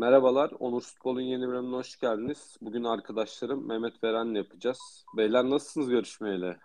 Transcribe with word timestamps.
Merhabalar, 0.00 0.50
Onur 0.58 0.80
Futbol'un 0.80 1.20
yeni 1.20 1.48
bölümüne 1.48 1.76
hoş 1.76 1.98
geldiniz. 1.98 2.56
Bugün 2.60 2.84
arkadaşlarım 2.84 3.68
Mehmet 3.68 4.04
Veren'le 4.04 4.34
yapacağız. 4.34 5.04
Beyler 5.16 5.44
nasılsınız 5.50 5.88
görüşmeyle? 5.88 6.56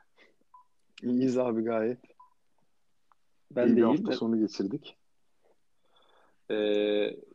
İyiyiz 1.04 1.38
abi 1.38 1.63
gayet. 1.63 2.00
Ben 3.52 3.68
İyi 3.68 3.71
de 3.71 3.76
bir 3.78 3.82
hafta 3.82 4.12
de. 4.12 4.16
sonu 4.16 4.40
geçirdik. 4.40 4.96
Ee, 6.52 6.56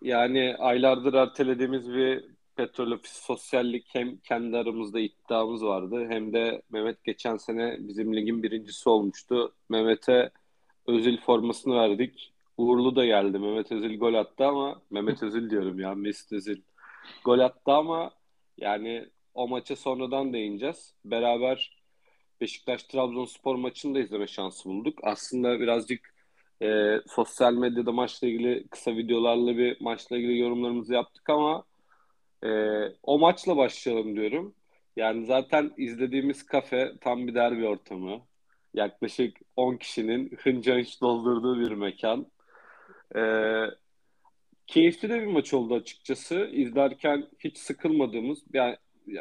yani 0.02 0.56
aylardır 0.58 1.14
ertelediğimiz 1.14 1.92
bir 1.92 2.24
petrol 2.56 2.90
ofisi 2.90 3.24
sosyallik 3.24 3.86
hem 3.88 4.16
kendi 4.16 4.56
aramızda 4.56 5.00
iddiamız 5.00 5.64
vardı 5.64 6.06
hem 6.08 6.32
de 6.32 6.62
Mehmet 6.70 7.04
geçen 7.04 7.36
sene 7.36 7.76
bizim 7.80 8.16
ligin 8.16 8.42
birincisi 8.42 8.88
olmuştu. 8.88 9.54
Mehmet'e 9.68 10.30
Özil 10.86 11.18
formasını 11.20 11.74
verdik. 11.74 12.32
Uğurlu 12.60 12.96
da 12.96 13.06
geldi. 13.06 13.38
Mehmet 13.38 13.72
Özil 13.72 13.98
gol 13.98 14.14
attı 14.14 14.44
ama 14.44 14.82
Mehmet 14.90 15.22
Özil 15.22 15.50
diyorum 15.50 15.80
ya 15.80 15.94
Mesut 15.94 16.32
Özil 16.32 16.62
gol 17.24 17.38
attı 17.38 17.72
ama 17.72 18.10
yani 18.58 19.08
o 19.34 19.48
maça 19.48 19.76
sonradan 19.76 20.32
değineceğiz. 20.32 20.94
Beraber 21.04 21.80
Beşiktaş-Trabzonspor 22.40 23.56
maçını 23.56 23.94
da 23.94 24.00
izleme 24.00 24.26
şansı 24.26 24.68
bulduk. 24.68 24.98
Aslında 25.02 25.60
birazcık 25.60 26.14
e, 26.62 26.96
sosyal 27.06 27.54
medyada 27.54 27.92
maçla 27.92 28.26
ilgili 28.26 28.68
kısa 28.68 28.96
videolarla 28.96 29.56
bir 29.56 29.80
maçla 29.80 30.16
ilgili 30.16 30.38
yorumlarımızı 30.38 30.94
yaptık 30.94 31.30
ama 31.30 31.64
e, 32.44 32.48
o 33.02 33.18
maçla 33.18 33.56
başlayalım 33.56 34.16
diyorum. 34.16 34.54
Yani 34.96 35.26
zaten 35.26 35.72
izlediğimiz 35.76 36.46
kafe 36.46 36.92
tam 37.00 37.26
bir 37.26 37.34
derbi 37.34 37.66
ortamı. 37.66 38.20
Yaklaşık 38.74 39.36
10 39.56 39.76
kişinin 39.76 40.30
hınca 40.42 40.76
hınç 40.76 41.00
doldurduğu 41.00 41.60
bir 41.60 41.70
mekan. 41.72 42.26
E, 43.16 43.22
keyifli 44.66 45.10
de 45.10 45.20
bir 45.20 45.26
maç 45.26 45.54
oldu 45.54 45.74
açıkçası. 45.74 46.50
İzlerken 46.52 47.26
hiç 47.38 47.58
sıkılmadığımız, 47.58 48.38
yani, 48.52 48.76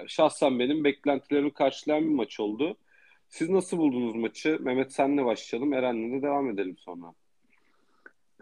şahsen 0.08 0.60
benim 0.60 0.84
beklentilerimi 0.84 1.54
karşılayan 1.54 2.04
bir 2.04 2.16
maç 2.16 2.40
oldu. 2.40 2.78
Siz 3.30 3.50
nasıl 3.50 3.78
buldunuz 3.78 4.16
maçı? 4.16 4.58
Mehmet 4.62 4.94
senle 4.94 5.26
başlayalım. 5.26 5.74
Eren'le 5.74 6.18
de 6.18 6.22
devam 6.22 6.50
edelim 6.50 6.78
sonra. 6.78 7.14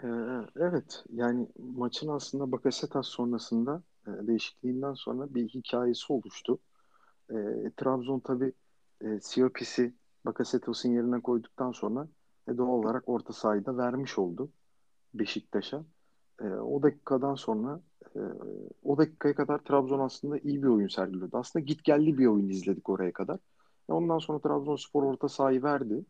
Ee, 0.03 0.07
evet 0.55 1.03
yani 1.13 1.47
maçın 1.77 2.07
aslında 2.07 2.51
Bakasetas 2.51 3.07
sonrasında 3.07 3.83
e, 4.07 4.27
değişikliğinden 4.27 4.93
sonra 4.93 5.33
bir 5.35 5.49
hikayesi 5.49 6.13
oluştu. 6.13 6.59
E, 7.29 7.35
Trabzon 7.77 8.19
tabii 8.19 8.51
e, 9.01 9.19
Siopis'i 9.21 9.93
Bakasetas'ın 10.25 10.93
yerine 10.93 11.19
koyduktan 11.19 11.71
sonra 11.71 12.07
e, 12.47 12.57
doğal 12.57 12.67
olarak 12.67 13.09
orta 13.09 13.33
sahayı 13.33 13.65
da 13.65 13.77
vermiş 13.77 14.17
oldu 14.17 14.49
Beşiktaş'a. 15.19 15.83
E, 16.41 16.43
o 16.47 16.83
dakikadan 16.83 17.35
sonra 17.35 17.81
e, 18.15 18.19
o 18.83 18.97
dakikaya 18.97 19.35
kadar 19.35 19.57
Trabzon 19.59 19.99
aslında 19.99 20.37
iyi 20.37 20.63
bir 20.63 20.67
oyun 20.67 20.87
sergiliyordu. 20.87 21.37
Aslında 21.37 21.65
git 21.65 21.83
geldi 21.83 22.17
bir 22.17 22.25
oyun 22.25 22.49
izledik 22.49 22.89
oraya 22.89 23.13
kadar. 23.13 23.39
E, 23.89 23.93
ondan 23.93 24.19
sonra 24.19 24.39
Trabzonspor 24.39 25.03
orta 25.03 25.29
sahayı 25.29 25.63
verdi. 25.63 26.05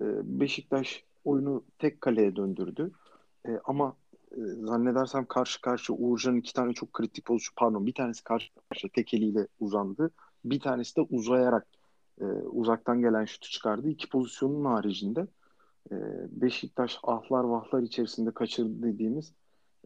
E, 0.00 0.04
Beşiktaş 0.40 1.04
oyunu 1.24 1.64
tek 1.78 2.00
kaleye 2.00 2.36
döndürdü. 2.36 2.90
E, 3.48 3.60
ama 3.64 3.96
e, 4.32 4.40
zannedersem 4.40 5.26
karşı 5.26 5.60
karşı 5.60 5.94
Uğurcan'ın 5.94 6.36
iki 6.36 6.52
tane 6.52 6.72
çok 6.72 6.92
kritik 6.92 7.24
pozisyon 7.24 7.54
pardon 7.56 7.86
bir 7.86 7.94
tanesi 7.94 8.24
karşı 8.24 8.48
karşıya 8.68 8.90
tek 8.92 9.14
eliyle 9.14 9.46
uzandı. 9.60 10.10
Bir 10.44 10.60
tanesi 10.60 10.96
de 10.96 11.00
uzayarak 11.00 11.66
e, 12.20 12.24
uzaktan 12.24 13.00
gelen 13.00 13.24
şutu 13.24 13.50
çıkardı. 13.50 13.88
İki 13.88 14.08
pozisyonun 14.08 14.64
haricinde 14.64 15.26
e, 15.90 15.96
Beşiktaş 16.30 16.98
ahlar 17.02 17.44
vahlar 17.44 17.82
içerisinde 17.82 18.30
kaçırdı 18.30 18.82
dediğimiz 18.82 19.32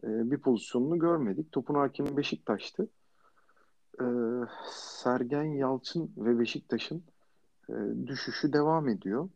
e, 0.03 0.31
bir 0.31 0.37
pozisyonunu 0.37 0.99
görmedik. 0.99 1.51
Topun 1.51 1.75
hakimi 1.75 2.17
Beşiktaş'tı. 2.17 2.89
E, 4.01 4.05
Sergen 4.71 5.43
Yalçın 5.43 6.11
ve 6.17 6.39
Beşiktaş'ın 6.39 7.03
düşüşü 8.07 8.53
devam 8.53 8.89
ediyor. 8.89 9.29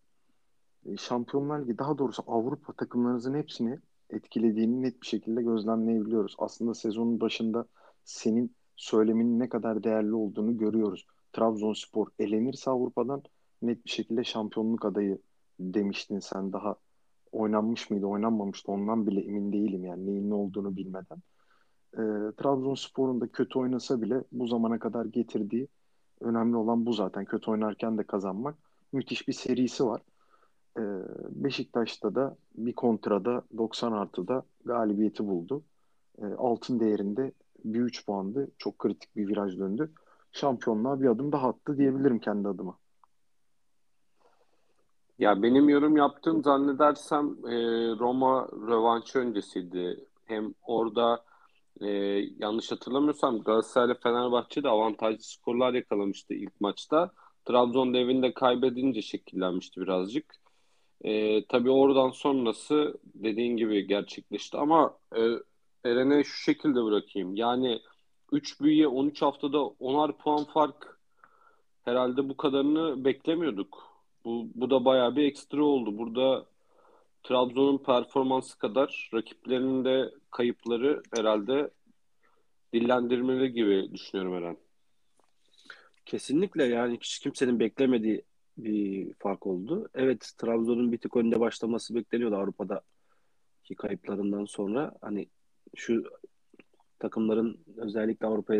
Şampiyonlar 0.97 1.59
Ligi 1.59 1.77
daha 1.77 1.97
doğrusu 1.97 2.23
Avrupa 2.27 2.73
takımlarınızın 2.73 3.33
hepsini 3.33 3.79
etkilediğini 4.09 4.81
net 4.81 5.01
bir 5.01 5.07
şekilde 5.07 5.41
gözlemleyebiliyoruz. 5.41 6.35
Aslında 6.37 6.73
sezonun 6.73 7.19
başında 7.19 7.65
senin 8.03 8.55
söyleminin 8.75 9.39
ne 9.39 9.49
kadar 9.49 9.83
değerli 9.83 10.13
olduğunu 10.13 10.57
görüyoruz. 10.57 11.07
Trabzonspor 11.33 12.07
elenirse 12.19 12.71
Avrupa'dan 12.71 13.23
net 13.61 13.85
bir 13.85 13.89
şekilde 13.89 14.23
şampiyonluk 14.23 14.85
adayı 14.85 15.19
demiştin 15.59 16.19
sen 16.19 16.53
daha 16.53 16.75
oynanmış 17.31 17.89
mıydı 17.89 18.05
oynanmamıştı 18.05 18.71
ondan 18.71 19.07
bile 19.07 19.21
emin 19.21 19.53
değilim 19.53 19.85
yani 19.85 20.07
neyin 20.07 20.29
ne 20.29 20.33
olduğunu 20.33 20.75
bilmeden. 20.75 21.17
E, 21.93 22.01
Trabzonspor'un 22.37 23.21
da 23.21 23.27
kötü 23.27 23.59
oynasa 23.59 24.01
bile 24.01 24.23
bu 24.31 24.47
zamana 24.47 24.79
kadar 24.79 25.05
getirdiği 25.05 25.67
önemli 26.21 26.55
olan 26.55 26.85
bu 26.85 26.93
zaten. 26.93 27.25
Kötü 27.25 27.51
oynarken 27.51 27.97
de 27.97 28.03
kazanmak. 28.03 28.55
Müthiş 28.93 29.27
bir 29.27 29.33
serisi 29.33 29.85
var. 29.85 30.01
Ee, 30.77 30.81
Beşiktaş'ta 31.29 32.15
da 32.15 32.37
bir 32.55 32.73
kontrada 32.73 33.43
90 33.57 33.91
artıda 33.91 34.43
galibiyeti 34.65 35.27
buldu. 35.27 35.63
Ee, 36.21 36.25
altın 36.25 36.79
değerinde 36.79 37.31
bir 37.65 37.81
3 37.81 38.05
puandı. 38.05 38.51
Çok 38.57 38.79
kritik 38.79 39.15
bir 39.15 39.27
viraj 39.27 39.57
döndü. 39.57 39.91
Şampiyonluğa 40.31 41.01
bir 41.01 41.07
adım 41.07 41.31
daha 41.31 41.49
attı 41.49 41.77
diyebilirim 41.77 42.19
kendi 42.19 42.47
adıma. 42.47 42.77
Ya 45.19 45.43
benim 45.43 45.69
yorum 45.69 45.97
yaptığım 45.97 46.43
zannedersem 46.43 47.25
e, 47.25 47.55
Roma 47.99 48.47
rövanşı 48.67 49.19
öncesiydi. 49.19 50.05
Hem 50.25 50.53
orada 50.61 51.23
e, 51.81 51.87
yanlış 52.39 52.71
hatırlamıyorsam 52.71 53.43
Galatasaray 53.43 53.87
ile 53.87 53.99
Fenerbahçe 54.03 54.63
de 54.63 54.69
avantajlı 54.69 55.23
skorlar 55.23 55.73
yakalamıştı 55.73 56.33
ilk 56.33 56.61
maçta. 56.61 57.11
Trabzon 57.45 57.93
da 57.93 57.97
evinde 57.97 58.33
kaybedince 58.33 59.01
şekillenmişti 59.01 59.81
birazcık. 59.81 60.35
E, 61.01 61.45
tabii 61.45 61.71
oradan 61.71 62.09
sonrası 62.09 62.97
dediğin 63.03 63.57
gibi 63.57 63.87
gerçekleşti 63.87 64.57
ama 64.57 64.97
e, 65.15 65.21
Eren'e 65.85 66.23
şu 66.23 66.43
şekilde 66.43 66.83
bırakayım. 66.83 67.35
Yani 67.35 67.79
3 68.31 68.61
büyüye 68.61 68.87
13 68.87 69.21
haftada 69.21 69.57
10'ar 69.57 70.17
puan 70.17 70.43
fark 70.43 70.99
herhalde 71.85 72.29
bu 72.29 72.37
kadarını 72.37 73.05
beklemiyorduk. 73.05 73.84
Bu, 74.25 74.49
bu 74.55 74.69
da 74.69 74.85
bayağı 74.85 75.15
bir 75.15 75.23
ekstra 75.23 75.63
oldu. 75.63 75.97
Burada 75.97 76.45
Trabzon'un 77.23 77.77
performansı 77.77 78.57
kadar 78.57 79.09
rakiplerinin 79.13 79.85
de 79.85 80.11
kayıpları 80.31 81.03
herhalde 81.15 81.69
dillendirmeli 82.73 83.53
gibi 83.53 83.93
düşünüyorum 83.93 84.33
Eren. 84.33 84.57
Kesinlikle 86.05 86.63
yani 86.63 86.97
hiç 86.97 87.19
kimsenin 87.19 87.59
beklemediği 87.59 88.21
bir 88.57 89.13
fark 89.13 89.47
oldu. 89.47 89.89
Evet 89.93 90.31
Trabzon'un 90.37 90.91
bir 90.91 90.97
tık 90.97 91.15
önde 91.17 91.39
başlaması 91.39 91.95
bekleniyordu 91.95 92.35
Avrupa'daki 92.35 93.75
kayıplarından 93.77 94.45
sonra. 94.45 94.91
Hani 95.01 95.27
şu 95.75 96.03
takımların 96.99 97.59
özellikle 97.77 98.27
Avrupa 98.27 98.53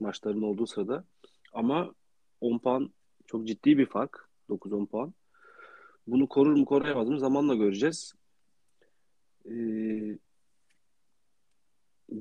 maçlarının 0.00 0.42
olduğu 0.42 0.66
sırada 0.66 1.04
ama 1.52 1.94
10 2.40 2.58
puan 2.58 2.92
çok 3.26 3.46
ciddi 3.46 3.78
bir 3.78 3.86
fark. 3.86 4.27
9-10 4.48 4.86
puan. 4.86 5.14
Bunu 6.06 6.28
korur 6.28 6.56
mu 6.56 6.64
koruyamaz 6.64 7.08
mı 7.08 7.18
zamanla 7.18 7.54
göreceğiz. 7.54 8.14
Ee, 9.50 10.18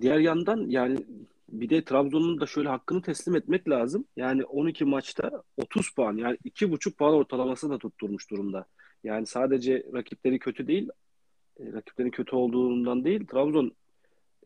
diğer 0.02 0.20
yandan 0.20 0.70
yani 0.70 1.06
bir 1.50 1.70
de 1.70 1.84
Trabzon'un 1.84 2.40
da 2.42 2.46
şöyle 2.46 2.70
hakkını 2.70 3.02
teslim 3.02 3.36
etmek 3.36 3.70
lazım. 3.70 4.06
Yani 4.16 4.46
12 4.46 4.86
maçta 4.86 5.44
30 5.58 5.94
puan 5.96 6.18
yani 6.18 6.38
2,5 6.46 6.96
puan 6.96 7.14
ortalaması 7.14 7.70
da 7.70 7.78
tutturmuş 7.78 8.32
durumda. 8.32 8.66
Yani 9.04 9.26
sadece 9.26 9.86
rakipleri 9.94 10.40
kötü 10.40 10.68
değil, 10.68 10.90
e, 11.60 11.74
rakiplerin 11.74 12.10
kötü 12.10 12.36
olduğundan 12.36 13.06
değil, 13.06 13.28
Trabzon 13.28 13.72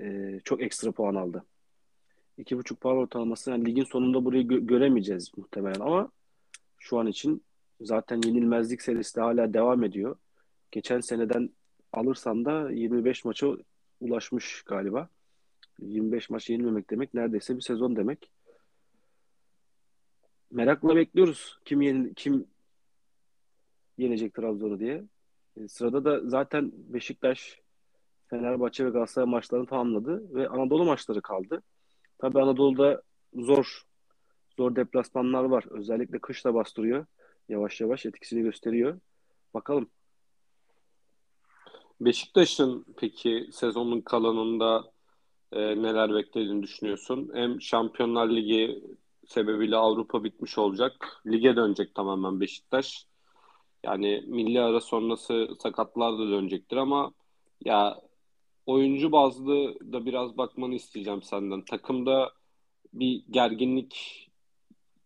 e, 0.01 0.39
çok 0.43 0.61
ekstra 0.61 0.91
puan 0.91 1.15
aldı. 1.15 1.45
2,5 2.37 2.75
puan 2.75 2.97
ortalaması 2.97 3.51
yani 3.51 3.65
ligin 3.65 3.83
sonunda 3.83 4.25
burayı 4.25 4.43
gö- 4.43 4.67
göremeyeceğiz 4.67 5.31
muhtemelen 5.37 5.79
ama 5.79 6.11
şu 6.79 6.99
an 6.99 7.07
için 7.07 7.43
zaten 7.81 8.21
yenilmezlik 8.25 8.81
serisi 8.81 9.15
de 9.15 9.21
hala 9.21 9.53
devam 9.53 9.83
ediyor. 9.83 10.15
Geçen 10.71 10.99
seneden 10.99 11.49
alırsam 11.93 12.45
da 12.45 12.71
25 12.71 13.25
maça 13.25 13.47
ulaşmış 13.99 14.61
galiba. 14.61 15.09
25 15.79 16.29
maç 16.29 16.49
yenilmemek 16.49 16.89
demek 16.89 17.13
neredeyse 17.13 17.55
bir 17.55 17.61
sezon 17.61 17.95
demek. 17.95 18.31
Merakla 20.51 20.95
bekliyoruz 20.95 21.59
kim 21.65 21.81
yeni, 21.81 22.13
kim 22.13 22.47
yenecek 23.97 24.33
Trabzon'u 24.33 24.79
diye. 24.79 25.03
E, 25.57 25.67
sırada 25.67 26.05
da 26.05 26.29
zaten 26.29 26.71
Beşiktaş, 26.73 27.59
Fenerbahçe 28.27 28.85
ve 28.85 28.89
Galatasaray 28.89 29.29
maçlarını 29.29 29.65
tamamladı 29.65 30.35
ve 30.35 30.47
Anadolu 30.47 30.85
maçları 30.85 31.21
kaldı. 31.21 31.61
Tabii 32.17 32.41
Anadolu'da 32.41 33.01
zor 33.33 33.83
zor 34.57 34.75
deplasmanlar 34.75 35.43
var. 35.43 35.65
Özellikle 35.69 36.19
kışla 36.19 36.53
bastırıyor. 36.53 37.05
Yavaş 37.51 37.81
yavaş 37.81 38.05
etkisini 38.05 38.41
gösteriyor. 38.41 38.99
Bakalım. 39.53 39.89
Beşiktaş'ın 42.01 42.85
peki 42.97 43.49
sezonun 43.51 44.01
kalanında 44.01 44.91
e, 45.51 45.59
neler 45.59 46.13
beklediğini 46.13 46.63
düşünüyorsun? 46.63 47.31
Hem 47.33 47.61
Şampiyonlar 47.61 48.29
Ligi 48.29 48.83
sebebiyle 49.27 49.75
Avrupa 49.75 50.23
bitmiş 50.23 50.57
olacak. 50.57 51.21
Lige 51.27 51.55
dönecek 51.55 51.95
tamamen 51.95 52.39
Beşiktaş. 52.39 53.05
Yani 53.83 54.23
milli 54.27 54.61
ara 54.61 54.81
sonrası 54.81 55.47
sakatlar 55.59 56.13
da 56.13 56.29
dönecektir 56.29 56.77
ama 56.77 57.13
ya 57.65 58.01
oyuncu 58.65 59.11
bazlı 59.11 59.79
da 59.93 60.05
biraz 60.05 60.37
bakmanı 60.37 60.75
isteyeceğim 60.75 61.23
senden. 61.23 61.65
Takımda 61.65 62.31
bir 62.93 63.23
gerginlik 63.29 64.27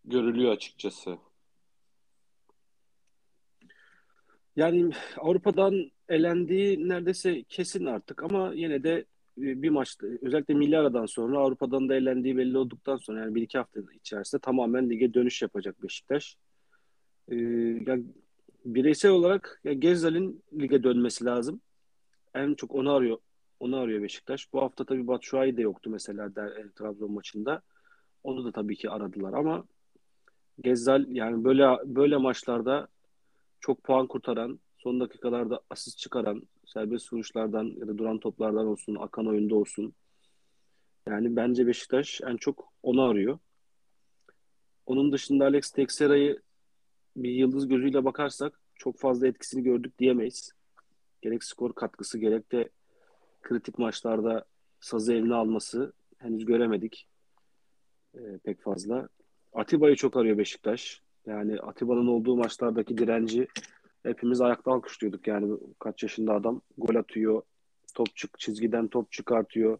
görülüyor 0.04 0.52
açıkçası. 0.52 1.25
Yani 4.56 4.90
Avrupa'dan 5.18 5.90
elendiği 6.08 6.88
neredeyse 6.88 7.42
kesin 7.42 7.86
artık 7.86 8.22
ama 8.22 8.52
yine 8.54 8.82
de 8.82 9.04
e, 9.38 9.62
bir 9.62 9.70
maçta 9.70 10.06
özellikle 10.22 10.54
milli 10.54 10.78
aradan 10.78 11.06
sonra 11.06 11.38
Avrupa'dan 11.38 11.88
da 11.88 11.94
elendiği 11.94 12.36
belli 12.36 12.58
olduktan 12.58 12.96
sonra 12.96 13.20
yani 13.20 13.34
bir 13.34 13.42
iki 13.42 13.58
hafta 13.58 13.80
içerisinde 13.94 14.40
tamamen 14.40 14.90
lige 14.90 15.14
dönüş 15.14 15.42
yapacak 15.42 15.82
Beşiktaş. 15.82 16.36
Ee, 17.28 17.36
yani 17.86 18.04
bireysel 18.64 19.10
olarak 19.10 19.60
ya 19.64 19.72
Gezzal'in 19.72 20.42
lige 20.58 20.82
dönmesi 20.82 21.24
lazım. 21.24 21.60
En 22.34 22.54
çok 22.54 22.74
onu 22.74 22.92
arıyor. 22.92 23.18
Onu 23.60 23.76
arıyor 23.76 24.02
Beşiktaş. 24.02 24.52
Bu 24.52 24.62
hafta 24.62 24.84
tabii 24.84 25.06
Batshuayi 25.06 25.56
de 25.56 25.62
yoktu 25.62 25.90
mesela 25.90 26.36
der, 26.36 26.46
e, 26.46 26.70
Trabzon 26.76 27.12
maçında. 27.12 27.62
Onu 28.24 28.44
da 28.44 28.52
tabii 28.52 28.76
ki 28.76 28.90
aradılar 28.90 29.32
ama 29.32 29.64
Gezzal 30.60 31.06
yani 31.08 31.44
böyle 31.44 31.66
böyle 31.84 32.16
maçlarda 32.16 32.88
çok 33.66 33.84
puan 33.84 34.06
kurtaran, 34.06 34.60
son 34.78 35.00
dakikalarda 35.00 35.60
asist 35.70 35.98
çıkaran, 35.98 36.42
serbest 36.66 37.12
vuruşlardan 37.12 37.64
ya 37.64 37.88
da 37.88 37.98
duran 37.98 38.18
toplardan 38.18 38.66
olsun, 38.66 38.94
akan 38.94 39.26
oyunda 39.26 39.54
olsun. 39.54 39.94
Yani 41.08 41.36
bence 41.36 41.66
Beşiktaş 41.66 42.20
en 42.20 42.36
çok 42.36 42.72
onu 42.82 43.02
arıyor. 43.02 43.38
Onun 44.86 45.12
dışında 45.12 45.44
Alex 45.44 45.70
Teixeira'yı 45.70 46.42
bir 47.16 47.30
yıldız 47.30 47.68
gözüyle 47.68 48.04
bakarsak 48.04 48.60
çok 48.74 48.98
fazla 48.98 49.26
etkisini 49.26 49.62
gördük 49.62 49.98
diyemeyiz. 49.98 50.52
Gerek 51.22 51.44
skor 51.44 51.72
katkısı 51.72 52.18
gerek 52.18 52.52
de 52.52 52.70
kritik 53.42 53.78
maçlarda 53.78 54.44
sazı 54.80 55.12
eline 55.12 55.34
alması 55.34 55.92
henüz 56.18 56.44
göremedik 56.44 57.08
ee, 58.14 58.38
pek 58.44 58.62
fazla. 58.62 59.08
Atiba'yı 59.52 59.96
çok 59.96 60.16
arıyor 60.16 60.38
Beşiktaş. 60.38 61.05
Yani 61.26 61.60
Atiba'nın 61.60 62.06
olduğu 62.06 62.36
maçlardaki 62.36 62.98
direnci 62.98 63.48
hepimiz 64.02 64.40
ayakta 64.40 64.72
alkışlıyorduk. 64.72 65.26
Yani 65.26 65.58
kaç 65.78 66.02
yaşında 66.02 66.34
adam 66.34 66.60
gol 66.78 66.94
atıyor, 66.94 67.42
top 67.94 68.16
çık 68.16 68.38
çizgiden 68.38 68.88
top 68.88 69.12
çıkartıyor, 69.12 69.78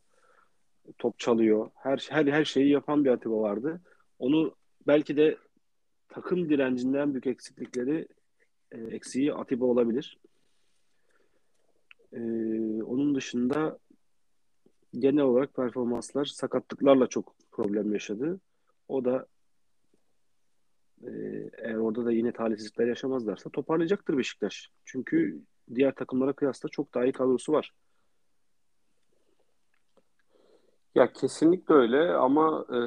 top 0.99 1.19
çalıyor. 1.19 1.71
Her 1.75 2.07
her 2.11 2.27
her 2.27 2.45
şeyi 2.45 2.71
yapan 2.71 3.05
bir 3.05 3.11
Atiba 3.11 3.41
vardı. 3.41 3.81
Onu 4.19 4.55
belki 4.87 5.17
de 5.17 5.39
takım 6.09 6.49
direncinden 6.49 7.15
büyük 7.15 7.27
eksiklikleri 7.27 8.09
e, 8.73 8.81
eksiği 8.81 9.35
Atiba 9.35 9.65
olabilir. 9.65 10.19
E, 12.13 12.21
onun 12.83 13.15
dışında 13.15 13.79
genel 14.99 15.25
olarak 15.25 15.55
performanslar 15.55 16.25
sakatlıklarla 16.25 17.07
çok 17.07 17.35
problem 17.51 17.93
yaşadı. 17.93 18.41
O 18.89 19.05
da 19.05 19.27
e, 21.07 21.11
eğer 21.59 21.75
orada 21.75 22.05
da 22.05 22.13
yine 22.13 22.33
talihsizlikler 22.33 22.87
yaşamazlarsa 22.87 23.51
toparlayacaktır 23.51 24.19
Beşiktaş. 24.19 24.71
Çünkü 24.85 25.41
diğer 25.75 25.95
takımlara 25.95 26.33
kıyasla 26.33 26.69
çok 26.69 26.95
daha 26.95 27.05
iyi 27.05 27.13
kadrosu 27.13 27.53
var. 27.53 27.73
Ya 30.95 31.13
kesinlikle 31.13 31.75
öyle 31.75 32.15
ama 32.15 32.65
e, 32.71 32.79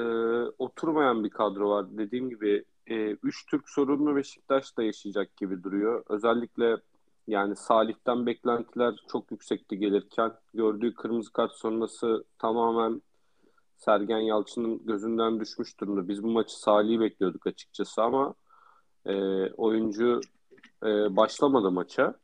oturmayan 0.58 1.24
bir 1.24 1.30
kadro 1.30 1.70
var. 1.70 1.86
Dediğim 1.98 2.30
gibi 2.30 2.66
e, 2.88 3.12
üç 3.12 3.46
Türk 3.46 3.70
sorununu 3.70 4.16
Beşiktaş 4.16 4.78
da 4.78 4.84
yaşayacak 4.84 5.38
gibi 5.38 5.64
duruyor. 5.64 6.04
Özellikle 6.10 6.78
yani 7.28 7.56
Salih'ten 7.56 8.26
beklentiler 8.26 8.96
çok 9.12 9.32
yüksekti 9.32 9.80
gelirken 9.80 10.32
gördüğü 10.54 10.94
kırmızı 10.94 11.34
kart 11.34 11.52
sonrası 11.52 12.24
tamamen 12.40 13.02
Sergen 13.80 14.20
Yalçın'ın 14.20 14.86
gözünden 14.86 15.40
düşmüş 15.40 15.80
durumda. 15.80 16.08
Biz 16.08 16.24
bu 16.24 16.28
maçı 16.28 16.60
Salih'i 16.60 17.00
bekliyorduk 17.00 17.48
açıkçası 17.48 18.04
ama 18.04 18.34
e, 19.06 19.14
oyuncu 19.52 20.22
e, 20.84 21.16
başlamadı 21.16 21.72
maça. 21.72 22.20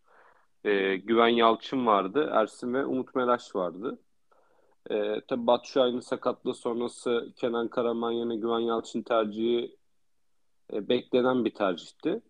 E, 0.63 0.95
Güven 0.95 1.27
Yalçın 1.27 1.85
vardı, 1.85 2.29
Ersin 2.31 2.73
ve 2.73 2.85
Umut 2.85 3.15
Meraş 3.15 3.55
vardı. 3.55 3.99
E, 4.89 5.21
tabii 5.27 5.47
Batshuayi'nin 5.47 5.99
sakatlığı 5.99 6.55
sonrası 6.55 7.33
Kenan 7.35 7.67
Karaman 7.67 8.11
yerine 8.11 8.35
Güven 8.35 8.59
Yalçın 8.59 9.01
tercihi 9.01 9.77
e, 10.73 10.89
beklenen 10.89 11.45
bir 11.45 11.53
tercihti. 11.53 12.21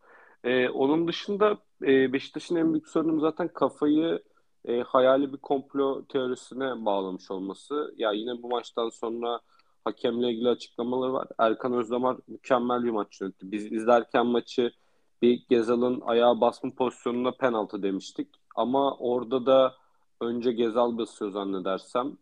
E, 0.44 0.70
onun 0.70 1.08
dışında 1.08 1.58
e, 1.82 2.14
Beşiktaş'ın 2.14 2.56
en 2.56 2.74
büyük 2.74 2.88
sorunu 2.88 3.20
zaten 3.20 3.48
kafayı 3.48 4.24
e, 4.68 4.82
hayali 4.82 5.34
bir 5.34 5.38
komplo 5.38 6.06
teorisine 6.06 6.86
bağlamış 6.86 7.32
olması. 7.32 7.94
Ya 7.98 8.12
yine 8.12 8.44
bu 8.44 8.50
maçtan 8.50 8.90
sonra 8.90 9.40
hakemle 9.86 10.32
ilgili 10.32 10.50
açıklamaları 10.50 11.14
var. 11.14 11.28
Erkan 11.40 11.74
Özdamar 11.74 12.18
mükemmel 12.28 12.84
bir 12.84 12.90
maç 12.92 13.22
yönetti. 13.22 13.52
Biz 13.52 13.72
izlerken 13.72 14.26
maçı 14.26 14.72
bir 15.22 15.46
Gezal'ın 15.50 16.02
ayağa 16.02 16.42
basma 16.42 16.72
pozisyonuna 16.78 17.32
penaltı 17.32 17.84
demiştik. 17.84 18.28
Ama 18.56 18.98
orada 18.98 19.46
da 19.46 19.76
önce 20.22 20.52
Gezal 20.52 20.98
basıyor 20.98 21.32
zannedersem. 21.32 22.18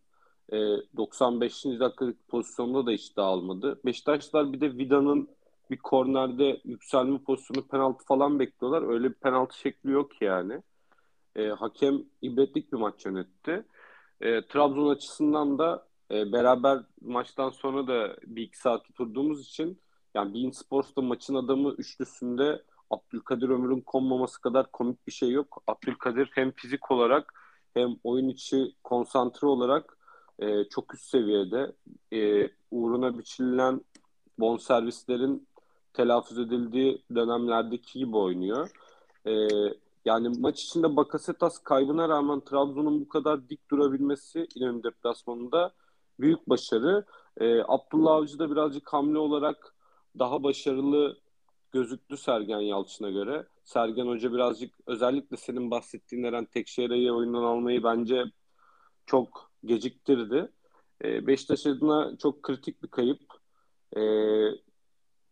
E, 0.52 0.56
95. 0.96 1.64
dakikalık 1.64 2.28
pozisyonda 2.28 2.86
da 2.86 2.90
hiç 2.90 3.16
dağılmadı. 3.16 3.80
Beşiktaşlar 3.84 4.52
bir 4.52 4.60
de 4.60 4.76
Vida'nın 4.78 5.28
bir 5.70 5.78
kornerde 5.78 6.60
yükselme 6.64 7.18
pozisyonu 7.18 7.66
penaltı 7.66 8.04
falan 8.04 8.38
bekliyorlar. 8.38 8.88
Öyle 8.88 9.08
bir 9.08 9.14
penaltı 9.14 9.58
şekli 9.58 9.90
yok 9.90 10.22
yani. 10.22 10.62
E, 11.36 11.48
hakem 11.48 12.02
ibretlik 12.22 12.72
bir 12.72 12.78
maç 12.78 13.06
yönetti. 13.06 13.64
E, 14.20 14.46
Trabzon 14.46 14.88
açısından 14.88 15.58
da 15.58 15.88
e, 16.10 16.32
beraber 16.32 16.78
maçtan 17.00 17.50
sonra 17.50 17.86
da 17.86 18.16
bir 18.26 18.42
iki 18.42 18.58
saat 18.58 18.90
oturduğumuz 18.90 19.40
için 19.40 19.80
yani 20.14 20.34
Bein 20.34 20.50
Sports'ta 20.50 21.02
maçın 21.02 21.34
adamı 21.34 21.70
üçlüsünde 21.70 22.62
Abdülkadir 22.90 23.48
Ömür'ün 23.48 23.80
konmaması 23.80 24.40
kadar 24.40 24.72
komik 24.72 25.06
bir 25.06 25.12
şey 25.12 25.30
yok. 25.30 25.62
Abdülkadir 25.66 26.30
hem 26.34 26.52
fizik 26.52 26.90
olarak 26.90 27.34
hem 27.74 27.96
oyun 28.04 28.28
içi 28.28 28.74
konsantre 28.84 29.46
olarak 29.46 29.98
e, 30.38 30.64
çok 30.64 30.94
üst 30.94 31.04
seviyede. 31.04 31.72
E, 32.12 32.50
uğruna 32.70 33.18
biçilen 33.18 33.80
bonservislerin 34.38 35.48
telaffuz 35.92 36.38
edildiği 36.38 37.02
dönemlerdeki 37.14 37.98
gibi 37.98 38.16
oynuyor. 38.16 38.70
E, 39.26 39.32
yani 40.04 40.28
maç 40.38 40.62
içinde 40.62 40.96
Bakasetas 40.96 41.58
kaybına 41.58 42.08
rağmen 42.08 42.40
Trabzon'un 42.40 43.00
bu 43.00 43.08
kadar 43.08 43.48
dik 43.48 43.70
durabilmesi 43.70 44.46
İnönü 44.54 44.82
deplasmanında 44.82 45.72
büyük 46.20 46.48
başarı. 46.48 47.04
E, 47.40 47.62
Abdullah 47.68 48.12
Avcı 48.12 48.38
da 48.38 48.50
birazcık 48.50 48.92
hamle 48.92 49.18
olarak 49.18 49.74
daha 50.18 50.42
başarılı 50.42 51.18
gözüktü 51.72 52.16
Sergen 52.16 52.60
Yalçın'a 52.60 53.10
göre. 53.10 53.46
Sergen 53.64 54.06
Hoca 54.06 54.32
birazcık 54.32 54.74
özellikle 54.86 55.36
senin 55.36 55.70
bahsettiğin 55.70 56.22
Eren 56.22 56.44
Tekşehir'i 56.44 57.12
oyundan 57.12 57.42
almayı 57.42 57.82
bence 57.82 58.24
çok 59.06 59.50
geciktirdi. 59.64 60.52
E, 61.04 61.26
Beşiktaş 61.26 61.66
adına 61.66 62.16
çok 62.16 62.42
kritik 62.42 62.82
bir 62.82 62.88
kayıp. 62.88 63.20
E, 63.96 64.00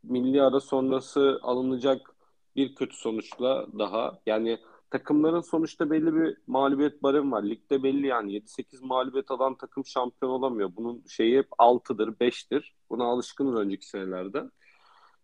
milli 0.02 0.42
ara 0.42 0.60
sonrası 0.60 1.38
alınacak 1.42 2.11
bir 2.56 2.74
kötü 2.74 2.96
sonuçla 2.96 3.66
daha. 3.78 4.18
Yani 4.26 4.58
takımların 4.90 5.40
sonuçta 5.40 5.90
belli 5.90 6.14
bir 6.14 6.36
mağlubiyet 6.46 7.02
barem 7.02 7.32
var. 7.32 7.42
Ligde 7.42 7.82
belli 7.82 8.06
yani 8.06 8.32
7-8 8.32 8.84
mağlubiyet 8.84 9.30
alan 9.30 9.56
takım 9.56 9.86
şampiyon 9.86 10.32
olamıyor. 10.32 10.76
Bunun 10.76 11.04
şeyi 11.08 11.38
hep 11.38 11.48
6'dır, 11.58 12.08
5'tir. 12.08 12.72
Buna 12.90 13.04
alışkınız 13.04 13.54
önceki 13.54 13.86
senelerde. 13.86 14.50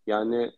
Yani 0.07 0.51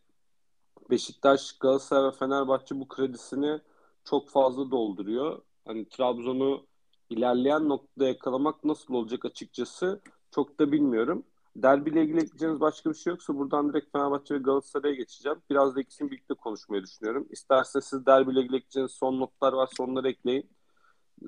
Beşiktaş, 0.89 1.57
Galatasaray 1.59 2.07
ve 2.07 2.11
Fenerbahçe 2.11 2.79
bu 2.79 2.87
kredisini 2.87 3.59
çok 4.05 4.29
fazla 4.29 4.71
dolduruyor. 4.71 5.41
Hani 5.65 5.89
Trabzon'u 5.89 6.67
ilerleyen 7.09 7.69
noktada 7.69 8.07
yakalamak 8.07 8.63
nasıl 8.63 8.93
olacak 8.93 9.25
açıkçası 9.25 10.01
çok 10.31 10.59
da 10.59 10.71
bilmiyorum. 10.71 11.23
Derbiyle 11.55 12.01
ilgili 12.03 12.17
ekleyeceğiniz 12.17 12.59
başka 12.59 12.89
bir 12.89 12.95
şey 12.95 13.11
yoksa 13.11 13.35
buradan 13.35 13.69
direkt 13.69 13.91
Fenerbahçe 13.91 14.35
ve 14.35 14.39
Galatasaray'a 14.39 14.95
geçeceğim. 14.95 15.37
Biraz 15.49 15.75
da 15.75 15.81
ikisini 15.81 16.11
birlikte 16.11 16.33
konuşmayı 16.33 16.83
düşünüyorum. 16.83 17.27
İsterseniz 17.29 17.85
siz 17.85 18.05
derbiyle 18.05 18.39
ilgili 18.39 18.55
ekleyeceğiniz 18.55 18.91
son 18.91 19.19
notlar 19.19 19.53
var, 19.53 19.69
sonları 19.77 20.09
ekleyin. 20.09 20.49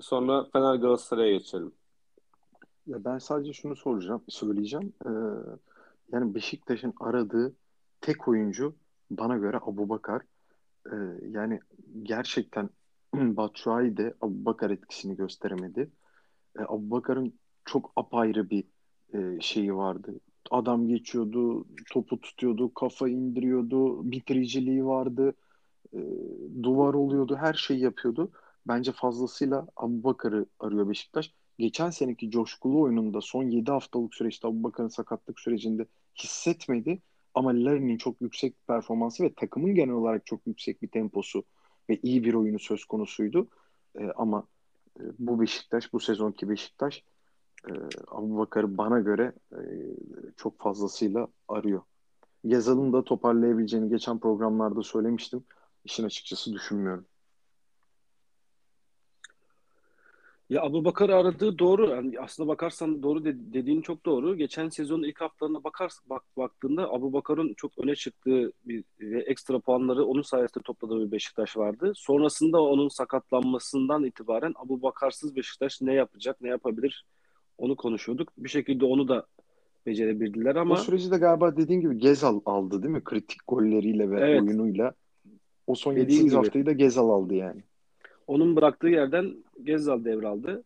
Sonra 0.01 0.46
Fener 0.53 0.75
Galatasaray'a 0.75 1.38
geçelim. 1.38 1.72
Ya 2.88 3.06
ben 3.06 3.18
sadece 3.18 3.53
şunu 3.53 3.75
soracağım, 3.75 4.24
söyleyeceğim. 4.27 4.94
Ee, 5.06 5.10
yani 6.12 6.36
Beşiktaş'ın 6.36 6.94
aradığı 7.00 7.56
tek 8.01 8.27
oyuncu 8.27 8.75
bana 9.12 9.38
göre 9.38 9.58
Abu 9.62 9.89
Bakar. 9.89 10.22
Ee, 10.92 10.96
yani 11.30 11.60
gerçekten 12.03 12.70
Batshuayi 13.13 13.98
de 13.98 14.13
Abu 14.22 14.46
Bakar 14.46 14.70
etkisini 14.70 15.15
gösteremedi. 15.15 15.92
Ee, 16.60 16.62
Abu 16.62 16.92
Bakar'ın 16.92 17.39
çok 17.65 17.94
apayrı 17.96 18.50
bir 18.50 18.63
e, 19.13 19.41
şeyi 19.41 19.75
vardı. 19.75 20.20
Adam 20.51 20.88
geçiyordu, 20.88 21.65
topu 21.91 22.22
tutuyordu, 22.22 22.74
kafa 22.74 23.10
indiriyordu, 23.10 24.12
bitiriciliği 24.12 24.86
vardı, 24.86 25.34
e, 25.93 26.00
duvar 26.63 26.93
oluyordu, 26.93 27.36
her 27.36 27.53
şeyi 27.53 27.79
yapıyordu. 27.79 28.32
Bence 28.67 28.91
fazlasıyla 28.91 29.67
Abu 29.75 30.03
Bakar'ı 30.03 30.46
arıyor 30.60 30.89
Beşiktaş. 30.89 31.34
Geçen 31.60 31.89
seneki 31.89 32.32
coşkulu 32.32 32.82
oyununda 32.82 33.22
son 33.22 33.43
7 33.43 33.72
haftalık 33.72 34.15
süreçte 34.15 34.48
Abu 34.48 34.63
Bakar'ın 34.63 34.88
sakatlık 34.88 35.39
sürecinde 35.39 35.86
hissetmedi. 36.20 37.01
Ama 37.34 37.50
Larin'in 37.50 37.98
çok 37.98 38.22
yüksek 38.22 38.67
performansı 38.67 39.24
ve 39.24 39.34
takımın 39.34 39.75
genel 39.75 39.93
olarak 39.93 40.25
çok 40.25 40.48
yüksek 40.48 40.82
bir 40.82 40.88
temposu 40.88 41.43
ve 41.89 42.00
iyi 42.03 42.24
bir 42.24 42.34
oyunu 42.34 42.60
söz 42.60 42.86
konusuydu. 42.86 43.48
E, 44.00 44.05
ama 44.15 44.48
e, 45.00 45.03
bu 45.20 45.41
Beşiktaş, 45.41 45.93
bu 45.93 46.00
sezonki 46.00 46.50
Beşiktaş 46.50 47.03
e, 47.67 47.72
Abu 48.08 48.38
Bakar'ı 48.38 48.77
bana 48.77 49.00
göre 49.00 49.34
e, 49.51 49.62
çok 50.38 50.60
fazlasıyla 50.60 51.27
arıyor. 51.48 51.82
Gezal'ın 52.46 52.93
da 52.93 53.03
toparlayabileceğini 53.03 53.89
geçen 53.89 54.20
programlarda 54.20 54.84
söylemiştim. 54.84 55.43
İşin 55.86 56.03
açıkçası 56.03 56.53
düşünmüyorum. 56.53 57.05
Ya 60.50 60.62
Abu 60.62 60.86
Bakar 60.86 61.10
aradığı 61.10 61.60
doğru. 61.60 61.89
Yani 61.89 62.20
aslında 62.20 62.50
bakarsan 62.50 63.03
doğru 63.03 63.25
de, 63.25 63.53
dediğin 63.53 63.82
çok 63.82 64.05
doğru. 64.05 64.38
Geçen 64.38 64.70
sezonun 64.70 65.03
ilk 65.03 65.22
haftalarına 65.22 65.63
bakar, 65.63 65.91
bak, 66.05 66.24
baktığında 66.38 66.89
Abu 66.89 67.13
Bakar'ın 67.13 67.53
çok 67.53 67.72
öne 67.77 67.96
çıktığı 67.96 68.51
bir, 68.65 68.84
ve 69.00 69.22
ekstra 69.22 69.60
puanları 69.60 70.05
onun 70.05 70.22
sayesinde 70.22 70.63
topladığı 70.63 71.05
bir 71.05 71.12
Beşiktaş 71.12 71.58
vardı. 71.58 71.93
Sonrasında 71.96 72.62
onun 72.62 72.88
sakatlanmasından 72.88 74.03
itibaren 74.03 74.53
Abu 74.55 74.82
Bakarsız 74.82 75.36
Beşiktaş 75.36 75.82
ne 75.82 75.93
yapacak, 75.93 76.41
ne 76.41 76.50
yapabilir 76.50 77.05
onu 77.57 77.75
konuşuyorduk. 77.75 78.33
Bir 78.38 78.50
şekilde 78.50 78.86
onu 78.86 79.07
da 79.07 79.25
becerebildiler 79.86 80.55
ama... 80.55 80.74
O 80.74 80.77
süreci 80.77 81.12
de 81.12 81.17
galiba 81.17 81.57
dediğin 81.57 81.81
gibi 81.81 81.98
Gezal 81.98 82.41
aldı 82.45 82.83
değil 82.83 82.93
mi? 82.93 83.03
Kritik 83.03 83.39
golleriyle 83.48 84.12
ve 84.12 84.19
evet. 84.19 84.41
oyunuyla. 84.41 84.93
O 85.67 85.75
son 85.75 85.93
7-8 85.93 86.36
haftayı 86.36 86.65
da 86.65 86.72
Gezal 86.72 87.10
aldı 87.10 87.33
yani. 87.33 87.63
Onun 88.27 88.55
bıraktığı 88.55 88.88
yerden 88.88 89.43
Gezzal 89.63 90.05
devraldı. 90.05 90.63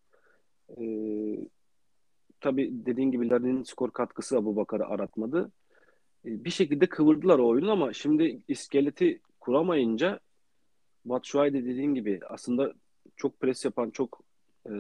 Ee, 0.78 1.38
tabii 2.42 2.72
dediğin 2.86 3.12
gibi 3.12 3.30
Larin'in 3.30 3.64
skor 3.64 3.92
katkısı 3.92 4.38
Abu 4.38 4.56
Bakar'ı 4.56 4.86
aratmadı. 4.86 5.52
Ee, 6.26 6.44
bir 6.46 6.50
şekilde 6.50 6.86
kıvırdılar 6.86 7.40
o 7.40 7.48
oyunu 7.48 7.72
ama 7.72 7.94
şimdi 7.94 8.42
iskeleti 8.48 9.22
kuramayınca 9.40 10.20
Batshuayi 11.06 11.54
de 11.54 11.66
dediğin 11.66 11.94
gibi 11.94 12.20
aslında 12.30 12.74
çok 13.16 13.40
pres 13.40 13.66
yapan, 13.66 13.90
çok 13.90 14.22
e, 14.66 14.74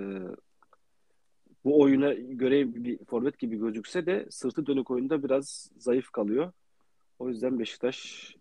bu 1.68 1.82
oyuna 1.82 2.14
göre 2.14 2.76
bir 2.76 3.06
forvet 3.06 3.40
gibi 3.40 3.58
gözükse 3.58 4.06
de 4.06 4.28
sırtı 4.30 4.66
dönük 4.66 4.92
oyunda 4.92 5.24
biraz 5.24 5.72
zayıf 5.78 6.12
kalıyor. 6.12 6.52
O 7.20 7.30
yüzden 7.30 7.60
Beşiktaş 7.60 8.36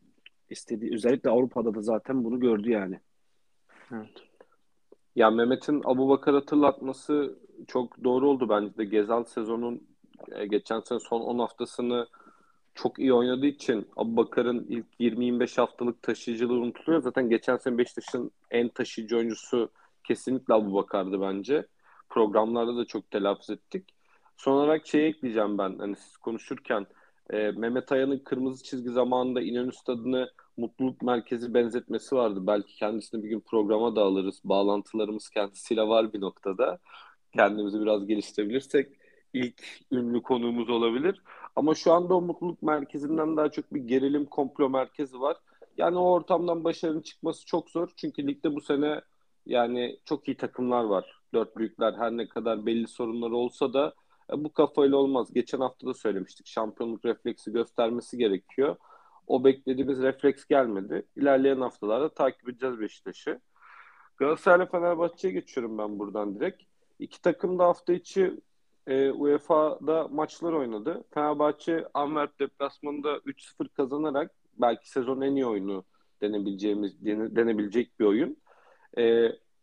istediği 0.51 0.95
özellikle 0.95 1.31
Avrupa'da 1.31 1.75
da 1.75 1.83
zaten 1.83 2.25
bunu 2.25 2.41
gördü 2.41 2.71
yani. 2.71 3.01
Evet. 3.93 4.11
Ya 5.17 5.31
Mehmet'in 5.31 5.83
Abu 5.85 6.09
Bakar 6.09 6.35
hatırlatması 6.35 7.39
çok 7.69 8.05
doğru 8.05 8.29
oldu 8.29 8.49
bence 8.49 8.77
de. 8.77 8.85
Gezal 8.85 9.25
sezonun 9.25 9.87
e, 10.33 10.47
geçen 10.47 10.81
sene 10.81 11.01
son 11.01 11.21
10 11.21 11.39
haftasını 11.39 12.07
çok 12.75 12.99
iyi 12.99 13.13
oynadığı 13.13 13.47
için 13.47 13.89
Abu 13.97 14.17
Bakar'ın 14.17 14.67
ilk 14.69 14.87
20-25 15.01 15.61
haftalık 15.61 16.03
taşıyıcılığı 16.03 16.61
unutuluyor. 16.61 17.03
Zaten 17.03 17.29
geçen 17.29 17.57
sene 17.57 17.79
Beşiktaş'ın 17.79 18.31
en 18.51 18.69
taşıyıcı 18.69 19.17
oyuncusu 19.17 19.71
kesinlikle 20.05 20.55
Abu 20.55 20.75
Bakar'dı 20.75 21.21
bence. 21.21 21.67
Programlarda 22.09 22.77
da 22.77 22.85
çok 22.85 23.11
telaffuz 23.11 23.51
ettik. 23.51 23.95
Son 24.37 24.53
olarak 24.53 24.87
şey 24.87 25.09
ekleyeceğim 25.09 25.59
ben. 25.59 25.79
Hani 25.79 25.97
siz 25.97 26.17
konuşurken 26.17 26.87
e, 27.31 27.51
Mehmet 27.51 27.93
Ayan'ın 27.93 28.19
kırmızı 28.19 28.65
çizgi 28.65 28.91
zamanında 28.91 29.41
İnönü 29.41 29.73
Stadı'nı 29.73 30.31
mutluluk 30.57 31.03
merkezi 31.03 31.55
benzetmesi 31.55 32.17
vardı. 32.17 32.47
Belki 32.47 32.77
kendisini 32.77 33.25
bir 33.25 33.29
gün 33.29 33.41
programa 33.41 33.97
da 33.97 34.03
alırız. 34.03 34.41
Bağlantılarımız 34.45 35.31
kendisiyle 35.31 35.83
var 35.83 36.13
bir 36.13 36.21
noktada. 36.21 36.79
Kendimizi 37.33 37.81
biraz 37.81 38.07
geliştirebilirsek 38.07 38.93
ilk 39.33 39.63
ünlü 39.93 40.23
konuğumuz 40.23 40.71
olabilir. 40.71 41.23
Ama 41.57 41.75
şu 41.75 41.93
anda 41.93 42.15
o 42.15 42.21
mutluluk 42.21 42.63
merkezinden 42.63 43.37
daha 43.37 43.51
çok 43.51 43.75
bir 43.75 43.81
gerilim 43.81 44.27
komplo 44.27 44.71
merkezi 44.71 45.21
var. 45.21 45.37
Yani 45.77 45.99
o 45.99 46.11
ortamdan 46.11 46.65
başarının 46.65 47.01
çıkması 47.01 47.47
çok 47.47 47.71
zor. 47.71 47.89
Çünkü 47.97 48.27
ligde 48.27 48.55
bu 48.55 48.61
sene 48.61 49.01
yani 49.47 49.99
çok 50.05 50.29
iyi 50.29 50.37
takımlar 50.37 50.85
var. 50.85 51.16
Dört 51.35 51.57
büyükler 51.57 51.93
her 51.93 52.13
ne 52.13 52.29
kadar 52.29 52.67
belli 52.67 52.89
sorunları 52.89 53.37
olsa 53.37 53.73
da 53.73 53.95
e, 54.33 54.45
bu 54.45 54.53
kafayla 54.53 54.97
olmaz. 54.97 55.33
Geçen 55.35 55.61
hafta 55.61 55.87
da 55.87 55.95
söylemiştik. 55.95 56.47
Şampiyonluk 56.47 57.05
refleksi 57.05 57.53
göstermesi 57.53 58.19
gerekiyor. 58.19 58.77
O 59.27 59.45
beklediğimiz 59.45 60.03
refleks 60.03 60.45
gelmedi. 60.45 61.07
İlerleyen 61.17 61.61
haftalarda 61.61 62.15
takip 62.15 62.49
edeceğiz 62.49 62.81
Beşiktaş'ı. 62.81 63.41
Galatasaray 64.17 64.69
Fenerbahçe'ye 64.69 65.35
geçiyorum 65.35 65.79
ben 65.79 65.99
buradan 65.99 66.35
direkt. 66.35 66.63
İki 66.99 67.23
takım 67.23 67.59
da 67.59 67.65
hafta 67.65 67.93
içi 67.93 68.41
e, 68.87 69.11
UEFA'da 69.11 70.09
maçlar 70.09 70.53
oynadı. 70.53 71.05
Fenerbahçe 71.15 71.89
Antwerp 71.95 72.41
deplasmanında 72.41 73.17
3-0 73.17 73.69
kazanarak 73.69 74.31
belki 74.55 74.91
sezonun 74.91 75.21
en 75.21 75.35
iyi 75.35 75.47
oyunu 75.47 75.85
denebileceğimiz 76.21 77.05
denebilecek 77.05 78.01
bir 78.01 78.05
oyun. 78.05 78.37
E, 78.99 79.03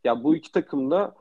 ya 0.04 0.24
bu 0.24 0.36
iki 0.36 0.52
takım 0.52 0.92
da 0.92 1.16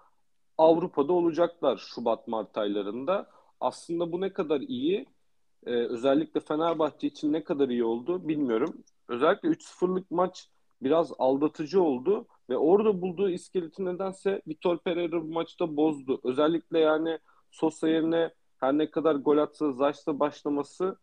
Avrupa'da 0.62 1.12
olacaklar 1.12 1.76
Şubat 1.76 2.28
Mart 2.28 2.58
aylarında. 2.58 3.30
Aslında 3.60 4.12
bu 4.12 4.20
ne 4.20 4.32
kadar 4.32 4.60
iyi? 4.60 5.06
e, 5.66 5.70
özellikle 5.70 6.40
Fenerbahçe 6.40 7.06
için 7.06 7.32
ne 7.32 7.44
kadar 7.44 7.68
iyi 7.68 7.84
oldu 7.84 8.28
bilmiyorum. 8.28 8.84
Özellikle 9.08 9.48
3-0'lık 9.48 10.10
maç 10.10 10.48
biraz 10.82 11.12
aldatıcı 11.18 11.82
oldu 11.82 12.26
ve 12.50 12.56
orada 12.56 13.00
bulduğu 13.02 13.30
iskeleti 13.30 13.84
nedense 13.84 14.42
Vitor 14.48 14.78
Pereira 14.78 15.22
bu 15.22 15.32
maçta 15.32 15.76
bozdu. 15.76 16.20
Özellikle 16.24 16.78
yani 16.78 17.18
Sosa 17.50 17.88
yerine 17.88 18.30
her 18.58 18.78
ne 18.78 18.90
kadar 18.90 19.14
gol 19.14 19.38
atsa 19.38 19.72
Zayt'la 19.72 20.20
başlaması 20.20 20.96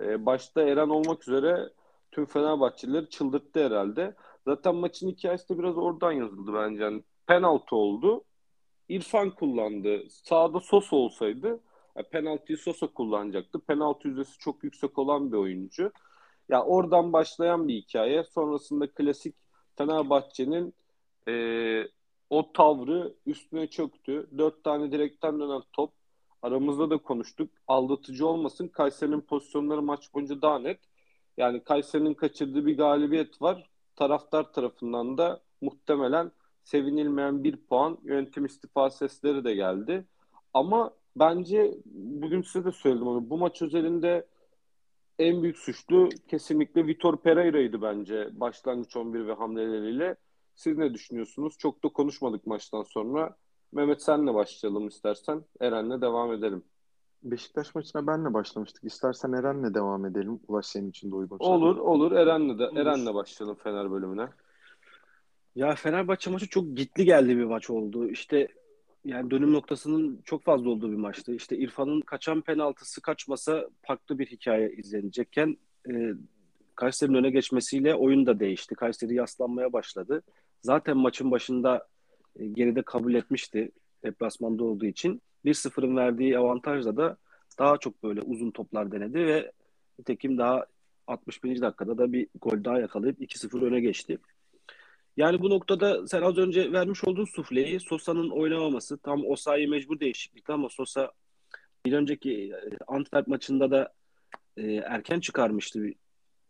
e, 0.00 0.26
başta 0.26 0.62
Eren 0.62 0.88
olmak 0.88 1.28
üzere 1.28 1.70
tüm 2.12 2.26
Fenerbahçelileri 2.26 3.08
çıldırttı 3.10 3.66
herhalde. 3.66 4.14
Zaten 4.46 4.74
maçın 4.74 5.08
hikayesi 5.08 5.48
de 5.48 5.58
biraz 5.58 5.78
oradan 5.78 6.12
yazıldı 6.12 6.54
bence. 6.54 6.82
Yani 6.82 7.02
penaltı 7.26 7.76
oldu. 7.76 8.24
İrfan 8.88 9.30
kullandı. 9.30 10.04
Sağda 10.10 10.60
Sosa 10.60 10.96
olsaydı 10.96 11.60
penaltıyı 12.02 12.58
Sosa 12.58 12.86
kullanacaktı. 12.86 13.60
Penaltı 13.60 14.08
yüzdesi 14.08 14.38
çok 14.38 14.64
yüksek 14.64 14.98
olan 14.98 15.32
bir 15.32 15.36
oyuncu. 15.36 15.92
Ya 16.48 16.64
oradan 16.64 17.12
başlayan 17.12 17.68
bir 17.68 17.74
hikaye. 17.74 18.24
Sonrasında 18.24 18.86
klasik 18.90 19.34
Fenerbahçe'nin 19.78 20.74
e, 21.28 21.34
o 22.30 22.52
tavrı 22.52 23.14
üstüne 23.26 23.66
çöktü. 23.66 24.30
Dört 24.38 24.64
tane 24.64 24.92
direkten 24.92 25.40
dönen 25.40 25.62
top. 25.72 25.92
Aramızda 26.42 26.90
da 26.90 26.98
konuştuk. 26.98 27.50
Aldatıcı 27.68 28.26
olmasın. 28.26 28.68
Kayseri'nin 28.68 29.20
pozisyonları 29.20 29.82
maç 29.82 30.14
boyunca 30.14 30.42
daha 30.42 30.58
net. 30.58 30.80
Yani 31.36 31.64
Kayseri'nin 31.64 32.14
kaçırdığı 32.14 32.66
bir 32.66 32.76
galibiyet 32.76 33.42
var. 33.42 33.70
Taraftar 33.96 34.52
tarafından 34.52 35.18
da 35.18 35.40
muhtemelen 35.60 36.32
sevinilmeyen 36.66 37.44
bir 37.44 37.56
puan 37.56 37.98
yönetim 38.04 38.44
istifa 38.44 38.90
sesleri 38.90 39.44
de 39.44 39.54
geldi. 39.54 40.04
Ama 40.54 40.94
bence 41.16 41.74
bugün 41.94 42.42
size 42.42 42.64
de 42.64 42.72
söyledim 42.72 43.06
onu. 43.06 43.30
Bu 43.30 43.38
maç 43.38 43.62
özelinde 43.62 44.26
en 45.18 45.42
büyük 45.42 45.58
suçlu 45.58 46.08
kesinlikle 46.28 46.86
Vitor 46.86 47.16
Pereira'ydı 47.16 47.82
bence 47.82 48.28
başlangıç 48.32 48.96
11 48.96 49.26
ve 49.26 49.32
hamleleriyle. 49.32 50.16
Siz 50.54 50.78
ne 50.78 50.94
düşünüyorsunuz? 50.94 51.58
Çok 51.58 51.84
da 51.84 51.88
konuşmadık 51.88 52.46
maçtan 52.46 52.82
sonra. 52.82 53.36
Mehmet 53.72 54.02
senle 54.02 54.34
başlayalım 54.34 54.88
istersen. 54.88 55.44
Eren'le 55.60 56.00
devam 56.00 56.32
edelim. 56.32 56.62
Beşiktaş 57.22 57.74
maçına 57.74 58.06
benle 58.06 58.34
başlamıştık. 58.34 58.84
İstersen 58.84 59.32
Eren'le 59.32 59.74
devam 59.74 60.06
edelim. 60.06 60.40
Ulaş 60.48 60.66
senin 60.66 60.90
için 60.90 61.10
de 61.10 61.14
uygun. 61.14 61.38
Olur, 61.38 61.76
olur. 61.76 62.12
Eren'le 62.12 62.58
de 62.58 62.80
Eren'le 62.80 63.14
başlayalım 63.14 63.56
Fener 63.56 63.90
bölümüne. 63.90 64.28
Ya 65.56 65.74
Fenerbahçe 65.74 66.30
maçı 66.30 66.48
çok 66.48 66.76
gitli 66.76 67.04
geldi 67.04 67.28
bir 67.28 67.44
maç 67.44 67.70
oldu. 67.70 68.10
İşte 68.10 68.48
yani 69.04 69.30
dönüm 69.30 69.52
noktasının 69.52 70.20
çok 70.24 70.44
fazla 70.44 70.70
olduğu 70.70 70.92
bir 70.92 70.96
maçtı. 70.96 71.34
İşte 71.34 71.56
İrfan'ın 71.56 72.00
kaçan 72.00 72.40
penaltısı 72.40 73.02
kaçmasa 73.02 73.68
farklı 73.82 74.18
bir 74.18 74.26
hikaye 74.26 74.72
izlenecekken 74.72 75.56
e, 75.90 76.12
Kayseri'nin 76.74 77.16
öne 77.16 77.30
geçmesiyle 77.30 77.94
oyun 77.94 78.26
da 78.26 78.40
değişti. 78.40 78.74
Kayseri 78.74 79.14
yaslanmaya 79.14 79.72
başladı. 79.72 80.22
Zaten 80.62 80.96
maçın 80.96 81.30
başında 81.30 81.88
e, 82.36 82.46
geride 82.46 82.82
kabul 82.82 83.14
etmişti 83.14 83.70
deplasmanda 84.04 84.64
olduğu 84.64 84.86
için. 84.86 85.22
1-0'ın 85.44 85.96
verdiği 85.96 86.38
avantajla 86.38 86.96
da 86.96 87.16
daha 87.58 87.78
çok 87.78 88.02
böyle 88.02 88.20
uzun 88.20 88.50
toplar 88.50 88.92
denedi 88.92 89.26
ve 89.26 89.52
nitekim 89.98 90.38
daha 90.38 90.66
61. 91.06 91.60
dakikada 91.60 91.98
da 91.98 92.12
bir 92.12 92.28
gol 92.40 92.64
daha 92.64 92.80
yakalayıp 92.80 93.20
2-0 93.20 93.64
öne 93.66 93.80
geçti. 93.80 94.18
Yani 95.16 95.40
bu 95.40 95.50
noktada 95.50 96.06
sen 96.06 96.22
az 96.22 96.38
önce 96.38 96.72
vermiş 96.72 97.04
olduğun 97.04 97.24
sufleyi 97.24 97.80
Sosa'nın 97.80 98.30
oynamaması 98.30 98.98
tam 98.98 99.26
Osayi 99.26 99.68
mecbur 99.68 100.00
değişiklikti 100.00 100.52
ama 100.52 100.68
Sosa 100.68 101.12
bir 101.86 101.92
önceki 101.92 102.52
e, 102.52 102.76
Antwerp 102.86 103.26
maçında 103.26 103.70
da 103.70 103.92
e, 104.56 104.72
erken 104.72 105.20
çıkarmıştı. 105.20 105.86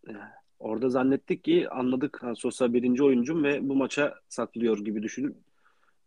E, 0.08 0.12
orada 0.58 0.88
zannettik 0.88 1.44
ki 1.44 1.68
anladık 1.70 2.22
ha, 2.22 2.34
Sosa 2.34 2.72
birinci 2.72 3.04
oyuncum 3.04 3.44
ve 3.44 3.68
bu 3.68 3.76
maça 3.76 4.14
saklıyor 4.28 4.78
gibi 4.78 5.02
düşün, 5.02 5.44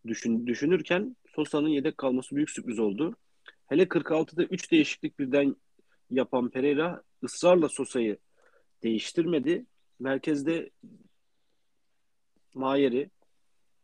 düşün, 0.08 0.48
düşünürken 0.48 1.16
Sosa'nın 1.36 1.70
yedek 1.70 1.98
kalması 1.98 2.36
büyük 2.36 2.50
sürpriz 2.50 2.80
oldu. 2.80 3.16
Hele 3.68 3.84
46'da 3.84 4.44
3 4.44 4.72
değişiklik 4.72 5.20
birden 5.20 5.56
yapan 6.10 6.50
Pereira 6.50 7.04
ısrarla 7.24 7.70
Sosa'yı 7.70 8.18
değiştirmedi. 8.84 9.66
Merkezde 10.00 10.70
Mayer'i 12.54 13.10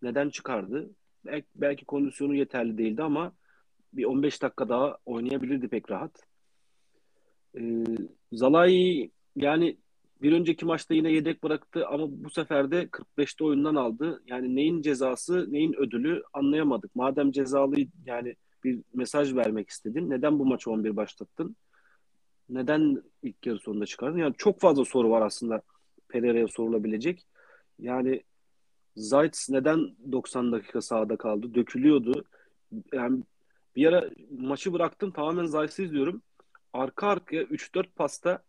neden 0.02 0.30
çıkardı? 0.30 0.90
Belki, 1.26 1.48
belki 1.56 1.86
kondisyonu 1.86 2.36
yeterli 2.36 2.78
değildi 2.78 3.04
ama 3.04 3.34
bir 3.94 4.06
15 4.06 4.42
dakika 4.42 4.70
daha 4.70 4.98
oynayabilirdi 5.06 5.68
pek 5.68 5.92
rahat. 5.92 6.24
Ee, 7.58 7.84
Zalai 8.32 9.12
yani 9.36 9.78
bir 10.22 10.32
önceki 10.32 10.66
maçta 10.66 10.94
yine 10.94 11.12
yedek 11.12 11.44
bıraktı 11.44 11.88
ama 11.88 12.08
bu 12.10 12.30
sefer 12.30 12.72
de 12.72 12.84
45'te 12.84 13.44
oyundan 13.44 13.76
aldı. 13.76 14.24
Yani 14.28 14.56
neyin 14.56 14.82
cezası, 14.82 15.54
neyin 15.54 15.74
ödülü 15.74 16.24
anlayamadık. 16.34 16.96
Madem 16.96 17.32
cezalı 17.32 17.76
yani 18.06 18.36
bir 18.64 18.80
mesaj 18.94 19.36
vermek 19.36 19.70
istedin. 19.70 20.10
Neden 20.10 20.40
bu 20.40 20.46
maçı 20.46 20.72
11 20.72 20.96
başlattın? 20.96 21.56
Neden 22.50 23.04
ilk 23.24 23.46
yarı 23.46 23.60
sonunda 23.60 23.86
çıkardın? 23.86 24.18
Yani 24.18 24.36
çok 24.38 24.60
fazla 24.60 24.86
soru 24.86 25.10
var 25.10 25.22
aslında 25.22 25.62
Pereira'ya 26.08 26.48
sorulabilecek. 26.48 27.26
Yani 27.80 28.24
Zayt 28.96 29.48
neden 29.50 29.96
90 30.12 30.52
dakika 30.52 30.82
sahada 30.82 31.18
kaldı? 31.18 31.56
Dökülüyordu. 31.56 32.26
Yani 32.94 33.24
bir 33.76 33.86
ara 33.86 34.10
maçı 34.38 34.74
bıraktım 34.74 35.12
tamamen 35.12 35.46
Zayt'ı 35.46 35.84
izliyorum. 35.84 36.22
Arka 36.74 37.08
arkaya 37.08 37.44
3-4 37.44 37.88
pasta 37.96 38.44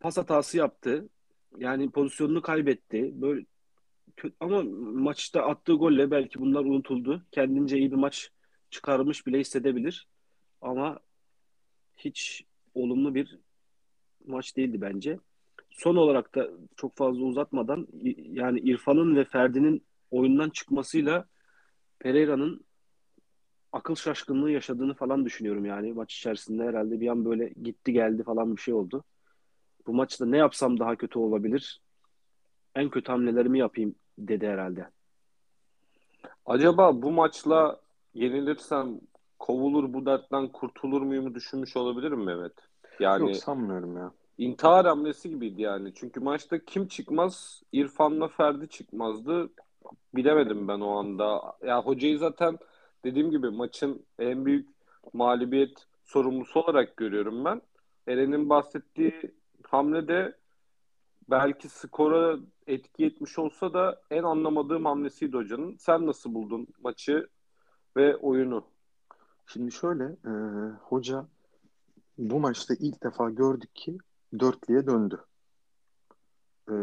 pas 0.00 0.16
hatası 0.16 0.56
yaptı. 0.56 1.08
Yani 1.58 1.90
pozisyonunu 1.90 2.42
kaybetti. 2.42 3.12
Böyle 3.14 3.44
ama 4.40 4.62
maçta 4.92 5.42
attığı 5.42 5.72
golle 5.74 6.10
belki 6.10 6.38
bunlar 6.38 6.60
unutuldu. 6.64 7.26
Kendince 7.32 7.78
iyi 7.78 7.90
bir 7.90 7.96
maç 7.96 8.30
çıkarmış 8.70 9.26
bile 9.26 9.40
hissedebilir. 9.40 10.08
Ama 10.60 11.00
hiç 11.96 12.44
olumlu 12.74 13.14
bir 13.14 13.38
maç 14.26 14.56
değildi 14.56 14.80
bence. 14.80 15.18
Son 15.76 15.96
olarak 15.96 16.34
da 16.34 16.48
çok 16.76 16.96
fazla 16.96 17.24
uzatmadan 17.24 17.86
yani 18.16 18.60
İrfan'ın 18.60 19.16
ve 19.16 19.24
Ferdi'nin 19.24 19.84
oyundan 20.10 20.50
çıkmasıyla 20.50 21.26
Pereira'nın 21.98 22.64
akıl 23.72 23.94
şaşkınlığı 23.94 24.50
yaşadığını 24.50 24.94
falan 24.94 25.24
düşünüyorum 25.24 25.64
yani 25.64 25.92
maç 25.92 26.14
içerisinde 26.14 26.64
herhalde 26.64 27.00
bir 27.00 27.08
an 27.08 27.24
böyle 27.24 27.48
gitti 27.48 27.92
geldi 27.92 28.22
falan 28.22 28.56
bir 28.56 28.60
şey 28.60 28.74
oldu. 28.74 29.04
Bu 29.86 29.94
maçta 29.94 30.26
ne 30.26 30.36
yapsam 30.36 30.78
daha 30.78 30.96
kötü 30.96 31.18
olabilir? 31.18 31.80
En 32.74 32.90
kötü 32.90 33.12
hamlelerimi 33.12 33.58
yapayım 33.58 33.94
dedi 34.18 34.46
herhalde. 34.46 34.90
Acaba 36.46 37.02
bu 37.02 37.10
maçla 37.10 37.80
yenilirsem 38.14 39.00
kovulur 39.38 39.92
bu 39.92 40.06
dertten 40.06 40.48
kurtulur 40.48 41.02
muyum 41.02 41.34
düşünmüş 41.34 41.76
olabilirim 41.76 42.24
Mehmet? 42.24 42.52
Yani 43.00 43.20
Yok 43.20 43.36
sanmıyorum 43.36 43.96
ya. 43.96 44.12
İntihar 44.38 44.86
hamlesi 44.86 45.30
gibiydi 45.30 45.62
yani. 45.62 45.92
Çünkü 45.94 46.20
maçta 46.20 46.64
kim 46.64 46.88
çıkmaz? 46.88 47.62
İrfan'la 47.72 48.28
Ferdi 48.28 48.68
çıkmazdı. 48.68 49.50
Bilemedim 50.14 50.68
ben 50.68 50.80
o 50.80 50.90
anda. 50.90 51.56
Ya 51.64 51.82
hocayı 51.82 52.18
zaten 52.18 52.58
dediğim 53.04 53.30
gibi 53.30 53.50
maçın 53.50 54.06
en 54.18 54.46
büyük 54.46 54.68
mağlubiyet 55.12 55.86
sorumlusu 56.04 56.60
olarak 56.60 56.96
görüyorum 56.96 57.44
ben. 57.44 57.62
Eren'in 58.08 58.48
bahsettiği 58.48 59.34
hamle 59.62 60.08
de 60.08 60.36
belki 61.30 61.68
skora 61.68 62.36
etki 62.66 63.04
etmiş 63.04 63.38
olsa 63.38 63.74
da 63.74 64.00
en 64.10 64.22
anlamadığım 64.22 64.84
hamlesiydi 64.84 65.36
hocanın. 65.36 65.76
Sen 65.76 66.06
nasıl 66.06 66.34
buldun 66.34 66.66
maçı 66.82 67.28
ve 67.96 68.16
oyunu? 68.16 68.64
Şimdi 69.46 69.72
şöyle 69.72 70.04
e, 70.04 70.32
hoca 70.82 71.26
bu 72.18 72.40
maçta 72.40 72.74
ilk 72.74 73.02
defa 73.02 73.30
gördük 73.30 73.74
ki 73.74 73.98
dörtlüye 74.38 74.86
döndü. 74.86 75.24
E, 76.68 76.74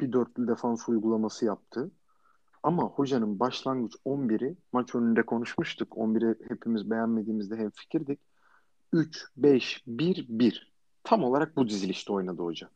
bir 0.00 0.12
dörtlü 0.12 0.48
defans 0.48 0.88
uygulaması 0.88 1.44
yaptı. 1.44 1.90
Ama 2.62 2.82
hocanın 2.82 3.40
başlangıç 3.40 3.94
11'i 4.04 4.56
maç 4.72 4.94
önünde 4.94 5.22
konuşmuştuk. 5.22 5.92
11'i 5.92 6.48
hepimiz 6.48 6.90
beğenmediğimizde 6.90 7.56
hem 7.56 7.70
fikirdik. 7.70 8.20
3, 8.92 9.26
5, 9.36 9.82
1, 9.86 10.26
1. 10.28 10.72
Tam 11.04 11.24
olarak 11.24 11.56
bu 11.56 11.68
dizilişte 11.68 12.12
oynadı 12.12 12.42
hoca. 12.42 12.70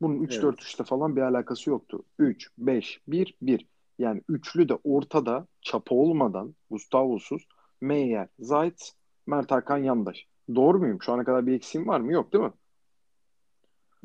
Bunun 0.00 0.22
3-4-3'te 0.22 0.76
evet. 0.78 0.88
falan 0.88 1.16
bir 1.16 1.22
alakası 1.22 1.70
yoktu. 1.70 2.02
3, 2.18 2.50
5, 2.58 3.00
1, 3.08 3.36
1. 3.42 3.66
Yani 3.98 4.22
üçlü 4.28 4.68
de 4.68 4.74
ortada 4.84 5.46
çapa 5.60 5.94
olmadan 5.94 6.54
Gustavo'suz 6.70 7.48
Meyer, 7.80 8.28
Zayt, 8.38 8.92
Mert 9.26 9.50
Hakan 9.50 9.78
Yandaş. 9.78 10.26
Doğru 10.54 10.78
muyum? 10.78 11.02
Şu 11.02 11.12
ana 11.12 11.24
kadar 11.24 11.46
bir 11.46 11.52
eksiğim 11.52 11.88
var 11.88 12.00
mı? 12.00 12.12
Yok 12.12 12.32
değil 12.32 12.44
mi? 12.44 12.52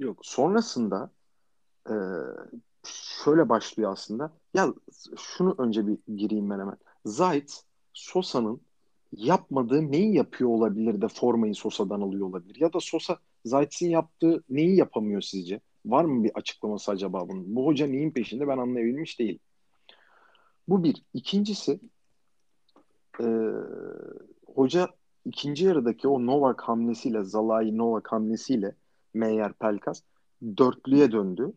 Yok. 0.02 0.20
Sonrasında 0.26 1.12
e, 1.90 1.96
şöyle 3.24 3.50
başlıyor 3.50 3.92
aslında. 3.92 4.34
Ya 4.54 4.74
şunu 5.18 5.56
önce 5.58 5.88
bir 5.88 5.98
gireyim 6.18 6.50
ben 6.50 6.60
hemen. 6.60 6.78
Zayt, 7.06 7.64
Sosa'nın 7.94 8.62
yapmadığı 9.12 9.92
neyi 9.92 10.16
yapıyor 10.16 10.50
olabilir 10.50 11.02
de 11.02 11.08
formayı 11.08 11.56
Sosa'dan 11.56 12.02
alıyor 12.02 12.28
olabilir? 12.28 12.56
Ya 12.62 12.74
da 12.74 12.80
Sosa 12.80 13.18
Zayt'in 13.46 13.90
yaptığı 13.90 14.44
neyi 14.50 14.78
yapamıyor 14.78 15.22
sizce? 15.22 15.62
Var 15.86 16.06
mı 16.06 16.24
bir 16.24 16.32
açıklaması 16.36 16.92
acaba 16.92 17.30
bunun? 17.30 17.56
Bu 17.56 17.66
hoca 17.66 17.88
neyin 17.88 18.12
peşinde 18.12 18.48
ben 18.48 18.58
anlayabilmiş 18.58 19.20
değilim. 19.20 19.40
Bu 20.68 20.84
bir. 20.84 21.04
İkincisi 21.14 21.80
e, 23.20 23.26
hoca 24.56 24.90
ikinci 25.26 25.66
yarıdaki 25.66 26.08
o 26.08 26.26
Novak 26.26 26.62
hamlesiyle 26.62 27.24
Zalai 27.24 27.78
Novak 27.78 28.12
hamlesiyle 28.12 28.76
Meyer 29.14 29.54
Pelkas 29.54 30.02
dörtlüye 30.58 31.12
döndü. 31.12 31.54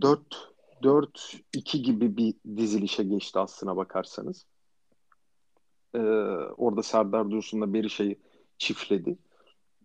4 0.00 0.52
4 0.82 1.40
2 1.52 1.82
gibi 1.82 2.16
bir 2.16 2.34
dizilişe 2.56 3.04
geçti 3.04 3.38
aslına 3.38 3.76
bakarsanız. 3.76 4.46
Ee, 5.94 5.98
orada 6.56 6.82
Serdar 6.82 7.30
Dursun'la 7.30 7.72
Berişe'yi 7.72 8.18
çiftledi. 8.58 9.18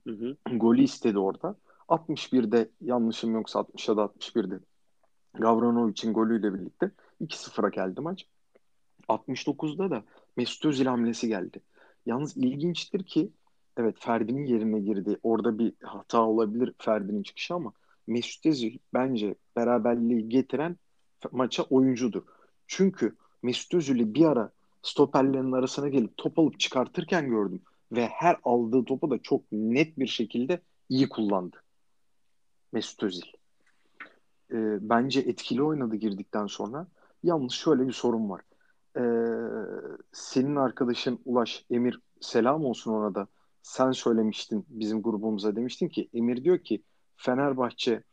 Hı 0.07 0.13
hı. 0.13 0.37
Golü 0.57 0.83
istedi 0.83 1.19
orada. 1.19 1.55
61'de 1.87 2.69
yanlışım 2.81 3.33
yoksa 3.33 3.59
60'a 3.59 3.97
da 3.97 4.01
61'de 4.01 4.59
Gavranovic'in 5.33 6.13
golüyle 6.13 6.53
birlikte 6.53 6.91
2-0'a 7.21 7.69
geldi 7.69 8.01
maç. 8.01 8.27
69'da 9.09 9.91
da 9.91 10.03
Mesut 10.37 10.65
Özil 10.65 10.85
hamlesi 10.85 11.27
geldi. 11.27 11.61
Yalnız 12.05 12.37
ilginçtir 12.37 13.03
ki 13.03 13.31
evet 13.77 13.95
Ferdi'nin 13.99 14.45
yerine 14.45 14.79
girdi. 14.79 15.19
Orada 15.23 15.59
bir 15.59 15.73
hata 15.83 16.21
olabilir 16.21 16.73
Ferdi'nin 16.77 17.23
çıkışı 17.23 17.53
ama 17.53 17.73
Mesut 18.07 18.45
Özil 18.45 18.77
bence 18.93 19.35
beraberliği 19.55 20.29
getiren 20.29 20.77
maça 21.31 21.63
oyuncudur. 21.63 22.23
Çünkü 22.67 23.15
Mesut 23.43 23.73
Özil'i 23.73 24.13
bir 24.13 24.25
ara 24.25 24.51
stoperlerin 24.81 25.51
arasına 25.51 25.89
gelip 25.89 26.17
top 26.17 26.39
alıp 26.39 26.59
çıkartırken 26.59 27.29
gördüm. 27.29 27.61
Ve 27.91 28.07
her 28.07 28.37
aldığı 28.43 28.85
topu 28.85 29.09
da 29.09 29.17
çok 29.17 29.41
net 29.51 29.99
bir 29.99 30.07
şekilde 30.07 30.61
iyi 30.89 31.09
kullandı. 31.09 31.57
Mesut 32.71 33.03
Özil. 33.03 33.27
E, 34.51 34.57
bence 34.89 35.19
etkili 35.19 35.63
oynadı 35.63 35.95
girdikten 35.95 36.47
sonra. 36.47 36.87
Yalnız 37.23 37.51
şöyle 37.51 37.87
bir 37.87 37.93
sorun 37.93 38.29
var. 38.29 38.41
E, 38.97 39.03
senin 40.11 40.55
arkadaşın 40.55 41.19
Ulaş 41.25 41.65
Emir 41.69 41.99
selam 42.21 42.65
olsun 42.65 42.93
ona 42.93 43.15
da. 43.15 43.27
Sen 43.65 43.91
söylemiştin 43.91 44.65
bizim 44.69 45.01
grubumuza 45.01 45.55
demiştin 45.55 45.87
ki 45.87 46.09
Emir 46.13 46.43
diyor 46.43 46.59
ki 46.59 46.83
Fenerbahçe 47.15 48.03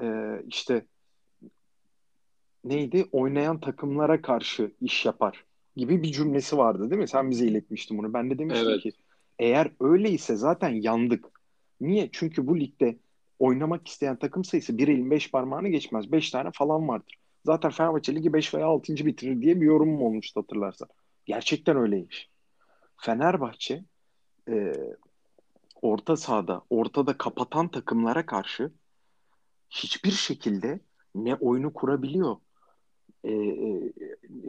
e, 0.00 0.06
işte 0.46 0.86
neydi 2.64 3.06
oynayan 3.12 3.60
takımlara 3.60 4.22
karşı 4.22 4.72
iş 4.80 5.06
yapar 5.06 5.44
gibi 5.76 6.02
bir 6.02 6.12
cümlesi 6.12 6.58
vardı 6.58 6.90
değil 6.90 7.00
mi? 7.00 7.08
Sen 7.08 7.30
bize 7.30 7.46
iletmiştin 7.46 7.98
bunu. 7.98 8.12
Ben 8.14 8.30
de 8.30 8.38
demiştim 8.38 8.68
evet. 8.68 8.82
ki 8.82 8.92
eğer 9.38 9.70
öyleyse 9.80 10.36
zaten 10.36 10.68
yandık. 10.68 11.26
Niye? 11.80 12.08
Çünkü 12.12 12.46
bu 12.46 12.60
ligde 12.60 12.98
oynamak 13.38 13.88
isteyen 13.88 14.16
takım 14.16 14.44
sayısı 14.44 14.78
bir 14.78 14.88
elin 14.88 15.10
beş 15.10 15.30
parmağını 15.30 15.68
geçmez. 15.68 16.12
Beş 16.12 16.30
tane 16.30 16.50
falan 16.54 16.88
vardır. 16.88 17.14
Zaten 17.44 17.70
Fenerbahçe 17.70 18.14
Ligi 18.14 18.32
5 18.32 18.54
veya 18.54 18.66
6. 18.66 18.94
bitirir 18.94 19.42
diye 19.42 19.60
bir 19.60 19.66
yorumum 19.66 20.02
olmuştu 20.02 20.40
hatırlarsan. 20.40 20.88
Gerçekten 21.26 21.76
öyleymiş. 21.76 22.30
Fenerbahçe 22.96 23.84
e, 24.48 24.72
orta 25.82 26.16
sahada, 26.16 26.62
ortada 26.70 27.18
kapatan 27.18 27.68
takımlara 27.68 28.26
karşı 28.26 28.72
hiçbir 29.70 30.10
şekilde 30.10 30.80
ne 31.14 31.34
oyunu 31.34 31.72
kurabiliyor, 31.72 32.36
e, 33.24 33.32
e, 33.32 33.92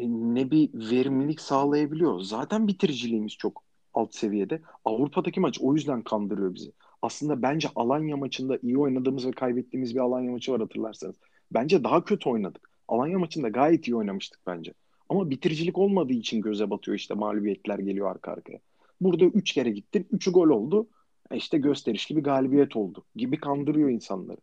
ne 0.08 0.52
bir 0.52 0.70
verimlilik 0.74 1.42
sağlayabiliyor. 1.42 2.20
Zaten 2.20 2.68
bitiriciliğimiz 2.68 3.34
çok 3.34 3.64
alt 3.94 4.16
seviyede. 4.16 4.62
Avrupa'daki 4.86 5.40
maç 5.40 5.60
o 5.62 5.74
yüzden 5.76 6.02
kandırıyor 6.02 6.56
bizi. 6.56 6.72
Aslında 7.02 7.42
bence 7.42 7.70
Alanya 7.76 8.18
maçında 8.18 8.58
iyi 8.64 8.78
oynadığımız 8.78 9.28
ve 9.28 9.32
kaybettiğimiz 9.32 9.96
bir 9.96 10.00
Alanya 10.00 10.32
maçı 10.32 10.52
var 10.52 10.62
hatırlarsanız. 10.62 11.16
Bence 11.52 11.84
daha 11.84 12.04
kötü 12.06 12.30
oynadık. 12.30 12.70
Alanya 12.88 13.20
maçında 13.20 13.50
gayet 13.50 13.88
iyi 13.88 13.96
oynamıştık 13.96 14.40
bence. 14.48 14.74
Ama 15.10 15.30
bitiricilik 15.30 15.78
olmadığı 15.78 16.14
için 16.14 16.42
göze 16.42 16.70
batıyor 16.70 16.98
işte 16.98 17.14
mağlubiyetler 17.14 17.80
geliyor 17.80 18.12
arka 18.12 18.32
arkaya. 18.32 18.60
Burada 19.02 19.26
3 19.26 19.54
kere 19.54 19.70
gittin. 19.70 20.08
3'ü 20.12 20.32
gol 20.32 20.50
oldu. 20.50 20.90
E 21.32 21.38
işte 21.38 21.58
gösterişli 21.58 22.16
bir 22.16 22.24
galibiyet 22.24 22.76
oldu. 22.76 23.06
Gibi 23.16 23.40
kandırıyor 23.40 23.90
insanları. 23.90 24.38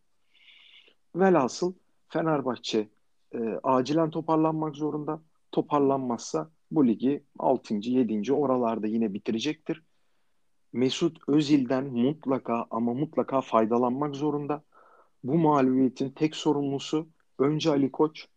Velhasıl 1.15 1.73
Fenerbahçe 2.09 2.89
e, 3.33 3.39
acilen 3.63 4.09
toparlanmak 4.09 4.75
zorunda. 4.75 5.21
Toparlanmazsa 5.51 6.51
bu 6.71 6.87
ligi 6.87 7.23
6. 7.39 7.73
7. 7.73 8.33
oralarda 8.33 8.87
yine 8.87 9.13
bitirecektir. 9.13 9.83
Mesut 10.73 11.17
Özil'den 11.27 11.85
mutlaka 11.85 12.65
ama 12.71 12.93
mutlaka 12.93 13.41
faydalanmak 13.41 14.15
zorunda. 14.15 14.63
Bu 15.23 15.37
mağlubiyetin 15.37 16.09
tek 16.09 16.35
sorumlusu 16.35 17.07
önce 17.39 17.69
Ali 17.69 17.91
Koç, 17.91 18.27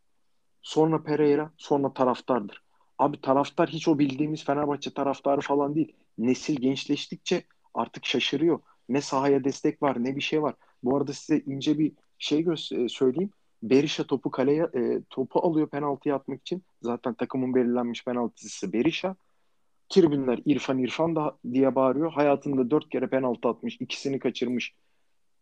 sonra 0.62 1.02
Pereira, 1.02 1.50
sonra 1.56 1.92
taraftardır. 1.92 2.62
Abi 2.98 3.20
taraftar 3.20 3.68
hiç 3.68 3.88
o 3.88 3.98
bildiğimiz 3.98 4.44
Fenerbahçe 4.44 4.90
taraftarı 4.90 5.40
falan 5.40 5.74
değil. 5.74 5.92
Nesil 6.18 6.56
gençleştikçe 6.56 7.44
artık 7.74 8.06
şaşırıyor. 8.06 8.60
Ne 8.88 9.00
sahaya 9.00 9.44
destek 9.44 9.82
var 9.82 10.04
ne 10.04 10.16
bir 10.16 10.20
şey 10.20 10.42
var. 10.42 10.54
Bu 10.82 10.96
arada 10.96 11.12
size 11.12 11.42
ince 11.46 11.78
bir 11.78 11.92
şey 12.18 12.40
gö- 12.40 12.84
e, 12.84 12.88
söyleyeyim. 12.88 13.30
Berisha 13.62 14.04
topu 14.04 14.30
kaleye 14.30 14.62
e, 14.74 15.02
topu 15.10 15.40
alıyor 15.40 15.68
penaltıya 15.68 16.16
atmak 16.16 16.40
için. 16.40 16.62
Zaten 16.82 17.14
takımın 17.14 17.54
belirlenmiş 17.54 18.04
penaltısı 18.04 18.72
Berisha. 18.72 19.16
Tribünler 19.88 20.40
İrfan 20.44 20.78
İrfan 20.78 21.16
da 21.16 21.38
diye 21.52 21.74
bağırıyor. 21.74 22.12
Hayatında 22.12 22.70
dört 22.70 22.88
kere 22.88 23.06
penaltı 23.06 23.48
atmış. 23.48 23.76
ikisini 23.80 24.18
kaçırmış. 24.18 24.74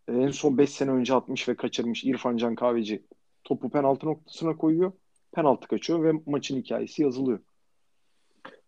En 0.08 0.30
son 0.30 0.58
beş 0.58 0.70
sene 0.70 0.90
önce 0.90 1.14
atmış 1.14 1.48
ve 1.48 1.56
kaçırmış 1.56 2.04
İrfan 2.04 2.36
Can 2.36 2.54
Kahveci. 2.54 3.02
Topu 3.44 3.70
penaltı 3.70 4.06
noktasına 4.06 4.56
koyuyor. 4.56 4.92
Penaltı 5.32 5.68
kaçıyor 5.68 6.04
ve 6.04 6.12
maçın 6.26 6.56
hikayesi 6.56 7.02
yazılıyor. 7.02 7.38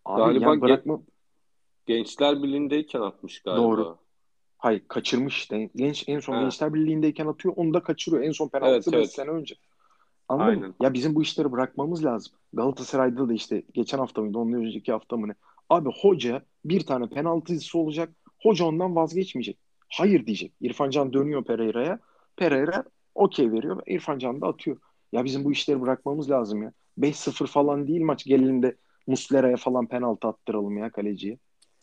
Abi 0.05 0.23
galiba 0.23 0.51
yani 0.51 0.61
bırakma... 0.61 1.01
Gençler 1.89 2.43
Birliği'ndeyken 2.43 3.01
atmış 3.01 3.43
galiba. 3.43 3.63
Doğru. 3.63 3.99
Hayır 4.59 4.83
kaçırmış. 4.89 5.49
Genç, 5.77 6.05
en 6.09 6.21
son 6.21 6.35
ha. 6.35 6.41
Gençler 6.41 6.75
Birliği'ndeyken 6.75 7.27
atıyor. 7.27 7.55
Onu 7.57 7.75
da 7.75 7.83
kaçırıyor. 7.83 8.23
En 8.23 8.33
son 8.33 8.49
penaltısı 8.49 8.93
5 8.93 8.99
evet, 8.99 9.07
evet. 9.07 9.15
sene 9.15 9.31
önce. 9.31 9.55
Anladın 10.29 10.49
Aynen. 10.49 10.69
mı? 10.69 10.75
Ya 10.83 10.95
bizim 10.95 11.15
bu 11.15 11.23
işleri 11.23 11.53
bırakmamız 11.53 12.05
lazım. 12.05 12.33
Galatasaray'da 12.53 13.29
da 13.29 13.33
işte 13.33 13.63
geçen 13.75 13.99
hafta 13.99 14.23
mıydı, 14.23 14.39
ondan 14.39 14.61
önceki 14.61 14.93
hafta 14.93 15.17
mı 15.17 15.29
ne? 15.29 15.35
Abi 15.71 15.89
hoca 16.03 16.43
bir 16.65 16.87
tane 16.87 17.09
penaltısı 17.09 17.79
olacak. 17.79 18.11
Hoca 18.43 18.65
ondan 18.65 18.97
vazgeçmeyecek. 18.97 19.59
Hayır 19.89 20.27
diyecek. 20.27 20.53
İrfan 20.61 20.91
Can 20.91 21.13
dönüyor 21.13 21.45
Pereira'ya. 21.45 21.99
Pereira 22.37 22.85
okey 23.15 23.53
veriyor. 23.53 23.83
İrfan 23.87 24.19
Can 24.19 24.41
da 24.41 24.47
atıyor. 24.47 24.77
Ya 25.13 25.25
bizim 25.25 25.45
bu 25.45 25.53
işleri 25.53 25.81
bırakmamız 25.81 26.31
lazım 26.31 26.63
ya. 26.63 26.73
5-0 26.99 27.47
falan 27.47 27.89
değil 27.89 28.03
maç 28.03 28.25
gelelim 28.25 28.63
de 28.63 28.77
Muslera'ya 29.07 29.57
falan 29.57 29.87
penaltı 29.87 30.29
attıralım 30.29 30.79
ya 30.79 30.91
kaleciye. 30.91 31.39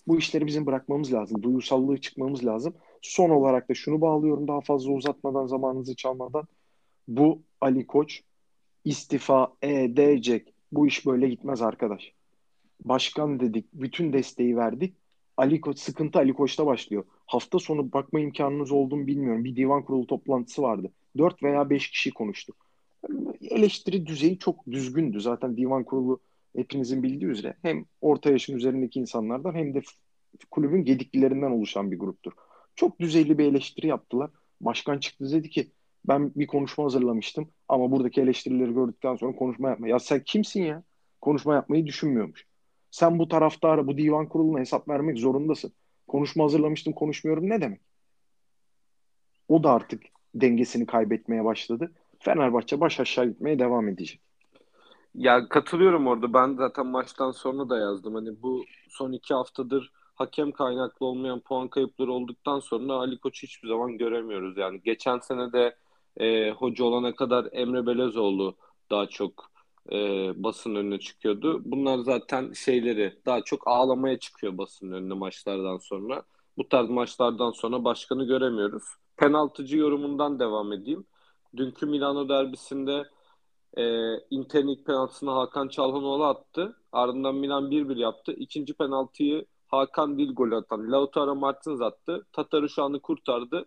Bu 0.07 0.17
işleri 0.17 0.45
bizim 0.45 0.65
bırakmamız 0.65 1.13
lazım. 1.13 1.43
Duygusallığı 1.43 1.97
çıkmamız 2.01 2.45
lazım. 2.45 2.73
Son 3.01 3.29
olarak 3.29 3.69
da 3.69 3.73
şunu 3.73 4.01
bağlıyorum 4.01 4.47
daha 4.47 4.61
fazla 4.61 4.91
uzatmadan 4.91 5.47
zamanınızı 5.47 5.95
çalmadan. 5.95 6.47
Bu 7.07 7.41
Ali 7.61 7.87
Koç 7.87 8.21
istifa 8.85 9.53
edecek. 9.61 10.53
Bu 10.71 10.87
iş 10.87 11.05
böyle 11.05 11.29
gitmez 11.29 11.61
arkadaş. 11.61 12.11
Başkan 12.85 13.39
dedik, 13.39 13.65
bütün 13.73 14.13
desteği 14.13 14.57
verdik. 14.57 14.95
Ali 15.37 15.61
Koç 15.61 15.79
sıkıntı 15.79 16.19
Ali 16.19 16.33
Koç'ta 16.33 16.65
başlıyor. 16.65 17.03
Hafta 17.25 17.59
sonu 17.59 17.91
bakma 17.91 18.19
imkanınız 18.19 18.71
olduğunu 18.71 19.07
bilmiyorum. 19.07 19.43
Bir 19.43 19.55
divan 19.55 19.85
kurulu 19.85 20.07
toplantısı 20.07 20.61
vardı. 20.61 20.91
4 21.17 21.43
veya 21.43 21.69
5 21.69 21.91
kişi 21.91 22.11
konuştu. 22.11 22.53
Eleştiri 23.41 24.05
düzeyi 24.05 24.39
çok 24.39 24.67
düzgündü. 24.71 25.21
Zaten 25.21 25.57
divan 25.57 25.83
kurulu 25.83 26.19
hepinizin 26.55 27.03
bildiği 27.03 27.25
üzere 27.25 27.55
hem 27.61 27.85
orta 28.01 28.29
yaşın 28.29 28.57
üzerindeki 28.57 28.99
insanlardan 28.99 29.55
hem 29.55 29.73
de 29.73 29.81
kulübün 30.51 30.85
gediklilerinden 30.85 31.51
oluşan 31.51 31.91
bir 31.91 31.99
gruptur. 31.99 32.31
Çok 32.75 32.99
düzeyli 32.99 33.37
bir 33.37 33.45
eleştiri 33.45 33.87
yaptılar. 33.87 34.31
Başkan 34.61 34.99
çıktı 34.99 35.31
dedi 35.31 35.49
ki 35.49 35.71
ben 36.05 36.31
bir 36.35 36.47
konuşma 36.47 36.83
hazırlamıştım 36.83 37.49
ama 37.67 37.91
buradaki 37.91 38.21
eleştirileri 38.21 38.73
gördükten 38.73 39.15
sonra 39.15 39.35
konuşma 39.35 39.69
yapma. 39.69 39.87
Ya 39.87 39.99
sen 39.99 40.23
kimsin 40.25 40.63
ya? 40.63 40.83
Konuşma 41.21 41.55
yapmayı 41.55 41.85
düşünmüyormuş. 41.85 42.45
Sen 42.91 43.19
bu 43.19 43.27
taraftara, 43.27 43.87
bu 43.87 43.97
divan 43.97 44.29
kuruluna 44.29 44.59
hesap 44.59 44.89
vermek 44.89 45.17
zorundasın. 45.17 45.73
Konuşma 46.07 46.43
hazırlamıştım, 46.43 46.93
konuşmuyorum 46.93 47.49
ne 47.49 47.61
demek? 47.61 47.81
O 49.47 49.63
da 49.63 49.71
artık 49.71 50.03
dengesini 50.35 50.85
kaybetmeye 50.85 51.45
başladı. 51.45 51.91
Fenerbahçe 52.19 52.79
baş 52.79 52.99
aşağı 52.99 53.25
gitmeye 53.25 53.59
devam 53.59 53.89
edecek. 53.89 54.21
Ya 55.15 55.49
katılıyorum 55.49 56.07
orada. 56.07 56.33
Ben 56.33 56.55
zaten 56.55 56.87
maçtan 56.87 57.31
sonra 57.31 57.69
da 57.69 57.77
yazdım. 57.77 58.15
Hani 58.15 58.41
bu 58.41 58.65
son 58.89 59.11
iki 59.11 59.33
haftadır 59.33 59.91
hakem 60.15 60.51
kaynaklı 60.51 61.05
olmayan 61.05 61.39
puan 61.39 61.67
kayıpları 61.67 62.11
olduktan 62.11 62.59
sonra 62.59 62.93
Ali 62.93 63.17
Koç'u 63.19 63.47
hiçbir 63.47 63.67
zaman 63.67 63.97
göremiyoruz. 63.97 64.57
Yani 64.57 64.81
geçen 64.83 65.19
sene 65.19 65.53
de 65.53 65.75
e, 66.17 66.51
hoca 66.51 66.83
olana 66.83 67.15
kadar 67.15 67.47
Emre 67.51 67.85
Belezoğlu 67.87 68.55
daha 68.91 69.07
çok 69.07 69.51
e, 69.91 69.97
basın 70.43 70.75
önüne 70.75 70.99
çıkıyordu. 70.99 71.61
Bunlar 71.65 71.97
zaten 71.97 72.53
şeyleri 72.53 73.19
daha 73.25 73.41
çok 73.41 73.67
ağlamaya 73.67 74.19
çıkıyor 74.19 74.57
basın 74.57 74.91
önüne 74.91 75.13
maçlardan 75.13 75.77
sonra. 75.77 76.23
Bu 76.57 76.69
tarz 76.69 76.89
maçlardan 76.89 77.51
sonra 77.51 77.83
başkanı 77.83 78.25
göremiyoruz. 78.25 78.83
Penaltıcı 79.17 79.77
yorumundan 79.77 80.39
devam 80.39 80.73
edeyim. 80.73 81.05
Dünkü 81.57 81.85
Milano 81.85 82.29
derbisinde 82.29 83.05
e, 83.77 84.15
Inter'in 84.29 84.67
ilk 84.67 84.85
penaltısını 84.85 85.31
Hakan 85.31 85.67
Çalhanoğlu 85.67 86.25
attı. 86.25 86.77
Ardından 86.91 87.35
Milan 87.35 87.71
1-1 87.71 87.99
yaptı. 87.99 88.31
İkinci 88.31 88.73
penaltıyı 88.73 89.45
Hakan 89.67 90.17
değil 90.17 90.33
gol 90.33 90.51
atan. 90.51 90.91
Lautaro 90.91 91.35
Martins 91.35 91.81
attı. 91.81 92.25
Tatar'ı 92.31 92.69
şu 92.69 92.83
anı 92.83 92.99
kurtardı. 92.99 93.65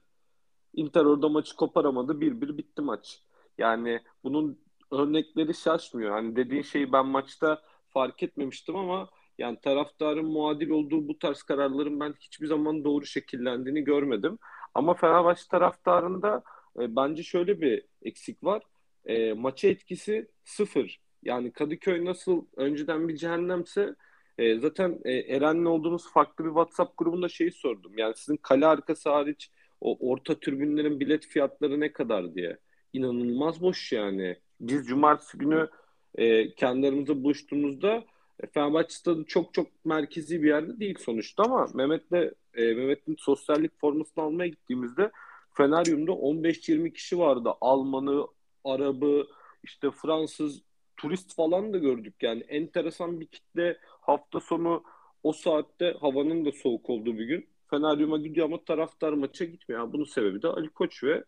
Inter 0.75 1.05
orada 1.05 1.29
maçı 1.29 1.57
koparamadı. 1.57 2.21
1-1 2.21 2.59
bitti 2.59 2.83
maç. 2.83 3.23
Yani 3.59 4.01
bunun 4.25 4.59
örnekleri 4.91 5.55
şaşmıyor. 5.55 6.11
Hani 6.11 6.37
dediğin 6.37 6.63
şeyi 6.63 6.93
ben 6.93 7.07
maçta 7.07 7.63
fark 7.89 8.23
etmemiştim 8.23 8.77
ama 8.77 9.09
yani 9.39 9.59
taraftarın 9.61 10.27
muadil 10.27 10.71
olduğu 10.71 11.09
bu 11.09 11.19
tarz 11.19 11.43
kararların 11.43 12.01
ben 12.01 12.15
hiçbir 12.21 12.47
zaman 12.47 12.85
doğru 12.85 13.07
şekillendiğini 13.07 13.85
görmedim. 13.85 14.39
Ama 14.75 14.95
Fenerbahçe 14.95 15.49
taraftarında 15.51 16.43
e, 16.81 16.97
bence 16.97 17.23
şöyle 17.23 17.61
bir 17.61 17.85
eksik 18.03 18.45
var. 18.45 18.63
E, 19.09 19.33
maça 19.33 19.69
etkisi 19.69 20.29
sıfır. 20.45 21.01
Yani 21.23 21.53
Kadıköy 21.53 22.05
nasıl 22.05 22.45
önceden 22.57 23.09
bir 23.09 23.17
cehennemse 23.17 23.95
e, 24.39 24.59
zaten 24.59 24.99
e, 25.05 25.13
Eren'le 25.13 25.67
olduğumuz 25.67 26.13
farklı 26.13 26.45
bir 26.45 26.51
WhatsApp 26.51 26.99
grubunda 26.99 27.29
şeyi 27.29 27.53
sordum. 27.53 27.93
Yani 27.99 28.15
sizin 28.17 28.37
kale 28.37 28.67
arkası 28.67 29.11
hariç 29.11 29.51
o 29.81 30.11
orta 30.11 30.35
türbünlerin 30.41 31.01
bilet 31.01 31.27
fiyatları 31.27 31.81
ne 31.81 31.93
kadar 31.93 32.35
diye. 32.35 32.59
İnanılmaz 32.93 33.63
boş 33.63 33.93
yani. 33.93 34.37
Biz 34.61 34.87
cumartesi 34.87 35.39
günü 35.39 35.69
e, 36.15 36.55
kendi 36.55 36.89
aramızda 36.89 37.23
buluştuğumuzda 37.25 38.05
e, 38.41 38.47
Fenerbahçe 38.47 38.95
stadı 38.95 39.25
çok 39.25 39.55
çok 39.55 39.85
merkezi 39.85 40.43
bir 40.43 40.49
yerde 40.49 40.81
değil 40.81 40.99
sonuçta 40.99 41.43
ama 41.43 41.69
Mehmet'le 41.75 42.33
e, 42.55 42.75
Mehmet'in 42.75 43.17
sosyallik 43.19 43.81
formasını 43.81 44.25
almaya 44.25 44.49
gittiğimizde 44.49 45.11
Feneryum'da 45.55 46.13
15-20 46.13 46.93
kişi 46.93 47.19
vardı. 47.19 47.51
Almanı, 47.61 48.27
Arabı, 48.69 49.27
işte 49.63 49.91
Fransız 49.91 50.63
turist 50.97 51.35
falan 51.37 51.73
da 51.73 51.79
gördük. 51.79 52.15
Yani 52.23 52.43
enteresan 52.43 53.21
bir 53.21 53.27
kitle 53.27 53.79
hafta 54.01 54.41
sonu 54.41 54.85
o 55.23 55.33
saatte 55.33 55.97
havanın 56.01 56.45
da 56.45 56.53
soğuk 56.53 56.91
olduğu 56.91 57.19
bir 57.19 57.25
gün 57.25 57.49
Feneryum'a 57.71 58.19
gidiyor 58.19 58.47
ama 58.47 58.65
taraftar 58.65 59.13
maça 59.13 59.45
gitmiyor. 59.45 59.93
bunun 59.93 60.05
sebebi 60.05 60.43
de 60.43 60.49
Ali 60.49 60.69
Koç 60.69 61.05
ve 61.05 61.25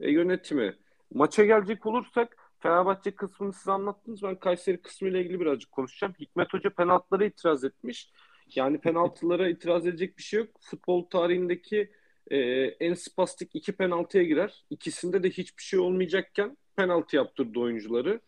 e, 0.00 0.10
yönetimi. 0.10 0.76
Maça 1.14 1.44
gelecek 1.44 1.86
olursak 1.86 2.36
Fenerbahçe 2.58 3.10
kısmını 3.10 3.52
siz 3.52 3.68
anlattınız. 3.68 4.22
Ben 4.22 4.38
Kayseri 4.38 4.82
kısmı 4.82 5.08
ile 5.08 5.20
ilgili 5.20 5.40
birazcık 5.40 5.72
konuşacağım. 5.72 6.14
Hikmet 6.20 6.52
Hoca 6.52 6.70
penaltılara 6.70 7.24
itiraz 7.24 7.64
etmiş. 7.64 8.12
Yani 8.54 8.80
penaltılara 8.80 9.48
itiraz 9.48 9.86
edecek 9.86 10.18
bir 10.18 10.22
şey 10.22 10.40
yok. 10.40 10.48
Futbol 10.60 11.02
tarihindeki 11.02 11.90
e, 12.30 12.38
en 12.80 12.94
spastik 12.94 13.50
iki 13.54 13.72
penaltıya 13.72 14.24
girer. 14.24 14.64
İkisinde 14.70 15.22
de 15.22 15.30
hiçbir 15.30 15.62
şey 15.62 15.78
olmayacakken 15.78 16.56
penaltı 16.76 17.16
yaptırdı 17.16 17.60
oyuncuları. 17.60 18.20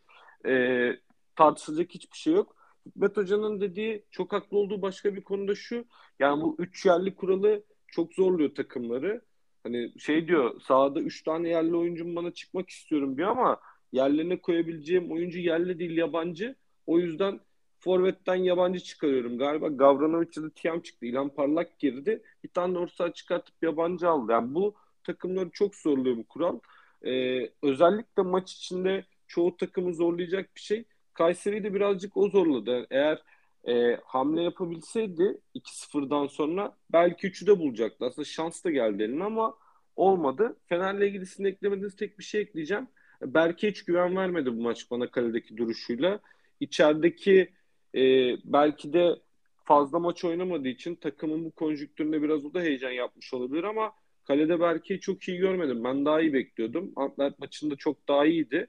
E, 0.46 0.92
tartışılacak 1.36 1.90
hiçbir 1.90 2.16
şey 2.16 2.34
yok. 2.34 2.56
Hikmet 2.86 3.16
Hoca'nın 3.16 3.60
dediği 3.60 4.04
çok 4.10 4.32
haklı 4.32 4.58
olduğu 4.58 4.82
başka 4.82 5.14
bir 5.14 5.24
konuda 5.24 5.54
şu. 5.54 5.84
Yani 6.18 6.42
bu 6.42 6.56
üç 6.58 6.86
yerli 6.86 7.14
kuralı 7.14 7.62
çok 7.86 8.14
zorluyor 8.14 8.54
takımları. 8.54 9.20
Hani 9.62 9.92
şey 9.98 10.28
diyor 10.28 10.60
sahada 10.60 11.00
üç 11.00 11.22
tane 11.22 11.48
yerli 11.48 11.76
oyuncum 11.76 12.16
bana 12.16 12.30
çıkmak 12.32 12.70
istiyorum 12.70 13.16
diyor 13.16 13.28
ama 13.30 13.60
yerlerine 13.92 14.40
koyabileceğim 14.40 15.12
oyuncu 15.12 15.38
yerli 15.38 15.78
değil 15.78 15.96
yabancı. 15.96 16.54
O 16.86 16.98
yüzden 16.98 17.40
Forvet'ten 17.78 18.34
yabancı 18.34 18.80
çıkarıyorum. 18.80 19.38
Galiba 19.38 19.68
Gavranovic'e 19.68 20.42
de 20.42 20.50
Tiam 20.50 20.80
çıktı. 20.80 21.06
İlhan 21.06 21.28
Parlak 21.28 21.78
girdi. 21.78 22.22
Bir 22.44 22.48
tane 22.48 22.74
de 22.74 22.78
orta 22.78 23.12
çıkartıp 23.12 23.54
yabancı 23.62 24.08
aldı. 24.08 24.32
Yani 24.32 24.54
bu 24.54 24.74
takımları 25.04 25.50
çok 25.50 25.74
zorluyor 25.74 26.16
bu 26.16 26.24
kural. 26.26 26.58
Ee, 27.06 27.50
özellikle 27.62 28.22
maç 28.22 28.52
içinde 28.52 29.04
çoğu 29.26 29.56
takımı 29.56 29.94
zorlayacak 29.94 30.56
bir 30.56 30.60
şey. 30.60 30.84
Kayseri'yi 31.14 31.64
de 31.64 31.74
birazcık 31.74 32.16
o 32.16 32.28
zorladı. 32.28 32.86
Eğer 32.90 33.22
e, 33.68 34.00
hamle 34.04 34.42
yapabilseydi 34.42 35.40
2-0'dan 35.54 36.26
sonra 36.26 36.76
belki 36.92 37.26
3'ü 37.26 37.46
de 37.46 37.58
bulacaktı. 37.58 38.06
Aslında 38.06 38.24
şans 38.24 38.64
da 38.64 38.70
geldi 38.70 39.02
eline 39.02 39.24
ama 39.24 39.54
olmadı. 39.96 40.56
Fener'le 40.66 41.00
ilgili 41.06 41.26
sizin 41.26 41.44
eklemediğiniz 41.44 41.96
tek 41.96 42.18
bir 42.18 42.24
şey 42.24 42.40
ekleyeceğim. 42.40 42.88
Berke 43.22 43.70
hiç 43.70 43.84
güven 43.84 44.16
vermedi 44.16 44.56
bu 44.56 44.62
maç 44.62 44.90
bana 44.90 45.10
kaledeki 45.10 45.56
duruşuyla. 45.56 46.20
İçerideki 46.60 47.52
e, 47.94 48.00
belki 48.44 48.92
de 48.92 49.16
fazla 49.64 49.98
maç 49.98 50.24
oynamadığı 50.24 50.68
için 50.68 50.94
takımın 50.94 51.44
bu 51.44 51.50
konjüktüründe 51.50 52.22
biraz 52.22 52.44
o 52.44 52.54
da 52.54 52.60
heyecan 52.60 52.90
yapmış 52.90 53.34
olabilir 53.34 53.64
ama 53.64 53.92
kalede 54.26 54.60
Berke'yi 54.60 55.00
çok 55.00 55.28
iyi 55.28 55.38
görmedim. 55.38 55.84
Ben 55.84 56.04
daha 56.04 56.20
iyi 56.20 56.32
bekliyordum. 56.32 56.92
Antwerp 56.96 57.38
maçında 57.38 57.76
çok 57.76 58.08
daha 58.08 58.26
iyiydi. 58.26 58.68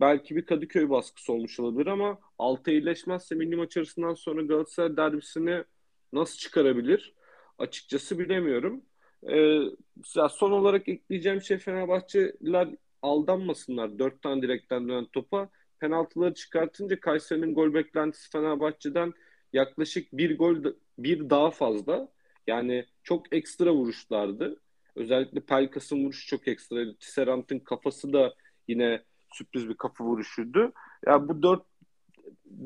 Belki 0.00 0.36
bir 0.36 0.46
Kadıköy 0.46 0.90
baskısı 0.90 1.32
olmuş 1.32 1.60
olabilir 1.60 1.86
ama 1.86 2.18
altı 2.38 2.70
iyileşmezse 2.70 3.34
milli 3.34 3.56
maç 3.56 3.76
arasından 3.76 4.14
sonra 4.14 4.42
Galatasaray 4.42 4.96
derbisini 4.96 5.64
nasıl 6.12 6.38
çıkarabilir? 6.38 7.14
Açıkçası 7.58 8.18
bilemiyorum. 8.18 8.82
Ee, 9.30 9.60
son 10.30 10.50
olarak 10.50 10.88
ekleyeceğim 10.88 11.42
şey 11.42 11.58
Fenerbahçeliler 11.58 12.68
aldanmasınlar. 13.02 13.98
Dört 13.98 14.22
tane 14.22 14.42
direkten 14.42 14.88
dönen 14.88 15.06
topa. 15.06 15.48
Penaltıları 15.80 16.34
çıkartınca 16.34 17.00
Kayseri'nin 17.00 17.54
gol 17.54 17.74
beklentisi 17.74 18.30
Fenerbahçe'den 18.30 19.12
yaklaşık 19.52 20.12
bir 20.12 20.38
gol 20.38 20.56
bir 20.98 21.30
daha 21.30 21.50
fazla. 21.50 22.08
Yani 22.46 22.86
çok 23.02 23.32
ekstra 23.32 23.74
vuruşlardı. 23.74 24.60
Özellikle 24.96 25.40
Pelkas'ın 25.40 26.04
vuruşu 26.04 26.26
çok 26.26 26.48
ekstra. 26.48 26.94
Tisserant'ın 27.00 27.58
kafası 27.58 28.12
da 28.12 28.34
yine 28.68 29.02
sürpriz 29.32 29.68
bir 29.68 29.74
kafa 29.74 30.04
vuruşuydu. 30.04 30.58
Ya 30.60 30.72
yani 31.06 31.28
bu 31.28 31.42
dört 31.42 31.62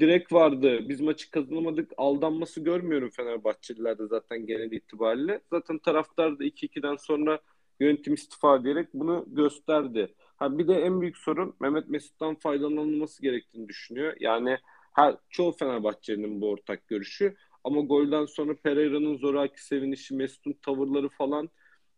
direk 0.01 0.33
vardı. 0.33 0.89
Biz 0.89 1.01
maçı 1.01 1.31
kazanamadık. 1.31 1.93
Aldanması 1.97 2.61
görmüyorum 2.61 3.11
Fenerbahçelilerde 3.11 4.07
zaten 4.07 4.47
genel 4.47 4.73
itibariyle. 4.73 5.41
Zaten 5.51 5.79
taraftar 5.79 6.39
da 6.39 6.45
2-2'den 6.45 6.97
sonra 6.97 7.41
yönetim 7.81 8.15
istifa 8.15 8.65
diyerek 8.65 8.89
bunu 8.95 9.25
gösterdi. 9.27 10.15
Ha 10.37 10.59
bir 10.59 10.69
de 10.69 10.75
en 10.75 11.01
büyük 11.01 11.17
sorun 11.17 11.55
Mehmet 11.61 11.89
Mesut'tan 11.89 12.35
faydalanılması 12.35 13.23
gerektiğini 13.23 13.69
düşünüyor. 13.69 14.17
Yani 14.21 14.59
her 14.93 15.17
çoğu 15.31 15.53
Fenerbahçe'nin 15.53 16.41
bu 16.41 16.51
ortak 16.51 16.89
görüşü. 16.89 17.37
Ama 17.65 17.81
golden 17.81 18.25
sonra 18.25 18.57
Pereira'nın 18.57 19.17
zoraki 19.17 19.65
sevinişi, 19.65 20.15
Mesut'un 20.15 20.53
tavırları 20.53 21.09
falan 21.09 21.49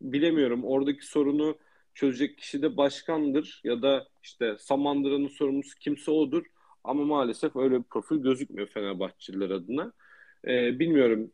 bilemiyorum. 0.03 0.65
Oradaki 0.65 1.07
sorunu 1.07 1.59
çözecek 1.95 2.39
kişi 2.39 2.63
de 2.63 2.77
başkandır 2.77 3.61
ya 3.65 3.83
da 3.83 4.09
işte 4.23 4.57
Samandıra'nın 4.59 5.29
sorumlusu 5.29 5.79
kimse 5.79 6.11
odur. 6.11 6.45
Ama 6.85 7.05
maalesef 7.05 7.57
öyle 7.57 7.79
bir 7.79 7.83
profil 7.83 8.17
gözükmüyor 8.17 8.69
Fenerbahçeliler 8.69 9.51
adına. 9.51 9.93
Ee, 10.47 10.79
bilmiyorum 10.79 11.31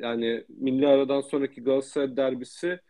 yani 0.00 0.44
milli 0.48 0.88
aradan 0.88 1.20
sonraki 1.20 1.62
Galatasaray 1.62 2.16
derbisi 2.16 2.80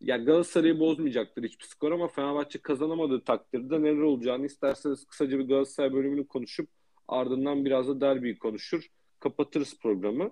ya 0.00 0.16
Galatasaray'ı 0.16 0.80
bozmayacaktır 0.80 1.44
hiçbir 1.44 1.64
skor 1.64 1.92
ama 1.92 2.08
Fenerbahçe 2.08 2.58
kazanamadığı 2.58 3.24
takdirde 3.24 3.82
neler 3.82 4.02
olacağını 4.02 4.46
isterseniz 4.46 5.04
kısaca 5.04 5.38
bir 5.38 5.48
Galatasaray 5.48 5.92
bölümünü 5.92 6.26
konuşup 6.26 6.68
ardından 7.08 7.64
biraz 7.64 7.88
da 7.88 8.00
derbiyi 8.00 8.38
konuşur. 8.38 8.86
Kapatırız 9.20 9.78
programı. 9.78 10.30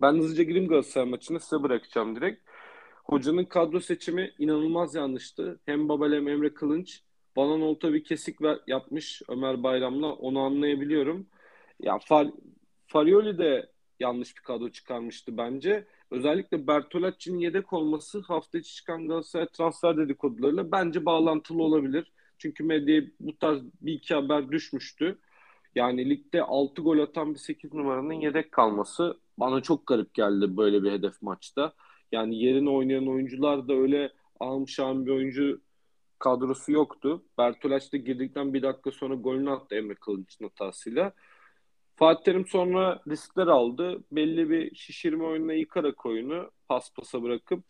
Ben 0.00 0.12
hızlıca 0.12 0.42
gireyim 0.42 0.68
Galatasaray 0.68 1.08
maçını 1.10 1.40
size 1.40 1.62
bırakacağım 1.62 2.16
direkt. 2.16 2.48
Hocanın 3.04 3.44
kadro 3.44 3.80
seçimi 3.80 4.32
inanılmaz 4.38 4.94
yanlıştı. 4.94 5.60
Hem 5.66 5.88
Babel 5.88 6.12
hem 6.14 6.28
Emre 6.28 6.54
Kılınç. 6.54 7.02
Bana 7.36 7.56
nolta 7.56 7.92
bir 7.92 8.04
kesik 8.04 8.42
ver, 8.42 8.58
yapmış 8.66 9.22
Ömer 9.28 9.62
Bayram'la. 9.62 10.12
Onu 10.12 10.40
anlayabiliyorum. 10.40 11.26
Ya 11.80 11.98
Far, 11.98 12.28
Farioli 12.86 13.38
de 13.38 13.70
yanlış 14.00 14.36
bir 14.36 14.42
kadro 14.42 14.70
çıkarmıştı 14.70 15.36
bence. 15.36 15.86
Özellikle 16.10 16.66
Bertolacci'nin 16.66 17.38
yedek 17.38 17.72
olması 17.72 18.20
hafta 18.20 18.58
içi 18.58 18.74
çıkan 18.74 19.08
Galatasaray 19.08 19.48
transfer 19.48 19.96
dedikodularıyla 19.96 20.72
bence 20.72 21.04
bağlantılı 21.04 21.62
olabilir. 21.62 22.12
Çünkü 22.38 22.64
medyaya 22.64 23.02
bu 23.20 23.38
tarz 23.38 23.62
bir 23.82 23.92
iki 23.92 24.14
haber 24.14 24.52
düşmüştü. 24.52 25.18
Yani 25.74 26.10
ligde 26.10 26.42
6 26.42 26.82
gol 26.82 26.98
atan 26.98 27.34
bir 27.34 27.38
8 27.38 27.74
numaranın 27.74 28.12
yedek 28.12 28.52
kalması 28.52 29.18
bana 29.38 29.60
çok 29.60 29.86
garip 29.86 30.14
geldi 30.14 30.56
böyle 30.56 30.82
bir 30.82 30.92
hedef 30.92 31.22
maçta. 31.22 31.72
Yani 32.14 32.44
yerine 32.44 32.70
oynayan 32.70 33.08
oyuncular 33.08 33.68
da 33.68 33.74
öyle 33.74 34.12
ahım 34.40 34.66
bir 35.06 35.10
oyuncu 35.10 35.60
kadrosu 36.18 36.72
yoktu. 36.72 37.24
Bertolaç 37.38 37.92
da 37.92 37.96
girdikten 37.96 38.54
bir 38.54 38.62
dakika 38.62 38.90
sonra 38.90 39.14
golünü 39.14 39.50
attı 39.50 39.74
Emre 39.74 39.94
Kılıç'ın 39.94 40.44
hatasıyla. 40.44 41.12
Fatih 41.96 42.24
Terim 42.24 42.46
sonra 42.46 43.02
riskler 43.08 43.46
aldı. 43.46 44.04
Belli 44.12 44.50
bir 44.50 44.74
şişirme 44.74 45.24
oyununa 45.24 45.52
yıkarak 45.52 46.06
oyunu 46.06 46.50
pas 46.68 46.94
pasa 46.94 47.22
bırakıp 47.22 47.64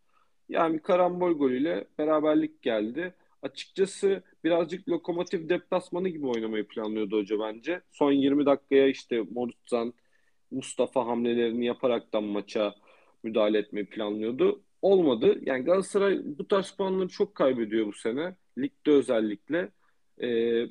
yani 0.49 0.83
karambol 0.83 1.33
golüyle 1.33 1.87
beraberlik 1.99 2.63
geldi. 2.63 3.15
Açıkçası 3.43 4.23
birazcık 4.45 4.89
lokomotif 4.89 5.49
deplasmanı 5.49 6.09
gibi 6.09 6.27
oynamayı 6.27 6.69
planlıyordu 6.69 7.19
hoca 7.19 7.37
bence. 7.41 7.81
Son 7.91 8.13
20 8.13 8.47
dakikaya 8.47 8.87
işte 8.89 9.23
Morutzan, 9.31 9.95
Mustafa 10.51 11.07
hamlelerini 11.07 11.67
yaparaktan 11.67 12.25
maça 12.25 12.75
müdahale 13.25 13.59
etmeyi 13.59 13.87
planlıyordu. 13.87 14.63
Olmadı. 14.83 15.39
Yani 15.43 15.65
Galatasaray 15.65 16.21
bu 16.25 16.49
tarz 16.49 16.71
puanları 16.71 17.09
çok 17.09 17.35
kaybediyor 17.35 17.87
bu 17.87 17.93
sene. 17.93 18.37
Ligde 18.59 18.91
özellikle. 18.91 19.71
Ee, 20.23 20.67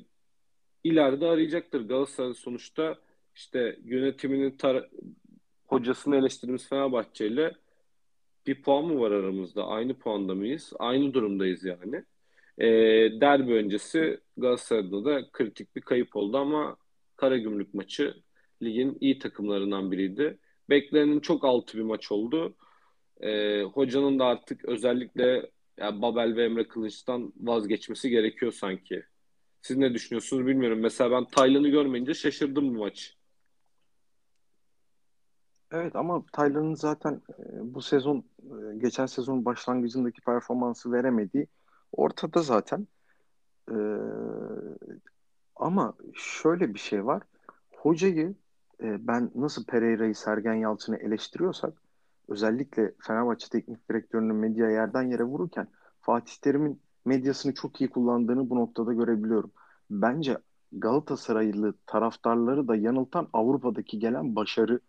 ileride 0.84 1.26
arayacaktır. 1.26 1.88
Galatasaray 1.88 2.34
sonuçta 2.34 2.98
işte 3.34 3.78
yönetiminin 3.84 4.50
tar- 4.50 4.88
hocasını 5.66 6.16
eleştirdiğimiz 6.16 6.68
Fenerbahçe 6.68 7.26
ile 7.26 7.52
bir 8.46 8.62
puan 8.62 8.84
mı 8.84 9.00
var 9.00 9.10
aramızda? 9.10 9.66
Aynı 9.66 9.94
puanda 9.94 10.34
mıyız? 10.34 10.72
Aynı 10.78 11.14
durumdayız 11.14 11.64
yani. 11.64 12.04
E, 12.58 12.66
derbi 13.20 13.52
öncesi 13.52 14.20
Galatasaray'da 14.36 15.04
da 15.04 15.30
kritik 15.32 15.76
bir 15.76 15.80
kayıp 15.80 16.16
oldu 16.16 16.36
ama 16.36 16.76
Karagümrük 17.16 17.74
maçı 17.74 18.14
ligin 18.62 18.98
iyi 19.00 19.18
takımlarından 19.18 19.92
biriydi. 19.92 20.38
Beklenenin 20.70 21.20
çok 21.20 21.44
altı 21.44 21.78
bir 21.78 21.82
maç 21.82 22.12
oldu. 22.12 22.54
E, 23.20 23.62
hocanın 23.62 24.18
da 24.18 24.24
artık 24.24 24.64
özellikle 24.64 25.50
yani 25.78 26.02
Babel 26.02 26.36
ve 26.36 26.44
Emre 26.44 26.68
Kılıç'tan 26.68 27.32
vazgeçmesi 27.36 28.10
gerekiyor 28.10 28.52
sanki. 28.52 29.04
Siz 29.62 29.76
ne 29.76 29.94
düşünüyorsunuz 29.94 30.46
bilmiyorum. 30.46 30.80
Mesela 30.80 31.10
ben 31.10 31.24
Taylan'ı 31.24 31.68
görmeyince 31.68 32.14
şaşırdım 32.14 32.74
bu 32.74 32.78
maç. 32.78 33.16
Evet 35.72 35.96
ama 35.96 36.24
Taylan'ın 36.32 36.74
zaten 36.74 37.22
e, 37.38 37.74
bu 37.74 37.82
sezon 37.82 38.24
e, 38.38 38.76
geçen 38.78 39.06
sezon 39.06 39.44
başlangıcındaki 39.44 40.20
performansı 40.20 40.92
veremediği 40.92 41.46
ortada 41.92 42.42
zaten. 42.42 42.88
E, 43.70 43.76
ama 45.56 45.94
şöyle 46.14 46.74
bir 46.74 46.78
şey 46.78 47.06
var. 47.06 47.22
Hocayı 47.76 48.34
ben 48.80 49.30
nasıl 49.34 49.64
Pereira'yı 49.64 50.14
Sergen 50.14 50.54
Yalçın'ı 50.54 50.96
eleştiriyorsak 50.96 51.82
özellikle 52.28 52.94
Fenerbahçe 52.98 53.48
Teknik 53.48 53.90
Direktörü'nün 53.90 54.36
medya 54.36 54.70
yerden 54.70 55.02
yere 55.02 55.24
vururken 55.24 55.68
Fatih 56.00 56.34
Terim'in 56.42 56.80
medyasını 57.04 57.54
çok 57.54 57.80
iyi 57.80 57.90
kullandığını 57.90 58.50
bu 58.50 58.56
noktada 58.56 58.92
görebiliyorum. 58.92 59.52
Bence 59.90 60.38
Galatasaraylı 60.72 61.74
taraftarları 61.86 62.68
da 62.68 62.76
yanıltan 62.76 63.28
Avrupa'daki 63.32 63.98
gelen 63.98 64.36
başarı 64.36 64.80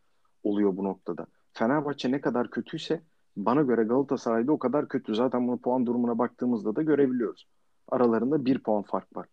oluyor 0.44 0.78
bu 0.78 0.84
noktada. 0.84 1.28
Fenerbahçe 1.54 2.12
ne 2.12 2.22
kadar 2.22 2.50
kötüyse 2.50 3.02
bana 3.38 3.62
göre 3.62 3.84
Galatasaray'da 3.84 4.52
o 4.52 4.60
kadar 4.60 4.88
kötü. 4.88 5.16
Zaten 5.16 5.48
bunu 5.48 5.58
puan 5.58 5.86
durumuna 5.86 6.18
baktığımızda 6.18 6.76
da 6.76 6.82
görebiliyoruz. 6.82 7.48
Aralarında 7.88 8.46
bir 8.46 8.60
puan 8.60 8.84
fark 8.84 9.16
var. 9.16 9.28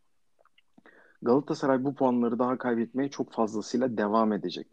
Galatasaray 1.22 1.85
bu 1.85 1.94
puanları 1.94 2.38
daha 2.38 2.58
kaybetmeye 2.58 3.11
çok 3.11 3.32
fazlasıyla 3.32 3.96
devam 3.96 4.32
edecek. 4.32 4.66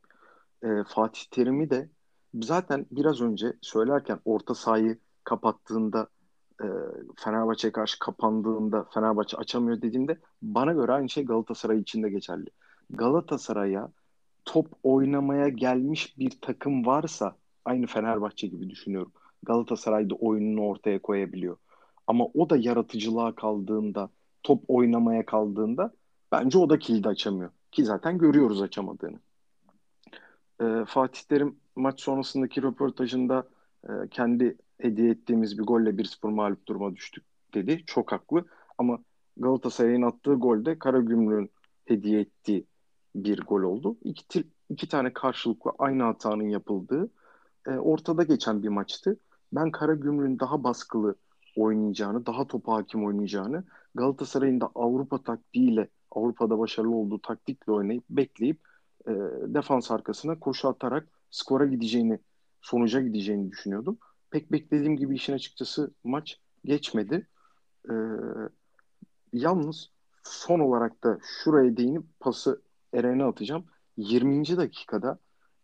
Ee, 0.63 0.67
Fatih 0.87 1.21
Terim'i 1.31 1.69
de 1.69 1.89
zaten 2.33 2.85
biraz 2.91 3.21
önce 3.21 3.53
söylerken 3.61 4.19
orta 4.25 4.55
sahayı 4.55 4.97
kapattığında 5.23 6.07
e, 6.61 6.67
Fenerbahçe'ye 7.17 7.71
karşı 7.71 7.99
kapandığında 7.99 8.87
Fenerbahçe 8.93 9.37
açamıyor 9.37 9.81
dediğimde 9.81 10.17
bana 10.41 10.73
göre 10.73 10.91
aynı 10.91 11.09
şey 11.09 11.25
Galatasaray 11.25 11.79
için 11.79 12.03
de 12.03 12.09
geçerli. 12.09 12.49
Galatasaray'a 12.89 13.89
top 14.45 14.67
oynamaya 14.83 15.49
gelmiş 15.49 16.19
bir 16.19 16.37
takım 16.41 16.85
varsa 16.85 17.35
aynı 17.65 17.87
Fenerbahçe 17.87 18.47
gibi 18.47 18.69
düşünüyorum. 18.69 19.11
Galatasaray'da 19.43 20.15
oyununu 20.15 20.65
ortaya 20.65 21.01
koyabiliyor. 21.01 21.57
Ama 22.07 22.25
o 22.33 22.49
da 22.49 22.57
yaratıcılığa 22.57 23.35
kaldığında, 23.35 24.09
top 24.43 24.63
oynamaya 24.67 25.25
kaldığında 25.25 25.93
bence 26.31 26.57
o 26.57 26.69
da 26.69 26.79
kilidi 26.79 27.07
açamıyor. 27.07 27.51
Ki 27.71 27.85
zaten 27.85 28.17
görüyoruz 28.17 28.61
açamadığını. 28.61 29.19
E, 30.61 30.85
Fatih 30.87 31.21
Terim 31.21 31.59
maç 31.75 32.01
sonrasındaki 32.01 32.61
röportajında 32.63 33.47
e, 33.83 33.89
kendi 34.11 34.57
hediye 34.77 35.11
ettiğimiz 35.11 35.59
bir 35.59 35.63
golle 35.63 35.89
1-0 35.89 36.29
mağlup 36.29 36.67
duruma 36.67 36.95
düştük 36.95 37.25
dedi. 37.53 37.83
Çok 37.85 38.11
haklı. 38.11 38.45
Ama 38.77 38.99
Galatasaray'ın 39.37 40.01
attığı 40.01 40.33
golde 40.33 40.79
Karagümrük'ün 40.79 41.51
hediye 41.85 42.19
ettiği 42.19 42.65
bir 43.15 43.41
gol 43.41 43.61
oldu. 43.61 43.97
İki, 44.03 44.43
iki 44.69 44.89
tane 44.89 45.13
karşılıklı 45.13 45.71
aynı 45.79 46.03
hatanın 46.03 46.49
yapıldığı 46.49 47.09
e, 47.67 47.71
ortada 47.71 48.23
geçen 48.23 48.63
bir 48.63 48.69
maçtı. 48.69 49.19
Ben 49.53 49.71
Karagümrük'ün 49.71 50.39
daha 50.39 50.63
baskılı 50.63 51.15
oynayacağını, 51.57 52.25
daha 52.25 52.47
topa 52.47 52.73
hakim 52.73 53.05
oynayacağını, 53.05 53.63
Galatasaray'ın 53.95 54.61
da 54.61 54.71
Avrupa 54.75 55.23
taktiğiyle, 55.23 55.87
Avrupa'da 56.11 56.59
başarılı 56.59 56.95
olduğu 56.95 57.21
taktikle 57.21 57.71
oynayıp 57.71 58.03
bekleyip 58.09 58.59
e, 59.07 59.11
defans 59.47 59.91
arkasına 59.91 60.39
koşu 60.39 60.67
atarak 60.67 61.07
skora 61.31 61.65
gideceğini, 61.65 62.19
sonuca 62.61 63.01
gideceğini 63.01 63.51
düşünüyordum. 63.51 63.97
Pek 64.31 64.51
beklediğim 64.51 64.97
gibi 64.97 65.15
işin 65.15 65.33
açıkçası 65.33 65.91
maç 66.03 66.39
geçmedi. 66.65 67.27
E, 67.89 67.93
yalnız 69.33 69.89
son 70.23 70.59
olarak 70.59 71.03
da 71.03 71.19
şuraya 71.23 71.77
değinip 71.77 72.03
pası 72.19 72.61
Eren'e 72.93 73.23
atacağım. 73.23 73.65
20. 73.97 74.57
dakikada 74.57 75.19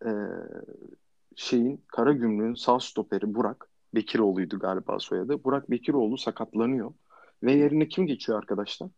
e, 0.06 0.10
şeyin 1.36 1.84
Karagümrük'ün 1.88 2.54
sağ 2.54 2.80
stoperi 2.80 3.36
Burak 3.36 3.70
Bekiroğlu'ydu 3.96 4.60
galiba 4.60 5.00
soyadı. 5.00 5.44
Burak 5.44 5.72
Bekiroğlu 5.72 6.18
sakatlanıyor. 6.18 6.94
Ve 7.44 7.54
yerine 7.54 7.88
kim 7.88 8.08
geçiyor 8.08 8.38
arkadaşlar? 8.38 8.90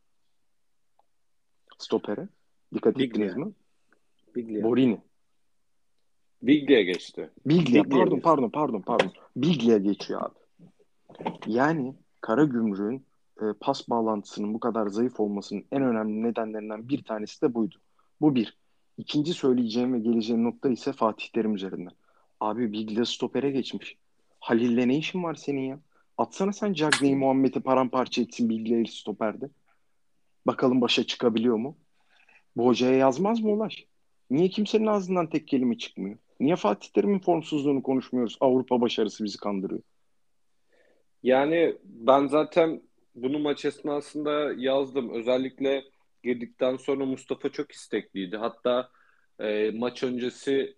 Stopere. 1.78 2.28
Dikkat 2.74 2.98
Biglia. 2.98 3.26
ettiniz 3.26 3.46
mi? 3.46 3.54
Biglia. 4.36 4.64
Borini. 4.64 5.02
Biglia 6.42 6.82
geçti. 6.82 7.30
Biglia. 7.46 7.84
Biglia 7.84 7.84
Pardon 8.00 8.10
geçti. 8.16 8.22
pardon 8.24 8.50
pardon 8.50 8.82
pardon. 8.82 9.12
Biglia 9.36 9.78
geçiyor 9.78 10.22
abi. 10.22 10.36
Yani 11.48 11.96
Karagümrük'ün 12.22 13.06
e, 13.42 13.46
pas 13.60 13.90
bağlantısının 13.90 14.54
bu 14.54 14.60
kadar 14.60 14.88
zayıf 14.88 15.20
olmasının 15.20 15.66
en 15.72 15.82
önemli 15.82 16.24
nedenlerinden 16.24 16.90
bir 16.90 17.04
tanesi 17.04 17.42
de 17.42 17.54
buydu. 17.54 17.76
Bu 18.22 18.36
bir. 18.36 18.58
İkinci 18.98 19.34
söyleyeceğim 19.34 19.94
ve 19.94 20.00
geleceğim 20.00 20.44
nokta 20.44 20.70
ise 20.70 20.94
Fatih 20.94 21.28
Terim 21.34 21.56
üzerinden. 21.56 21.94
Abi 22.40 22.72
Biglia 22.72 23.06
stopere 23.06 23.52
geçmiş. 23.52 23.98
Halil'le 24.40 24.88
ne 24.88 24.98
işin 24.98 25.24
var 25.24 25.36
senin 25.36 25.62
ya? 25.62 25.80
Atsana 26.18 26.54
sen 26.54 26.74
Cagney'i 26.74 27.16
Muhammed'i 27.16 27.60
paramparça 27.60 28.22
etsin 28.22 28.50
Biglia'yı 28.50 28.88
stoperde. 28.88 29.50
Bakalım 30.48 30.82
başa 30.82 31.04
çıkabiliyor 31.04 31.56
mu? 31.56 31.78
Bu 32.56 32.66
hocaya 32.66 32.98
yazmaz 32.98 33.40
mı 33.40 33.52
Ulaş? 33.52 33.86
Niye 34.30 34.50
kimsenin 34.50 34.86
ağzından 34.86 35.30
tek 35.30 35.48
kelime 35.48 35.78
çıkmıyor? 35.78 36.18
Niye 36.40 36.56
Fatih 36.56 36.90
Terim'in 36.90 37.20
formsuzluğunu 37.20 37.84
konuşmuyoruz? 37.84 38.38
Avrupa 38.40 38.82
başarısı 38.82 39.24
bizi 39.24 39.38
kandırıyor. 39.38 39.82
Yani 41.24 41.76
ben 41.84 42.28
zaten 42.28 42.82
bunu 43.16 43.40
maç 43.40 43.66
esnasında 43.66 44.54
yazdım. 44.58 45.10
Özellikle 45.10 45.84
girdikten 46.24 46.78
sonra 46.78 47.06
Mustafa 47.06 47.50
çok 47.50 47.72
istekliydi. 47.72 48.38
Hatta 48.38 48.90
e, 49.40 49.72
maç 49.72 50.04
öncesi 50.04 50.76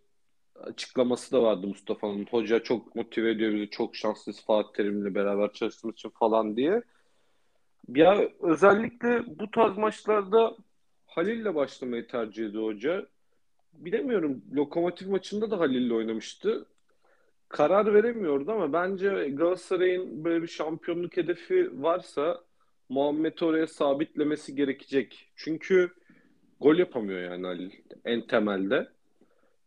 açıklaması 0.55 1.31
da 1.31 1.41
vardı 1.43 1.67
Mustafa'nın. 1.67 2.25
Hoca 2.31 2.63
çok 2.63 2.95
motive 2.95 3.31
ediyor 3.31 3.53
bizi. 3.53 3.69
Çok 3.69 3.95
şanslıyız 3.95 4.45
Fatih 4.45 4.73
Terim'le 4.73 5.15
beraber 5.15 5.53
çalıştığımız 5.53 5.95
için 5.95 6.09
falan 6.09 6.57
diye. 6.57 6.81
Ya 7.87 8.29
özellikle 8.39 9.23
bu 9.39 9.51
tarz 9.51 9.77
maçlarda 9.77 10.55
Halil'le 11.05 11.55
başlamayı 11.55 12.07
tercih 12.07 12.45
ediyor 12.45 12.63
hoca. 12.63 13.07
Bilemiyorum. 13.73 14.41
Lokomotiv 14.55 15.09
maçında 15.09 15.51
da 15.51 15.59
Halil'le 15.59 15.91
oynamıştı. 15.91 16.65
Karar 17.49 17.93
veremiyordu 17.93 18.51
ama 18.51 18.73
bence 18.73 19.29
Galatasaray'ın 19.29 20.23
böyle 20.23 20.41
bir 20.41 20.47
şampiyonluk 20.47 21.17
hedefi 21.17 21.81
varsa 21.81 22.41
Muhammed'i 22.89 23.45
oraya 23.45 23.67
sabitlemesi 23.67 24.55
gerekecek. 24.55 25.31
Çünkü 25.35 25.93
gol 26.59 26.75
yapamıyor 26.75 27.19
yani 27.19 27.45
Halil 27.45 27.71
en 28.05 28.27
temelde. 28.27 28.89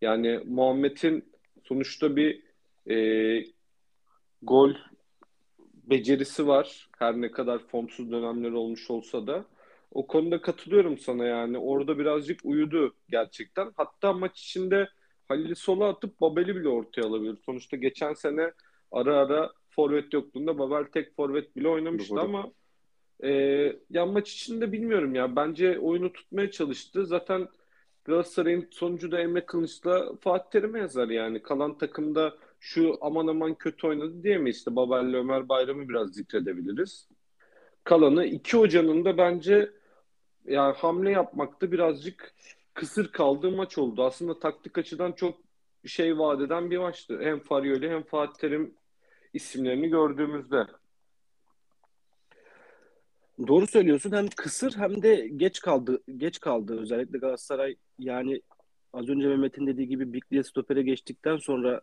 Yani 0.01 0.41
Muhammed'in 0.47 1.25
sonuçta 1.65 2.17
bir 2.17 2.43
e, 2.91 2.97
gol 4.43 4.75
becerisi 5.83 6.47
var. 6.47 6.89
Her 6.99 7.21
ne 7.21 7.31
kadar 7.31 7.59
formsuz 7.59 8.11
dönemleri 8.11 8.55
olmuş 8.55 8.91
olsa 8.91 9.27
da. 9.27 9.45
O 9.91 10.07
konuda 10.07 10.41
katılıyorum 10.41 10.99
sana 10.99 11.25
yani. 11.25 11.59
Orada 11.59 11.99
birazcık 11.99 12.41
uyudu 12.45 12.95
gerçekten. 13.09 13.73
Hatta 13.77 14.13
maç 14.13 14.41
içinde 14.41 14.89
Halil'i 15.29 15.57
sola 15.57 15.89
atıp 15.89 16.21
Babel'i 16.21 16.57
bile 16.57 16.69
ortaya 16.69 17.03
alabilir. 17.03 17.37
Sonuçta 17.47 17.77
geçen 17.77 18.13
sene 18.13 18.53
ara 18.93 19.17
ara 19.17 19.53
forvet 19.71 20.13
yokluğunda 20.13 20.59
Babel 20.59 20.85
tek 20.85 21.17
forvet 21.17 21.57
bile 21.57 21.69
oynamıştı 21.69 22.17
Doğru. 22.17 22.21
ama 22.21 22.53
e, 23.25 23.31
ya 23.91 24.07
maç 24.07 24.33
içinde 24.33 24.73
bilmiyorum 24.73 25.15
ya. 25.15 25.37
Bence 25.37 25.79
oyunu 25.79 26.13
tutmaya 26.13 26.51
çalıştı. 26.51 27.07
Zaten 27.07 27.49
Galatasaray'ın 28.05 28.69
sonucu 28.71 29.13
da 29.13 29.21
Emre 29.21 29.47
Kılıç'la 29.47 30.17
Fatih 30.21 30.51
Terim'e 30.51 30.79
yazar 30.79 31.09
yani. 31.09 31.43
Kalan 31.43 31.79
takımda 31.79 32.35
şu 32.65 32.99
aman 33.01 33.27
aman 33.27 33.55
kötü 33.55 33.87
oynadı 33.87 34.23
diyemeyiz. 34.23 34.57
İşte 34.57 34.77
Babel'le 34.77 35.15
Ömer 35.15 35.49
Bayram'ı 35.49 35.89
biraz 35.89 36.15
zikredebiliriz. 36.15 37.09
Kalanı 37.85 38.27
iki 38.27 38.57
hocanın 38.57 39.05
da 39.05 39.19
bence 39.19 39.71
yani 40.45 40.75
hamle 40.75 41.11
yapmakta 41.11 41.73
birazcık 41.73 42.35
kısır 42.75 43.13
kaldığı 43.13 43.51
maç 43.51 43.79
oldu. 43.79 44.05
Aslında 44.05 44.39
taktik 44.39 44.79
açıdan 44.79 45.13
çok 45.13 45.39
şey 45.87 46.19
vaat 46.19 46.41
eden 46.41 46.71
bir 46.71 46.79
maçtı. 46.79 47.21
Hem 47.23 47.41
Farioli 47.41 47.91
hem 47.91 48.03
Fatih 48.03 48.41
Terim 48.41 48.75
isimlerini 49.33 49.89
gördüğümüzde. 49.89 50.67
Doğru 53.47 53.67
söylüyorsun. 53.67 54.13
Hem 54.13 54.27
kısır 54.29 54.77
hem 54.77 55.03
de 55.03 55.29
geç 55.37 55.61
kaldı. 55.61 56.03
Geç 56.17 56.41
kaldı 56.41 56.81
özellikle 56.81 57.19
Galatasaray. 57.19 57.77
Yani 57.99 58.43
az 58.93 59.09
önce 59.09 59.29
Mehmet'in 59.29 59.67
dediği 59.67 59.89
gibi 59.89 60.13
Biglia 60.13 60.43
stopere 60.43 60.83
geçtikten 60.83 61.37
sonra 61.37 61.83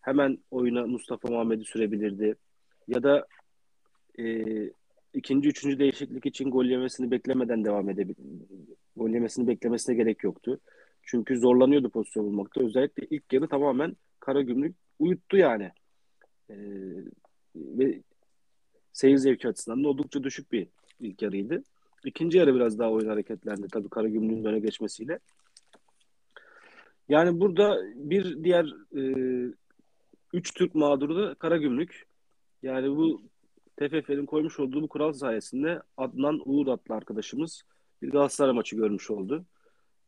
hemen 0.00 0.38
oyuna 0.50 0.86
Mustafa 0.86 1.28
Muhammed'i 1.28 1.64
sürebilirdi. 1.64 2.34
Ya 2.88 3.02
da 3.02 3.26
e, 4.18 4.44
ikinci, 5.14 5.48
üçüncü 5.48 5.78
değişiklik 5.78 6.26
için 6.26 6.50
gol 6.50 6.64
yemesini 6.64 7.10
beklemeden 7.10 7.64
devam 7.64 7.90
edebilir. 7.90 8.16
Gol 8.96 9.10
yemesini 9.10 9.48
beklemesine 9.48 9.94
gerek 9.94 10.24
yoktu. 10.24 10.60
Çünkü 11.02 11.38
zorlanıyordu 11.38 11.90
pozisyon 11.90 12.26
bulmakta. 12.26 12.64
Özellikle 12.64 13.06
ilk 13.10 13.32
yarı 13.32 13.48
tamamen 13.48 13.96
Karagümrük 14.20 14.76
uyuttu 14.98 15.36
yani. 15.36 15.70
E, 16.50 16.56
ve 17.56 18.02
seyir 18.92 19.16
zevki 19.16 19.48
açısından 19.48 19.84
da 19.84 19.88
oldukça 19.88 20.22
düşük 20.22 20.52
bir 20.52 20.66
ilk 21.00 21.22
yarıydı. 21.22 21.62
İkinci 22.04 22.38
yarı 22.38 22.54
biraz 22.54 22.78
daha 22.78 22.90
oyun 22.90 23.08
hareketlendi 23.08 23.68
tabii 23.68 23.88
Karagümrük'ün 23.88 24.44
öne 24.44 24.58
geçmesiyle. 24.58 25.18
Yani 27.08 27.40
burada 27.40 27.78
bir 27.94 28.44
diğer 28.44 28.74
e, 28.96 29.02
üç 30.32 30.54
Türk 30.54 30.74
mağduru 30.74 31.16
da 31.16 31.34
Karagümrük. 31.34 32.06
Yani 32.62 32.96
bu 32.96 33.22
TFF'nin 33.76 34.26
koymuş 34.26 34.60
olduğu 34.60 34.82
bu 34.82 34.88
kural 34.88 35.12
sayesinde 35.12 35.82
Adnan 35.96 36.42
Uğur 36.44 36.66
adlı 36.66 36.94
arkadaşımız 36.94 37.62
bir 38.02 38.10
Galatasaray 38.10 38.54
maçı 38.54 38.76
görmüş 38.76 39.10
oldu. 39.10 39.44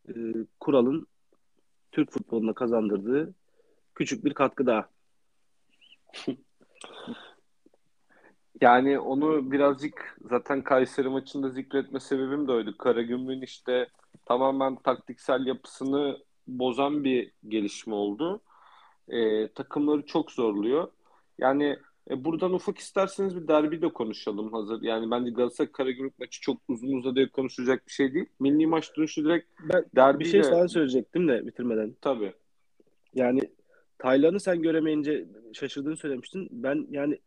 E, 0.09 0.13
kuralın 0.61 1.07
Türk 1.93 2.13
futboluna 2.13 2.53
kazandırdığı 2.53 3.35
küçük 3.95 4.25
bir 4.25 4.35
katkı 4.35 4.67
daha. 4.67 4.89
Yani 8.61 8.99
onu 8.99 9.53
birazcık 9.53 10.19
zaten 10.31 10.63
Kayseri 10.63 11.09
maçında 11.09 11.49
zikretme 11.49 12.01
sebebim 12.01 12.49
de 12.49 12.53
oydu. 12.53 12.77
Karagümrük'ün 12.79 13.43
işte 13.43 13.89
tamamen 14.25 14.77
taktiksel 14.77 15.47
yapısını 15.47 16.19
bozan 16.47 17.05
bir 17.05 17.33
gelişme 17.49 17.95
oldu. 17.95 18.41
Ee, 19.09 19.49
takımları 19.49 20.07
çok 20.07 20.31
zorluyor. 20.31 20.89
Yani 21.39 21.79
e, 22.11 22.25
buradan 22.25 22.53
ufak 22.53 22.79
isterseniz 22.79 23.37
bir 23.37 23.49
derbi 23.49 23.83
de 23.83 23.89
konuşalım 23.89 24.53
hazır. 24.53 24.83
Yani 24.83 25.11
bence 25.11 25.31
Galatasaray 25.31 25.73
Karagümrük 25.73 26.19
maçı 26.19 26.41
çok 26.41 26.57
uzun 26.69 26.93
uzadıya 26.93 27.31
konuşulacak 27.31 27.87
bir 27.87 27.93
şey 27.93 28.15
değil. 28.15 28.27
Milli 28.41 28.67
maç 28.67 28.97
dönüşü 28.97 29.25
direkt 29.25 29.47
Ben 29.63 29.85
derbiyle... 29.97 30.25
bir 30.25 30.31
şey 30.31 30.43
sana 30.43 30.69
söyleyecektim 30.69 31.29
de 31.29 31.47
bitirmeden. 31.47 31.95
Tabii. 32.01 32.33
Yani 33.15 33.41
Taylan'ı 33.99 34.41
sen 34.41 34.63
göremeyince 34.63 35.27
şaşırdığını 35.53 35.97
söylemiştin. 35.97 36.49
Ben 36.51 36.87
yani 36.91 37.19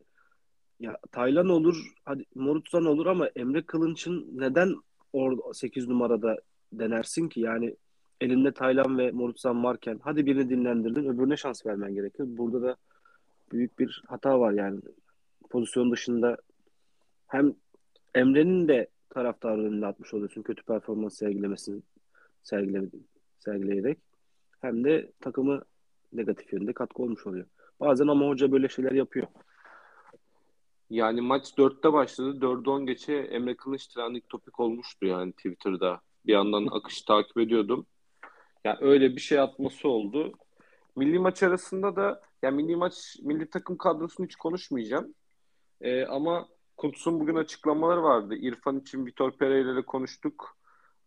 ya 0.79 0.97
Taylan 1.11 1.49
olur, 1.49 1.93
hadi 2.05 2.25
Morutsan 2.35 2.85
olur 2.85 3.05
ama 3.05 3.27
Emre 3.35 3.61
Kılınç'ın 3.61 4.27
neden 4.33 4.75
orada 5.13 5.53
8 5.53 5.87
numarada 5.87 6.37
denersin 6.73 7.29
ki? 7.29 7.39
Yani 7.39 7.75
elinde 8.21 8.51
Taylan 8.51 8.97
ve 8.97 9.11
Morutsan 9.11 9.63
varken 9.63 9.99
hadi 10.03 10.25
birini 10.25 10.49
dinlendirdin, 10.49 11.05
öbürüne 11.05 11.37
şans 11.37 11.65
vermen 11.65 11.95
gerekiyor. 11.95 12.27
Burada 12.31 12.61
da 12.61 12.75
büyük 13.51 13.79
bir 13.79 14.03
hata 14.07 14.39
var 14.39 14.51
yani. 14.51 14.79
Pozisyon 15.49 15.91
dışında 15.91 16.37
hem 17.27 17.55
Emre'nin 18.15 18.67
de 18.67 18.87
taraftarın 19.09 19.65
önüne 19.65 19.85
atmış 19.85 20.13
oluyorsun 20.13 20.41
kötü 20.41 20.63
performans 20.63 21.17
sergilemesini 21.17 21.81
sergile, 22.43 22.81
sergileyerek 23.39 23.99
hem 24.61 24.83
de 24.83 25.11
takımı 25.21 25.61
negatif 26.13 26.53
yönde 26.53 26.73
katkı 26.73 27.03
olmuş 27.03 27.27
oluyor. 27.27 27.45
Bazen 27.79 28.07
ama 28.07 28.27
hoca 28.27 28.51
böyle 28.51 28.69
şeyler 28.69 28.91
yapıyor. 28.91 29.27
Yani 30.89 31.21
maç 31.21 31.53
4'te 31.57 31.93
başladı. 31.93 32.37
4'ü 32.45 32.69
10 32.69 32.85
geçe 32.85 33.13
Emre 33.13 33.55
Kılıç 33.55 33.87
trending 33.87 34.23
topik 34.29 34.59
olmuştu 34.59 35.05
yani 35.05 35.31
Twitter'da. 35.31 36.01
Bir 36.25 36.33
yandan 36.33 36.67
akış 36.71 37.01
takip 37.01 37.37
ediyordum. 37.37 37.85
Yani 38.65 38.77
öyle 38.81 39.15
bir 39.15 39.21
şey 39.21 39.39
atması 39.39 39.87
oldu. 39.89 40.33
Milli 40.95 41.19
maç 41.19 41.43
arasında 41.43 41.95
da 41.95 42.21
yani 42.43 42.63
milli 42.63 42.75
maç 42.75 43.15
milli 43.21 43.49
takım 43.49 43.77
kadrosunu 43.77 44.25
hiç 44.25 44.35
konuşmayacağım. 44.35 45.13
Ee, 45.81 46.05
ama 46.05 46.47
Kuntz'un 46.77 47.19
bugün 47.19 47.35
açıklamaları 47.35 48.03
vardı. 48.03 48.35
İrfan 48.35 48.79
için 48.79 49.05
Vitor 49.05 49.31
Pereira 49.31 49.71
ile 49.71 49.81
konuştuk. 49.81 50.57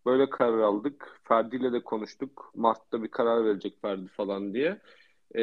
Böyle 0.07 0.31
karar 0.31 0.59
aldık. 0.59 1.21
Ferdi 1.25 1.57
ile 1.57 1.73
de 1.73 1.83
konuştuk. 1.85 2.53
Mart'ta 2.55 3.03
bir 3.03 3.09
karar 3.09 3.45
verecek 3.45 3.83
Ferdi 3.83 4.09
falan 4.09 4.55
diye. 4.55 4.81
Ee, 5.35 5.43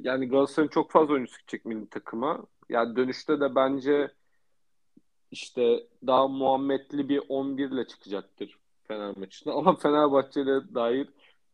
yani 0.00 0.28
Galatasaray'ın 0.28 0.70
çok 0.70 0.90
fazla 0.90 1.14
oyuncusu 1.14 1.38
gidecek 1.38 1.64
milli 1.64 1.88
takıma. 1.88 2.46
Yani 2.68 2.96
dönüşte 2.96 3.40
de 3.40 3.54
bence 3.54 4.10
işte 5.30 5.86
daha 6.06 6.28
Muhammedli 6.28 7.08
bir 7.08 7.22
11 7.28 7.70
ile 7.70 7.86
çıkacaktır 7.86 8.58
Fener 8.88 9.16
maçında. 9.16 9.54
Ama 9.56 9.76
Fenerbahçe'de 9.76 10.74
dair 10.74 11.08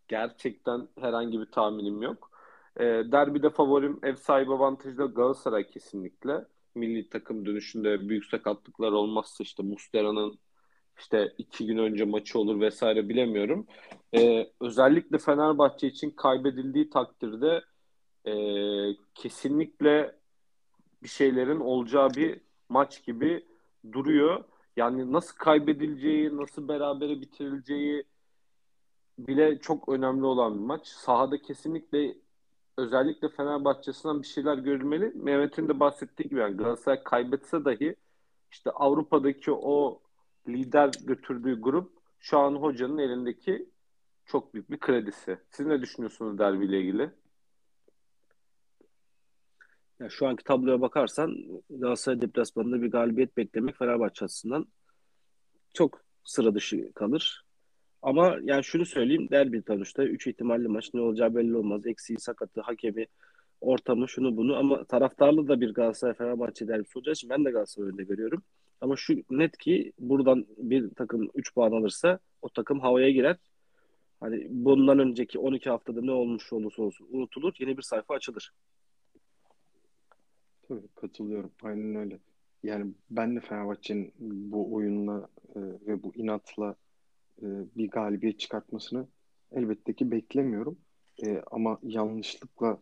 gerçekten 0.09 0.89
herhangi 1.01 1.41
bir 1.41 1.47
tahminim 1.47 2.03
yok. 2.03 2.31
E, 2.77 2.85
derbide 2.85 3.51
favorim 3.51 4.01
ev 4.03 4.17
sahibi 4.17 4.53
avantajlı 4.53 5.15
Galatasaray 5.15 5.67
kesinlikle. 5.67 6.45
Milli 6.75 7.09
takım 7.09 7.47
dönüşünde 7.47 8.09
büyük 8.09 8.25
sakatlıklar 8.25 8.93
olmazsa 8.93 9.45
işte 9.45 9.63
Mustera'nın 9.63 10.39
işte 10.99 11.33
iki 11.39 11.67
gün 11.67 11.79
önce 11.79 12.05
maçı 12.05 12.39
olur 12.39 12.61
vesaire 12.61 13.09
bilemiyorum. 13.09 13.67
E, 14.17 14.51
özellikle 14.61 15.19
Fenerbahçe 15.19 15.87
için 15.87 16.11
kaybedildiği 16.11 16.91
takdirde 16.91 17.63
e, 18.27 18.35
kesinlikle 19.15 20.17
bir 21.03 21.09
şeylerin 21.09 21.61
olacağı 21.61 22.11
bir 22.11 22.41
maç 22.69 23.05
gibi 23.05 23.47
duruyor. 23.93 24.45
Yani 24.77 25.13
nasıl 25.13 25.37
kaybedileceği, 25.37 26.37
nasıl 26.37 26.69
berabere 26.69 27.21
bitirileceği 27.21 28.05
bile 29.19 29.59
çok 29.59 29.89
önemli 29.89 30.25
olan 30.25 30.55
bir 30.55 30.65
maç. 30.65 30.87
Sahada 30.87 31.43
kesinlikle 31.43 32.15
özellikle 32.77 33.29
Fenerbahçe'sinden 33.29 34.23
bir 34.23 34.27
şeyler 34.27 34.59
görülmeli. 34.59 35.13
Mehmet'in 35.15 35.69
de 35.69 35.81
bahsettiği 35.81 36.29
gibi 36.29 36.41
yani 36.41 36.57
Galatasaray 36.57 37.03
kaybetse 37.03 37.65
dahi 37.65 37.97
işte 38.51 38.71
Avrupa'daki 38.71 39.53
o 39.53 40.03
lider 40.49 40.91
götürdüğü 41.05 41.61
grup 41.61 41.93
şu 42.21 42.39
an 42.39 42.55
hocanın 42.55 42.99
elindeki 42.99 43.69
çok 44.27 44.55
büyük 44.55 44.71
bir 44.71 44.79
kredisi. 44.79 45.39
Siz 45.51 45.67
ne 45.67 45.83
düşünüyorsunuz 45.83 46.39
derbiyle 46.39 46.81
ilgili? 46.81 47.11
Ya 50.01 50.09
şu 50.09 50.27
anki 50.27 50.45
tabloya 50.45 50.81
bakarsan 50.81 51.37
Galatasaray 51.71 52.21
deplasmanında 52.21 52.83
bir 52.83 52.91
galibiyet 52.91 53.37
beklemek 53.37 53.77
Fenerbahçe 53.79 54.25
açısından 54.25 54.67
çok 55.75 56.01
sıra 56.25 56.55
dışı 56.55 56.93
kalır. 56.93 57.45
Ama 58.03 58.39
yani 58.43 58.65
şunu 58.65 58.87
söyleyeyim 58.87 59.29
derbi 59.31 59.63
sonuçta 59.67 60.05
3 60.05 60.27
ihtimalli 60.27 60.69
maç 60.69 60.95
ne 60.95 61.01
olacağı 61.01 61.35
belli 61.35 61.57
olmaz. 61.57 61.87
Eksiği, 61.87 62.19
sakatı, 62.19 62.61
hakemi, 62.61 63.07
ortamı, 63.61 64.09
şunu 64.09 64.37
bunu 64.37 64.57
ama 64.57 64.85
taraftarlı 64.85 65.49
da 65.49 65.61
bir 65.61 65.75
Galatasaray 65.75 66.15
Fenerbahçe 66.15 66.69
derbisi 66.69 66.99
olacağı 66.99 67.13
için 67.13 67.31
ben 67.31 67.45
de 67.45 67.51
Galatasaray 67.51 67.89
önünde 67.89 68.05
görüyorum. 68.05 68.43
Ama 68.81 68.97
şu 68.97 69.15
net 69.31 69.59
ki 69.59 69.93
buradan 69.99 70.47
bir 70.59 70.91
takım 70.91 71.29
3 71.35 71.55
puan 71.55 71.73
alırsa 71.73 72.19
o 72.43 72.49
takım 72.49 72.81
havaya 72.81 73.11
girer. 73.11 73.37
Hani 74.21 74.47
bundan 74.51 74.99
önceki 74.99 75.39
12 75.39 75.71
haftada 75.71 76.01
ne 76.03 76.13
olmuş 76.13 76.53
olursa 76.53 76.83
olsun 76.83 77.07
unutulur. 77.11 77.55
Yeni 77.59 77.77
bir 77.77 77.83
sayfa 77.83 78.15
açılır. 78.15 78.53
Tabii 80.69 80.89
katılıyorum. 80.95 81.53
Aynen 81.63 81.95
öyle. 81.95 82.19
Yani 82.63 82.93
ben 83.11 83.37
de 83.37 83.41
Fenerbahçe'nin 83.41 84.13
bu 84.19 84.75
oyunla 84.75 85.29
e, 85.57 85.61
ve 85.61 86.03
bu 86.03 86.13
inatla 86.15 86.77
e, 87.43 87.47
bir 87.77 87.91
galibiyet 87.91 88.41
çıkartmasını 88.41 89.07
elbette 89.53 89.93
ki 89.93 90.11
beklemiyorum. 90.11 90.79
E, 91.27 91.43
ama 91.51 91.79
yanlışlıkla 91.83 92.79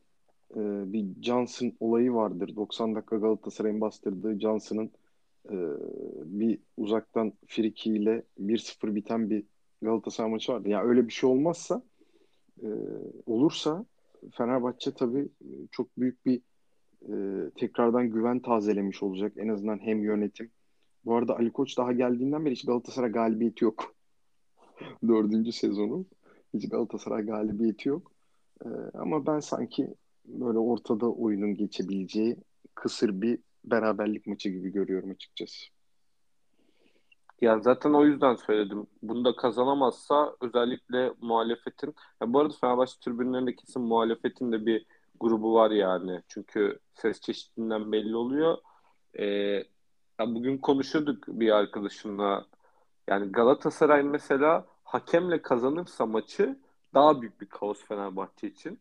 e, 0.56 0.60
bir 0.92 1.22
Johnson 1.22 1.72
olayı 1.80 2.12
vardır. 2.12 2.56
90 2.56 2.94
dakika 2.94 3.16
Galatasaray'ın 3.16 3.80
bastırdığı 3.80 4.40
Johnson'ın 4.40 4.90
bir 6.24 6.58
uzaktan 6.76 7.32
frikiyle 7.46 8.22
1-0 8.38 8.94
biten 8.94 9.30
bir 9.30 9.44
Galatasaray 9.82 10.30
maçı 10.30 10.52
vardı. 10.52 10.68
Yani 10.68 10.88
öyle 10.88 11.08
bir 11.08 11.12
şey 11.12 11.30
olmazsa 11.30 11.82
olursa 13.26 13.84
Fenerbahçe 14.32 14.94
tabii 14.94 15.28
çok 15.70 15.98
büyük 15.98 16.26
bir 16.26 16.40
tekrardan 17.60 18.10
güven 18.10 18.40
tazelemiş 18.40 19.02
olacak. 19.02 19.32
En 19.36 19.48
azından 19.48 19.78
hem 19.78 20.04
yönetim. 20.04 20.50
Bu 21.04 21.14
arada 21.14 21.36
Ali 21.36 21.52
Koç 21.52 21.78
daha 21.78 21.92
geldiğinden 21.92 22.44
beri 22.44 22.52
hiç 22.52 22.64
Galatasaray 22.64 23.12
galibiyeti 23.12 23.64
yok. 23.64 23.94
Dördüncü 25.08 25.52
sezonu. 25.52 26.04
Hiç 26.54 26.68
Galatasaray 26.68 27.26
galibiyeti 27.26 27.88
yok. 27.88 28.12
E, 28.64 28.68
ama 28.94 29.26
ben 29.26 29.40
sanki 29.40 29.94
böyle 30.24 30.58
ortada 30.58 31.12
oyunun 31.12 31.54
geçebileceği 31.54 32.36
kısır 32.74 33.22
bir 33.22 33.38
beraberlik 33.64 34.26
maçı 34.26 34.48
gibi 34.48 34.72
görüyorum 34.72 35.10
açıkçası. 35.10 35.66
Ya 37.40 37.60
zaten 37.60 37.92
o 37.92 38.04
yüzden 38.04 38.34
söyledim. 38.34 38.86
Bunu 39.02 39.24
da 39.24 39.36
kazanamazsa 39.36 40.36
özellikle 40.40 41.12
muhalefetin 41.20 41.94
ya 42.22 42.32
bu 42.32 42.40
arada 42.40 42.54
Fenerbahçe 42.60 42.92
tribünlerinde 43.00 43.54
kesin 43.54 43.82
muhalefetin 43.82 44.52
de 44.52 44.66
bir 44.66 44.86
grubu 45.20 45.54
var 45.54 45.70
yani. 45.70 46.22
Çünkü 46.28 46.78
ses 46.94 47.20
çeşidinden 47.20 47.92
belli 47.92 48.16
oluyor. 48.16 48.58
Ee, 49.18 49.24
ya 50.20 50.34
bugün 50.34 50.58
konuşuyorduk 50.58 51.24
bir 51.28 51.50
arkadaşımla. 51.50 52.46
Yani 53.10 53.32
Galatasaray 53.32 54.02
mesela 54.02 54.66
hakemle 54.84 55.42
kazanırsa 55.42 56.06
maçı 56.06 56.58
daha 56.94 57.20
büyük 57.22 57.40
bir 57.40 57.46
kaos 57.46 57.84
Fenerbahçe 57.84 58.46
için. 58.46 58.80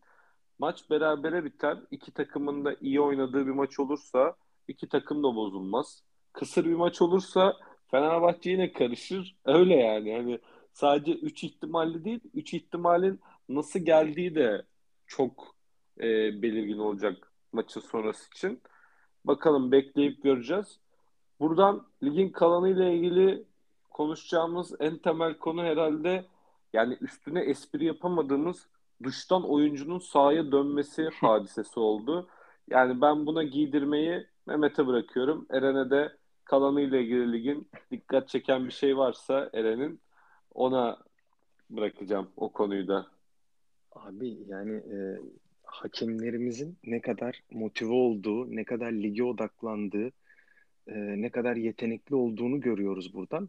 Maç 0.58 0.90
berabere 0.90 1.44
biter. 1.44 1.78
İki 1.90 2.12
takımın 2.12 2.64
da 2.64 2.76
iyi 2.80 3.00
oynadığı 3.00 3.46
bir 3.46 3.52
maç 3.52 3.80
olursa 3.80 4.36
iki 4.68 4.88
takım 4.88 5.18
da 5.22 5.34
bozulmaz. 5.34 6.02
Kısır 6.32 6.64
bir 6.64 6.74
maç 6.74 7.02
olursa 7.02 7.56
Fenerbahçe 7.90 8.50
yine 8.50 8.72
karışır. 8.72 9.36
Öyle 9.44 9.74
yani. 9.74 10.16
Hani 10.16 10.38
sadece 10.72 11.12
üç 11.12 11.44
ihtimalli 11.44 12.04
değil, 12.04 12.20
üç 12.34 12.54
ihtimalin 12.54 13.20
nasıl 13.48 13.80
geldiği 13.80 14.34
de 14.34 14.62
çok 15.06 15.56
e, 15.98 16.02
belirgin 16.42 16.78
olacak 16.78 17.32
maçın 17.52 17.80
sonrası 17.80 18.26
için. 18.34 18.62
Bakalım 19.24 19.72
bekleyip 19.72 20.22
göreceğiz. 20.22 20.80
Buradan 21.40 21.86
ligin 22.02 22.28
kalanı 22.28 22.68
ile 22.68 22.94
ilgili 22.94 23.49
konuşacağımız 24.00 24.72
en 24.80 24.98
temel 24.98 25.34
konu 25.34 25.62
herhalde 25.62 26.24
yani 26.72 26.96
üstüne 27.00 27.40
espri 27.40 27.84
yapamadığımız 27.84 28.66
dıştan 29.04 29.50
oyuncunun 29.50 29.98
sahaya 29.98 30.52
dönmesi 30.52 31.08
hadisesi 31.20 31.80
oldu. 31.80 32.28
Yani 32.70 33.00
ben 33.00 33.26
buna 33.26 33.42
giydirmeyi 33.42 34.26
Mehmet'e 34.46 34.86
bırakıyorum. 34.86 35.46
Eren'e 35.50 35.90
de 35.90 36.16
kalanıyla 36.44 36.98
ilgili 36.98 37.32
ligin 37.32 37.68
dikkat 37.90 38.28
çeken 38.28 38.66
bir 38.66 38.72
şey 38.72 38.96
varsa 38.96 39.50
Eren'in 39.52 40.00
ona 40.54 40.98
bırakacağım 41.70 42.28
o 42.36 42.52
konuyu 42.52 42.88
da. 42.88 43.06
Abi 43.92 44.38
yani 44.48 44.76
e, 44.76 45.20
hakemlerimizin 45.64 46.78
ne 46.84 47.00
kadar 47.00 47.42
motive 47.50 47.92
olduğu, 47.92 48.56
ne 48.56 48.64
kadar 48.64 48.92
lige 48.92 49.24
odaklandığı, 49.24 50.12
e, 50.86 50.94
ne 51.22 51.30
kadar 51.30 51.56
yetenekli 51.56 52.14
olduğunu 52.14 52.60
görüyoruz 52.60 53.14
buradan. 53.14 53.48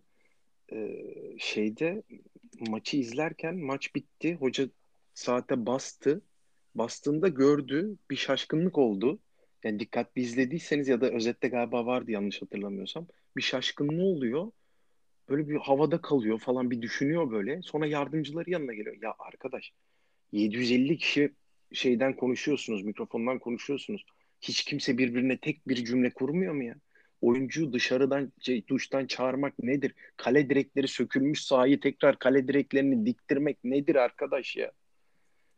E, 0.74 1.03
şeyde 1.39 2.03
maçı 2.69 2.97
izlerken 2.97 3.57
maç 3.57 3.95
bitti. 3.95 4.36
Hoca 4.36 4.69
saate 5.13 5.65
bastı. 5.65 6.22
Bastığında 6.76 7.28
gördü. 7.28 7.97
Bir 8.09 8.15
şaşkınlık 8.15 8.78
oldu. 8.78 9.19
Yani 9.63 9.80
dikkatli 9.80 10.22
izlediyseniz 10.22 10.88
ya 10.88 11.01
da 11.01 11.11
özette 11.11 11.47
galiba 11.47 11.86
vardı 11.86 12.11
yanlış 12.11 12.41
hatırlamıyorsam. 12.41 13.07
Bir 13.38 13.41
şaşkınlığı 13.41 14.03
oluyor. 14.03 14.51
Böyle 15.30 15.49
bir 15.49 15.55
havada 15.55 16.01
kalıyor 16.01 16.39
falan 16.39 16.72
bir 16.72 16.82
düşünüyor 16.82 17.32
böyle. 17.32 17.61
Sonra 17.61 17.88
yardımcıları 17.88 18.49
yanına 18.49 18.74
geliyor. 18.74 18.97
Ya 19.01 19.13
arkadaş 19.19 19.74
750 20.32 20.97
kişi 20.97 21.32
şeyden 21.74 22.15
konuşuyorsunuz, 22.15 22.84
mikrofondan 22.84 23.39
konuşuyorsunuz. 23.39 24.05
Hiç 24.41 24.63
kimse 24.63 24.97
birbirine 24.97 25.38
tek 25.38 25.67
bir 25.67 25.86
cümle 25.86 26.13
kurmuyor 26.13 26.53
mu 26.53 26.63
ya? 26.63 26.76
Oyuncuyu 27.22 27.74
dışarıdan, 27.74 28.34
şey, 28.39 28.67
duştan 28.67 29.05
çağırmak 29.05 29.59
nedir? 29.59 29.95
Kale 30.17 30.49
direkleri 30.49 30.88
sökülmüş 30.88 31.43
sahayı 31.43 31.80
tekrar 31.80 32.19
kale 32.19 32.47
direklerini 32.47 33.05
diktirmek 33.05 33.63
nedir 33.63 33.95
arkadaş 33.95 34.55
ya? 34.55 34.72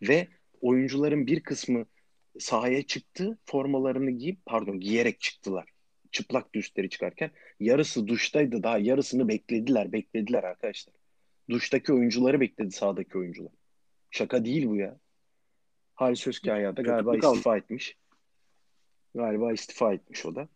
Ve 0.01 0.27
oyuncuların 0.61 1.27
bir 1.27 1.43
kısmı 1.43 1.85
sahaya 2.39 2.83
çıktı, 2.83 3.37
formalarını 3.45 4.11
giyip, 4.11 4.45
pardon 4.45 4.79
giyerek 4.79 5.21
çıktılar. 5.21 5.69
Çıplak 6.11 6.47
üstleri 6.53 6.89
çıkarken. 6.89 7.31
Yarısı 7.59 8.07
duştaydı 8.07 8.63
daha 8.63 8.77
yarısını 8.77 9.27
beklediler, 9.27 9.91
beklediler 9.91 10.43
arkadaşlar. 10.43 10.95
Duştaki 11.49 11.93
oyuncuları 11.93 12.39
bekledi 12.39 12.71
sahadaki 12.71 13.17
oyuncular. 13.17 13.51
Şaka 14.11 14.45
değil 14.45 14.67
bu 14.67 14.75
ya. 14.75 14.99
Halis 15.95 16.27
Özkaya 16.27 16.77
da 16.77 16.81
galiba 16.81 17.17
istifa 17.17 17.57
etmiş. 17.57 17.97
Galiba 19.15 19.53
istifa 19.53 19.93
etmiş 19.93 20.25
o 20.25 20.35
da. 20.35 20.49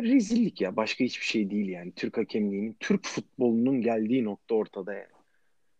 Rezillik 0.00 0.60
ya. 0.60 0.76
Başka 0.76 1.04
hiçbir 1.04 1.24
şey 1.24 1.50
değil 1.50 1.68
yani. 1.68 1.92
Türk 1.92 2.18
hakemliğinin, 2.18 2.76
Türk 2.80 3.06
futbolunun 3.06 3.80
geldiği 3.80 4.24
nokta 4.24 4.54
ortada 4.54 4.94
yani. 4.94 5.12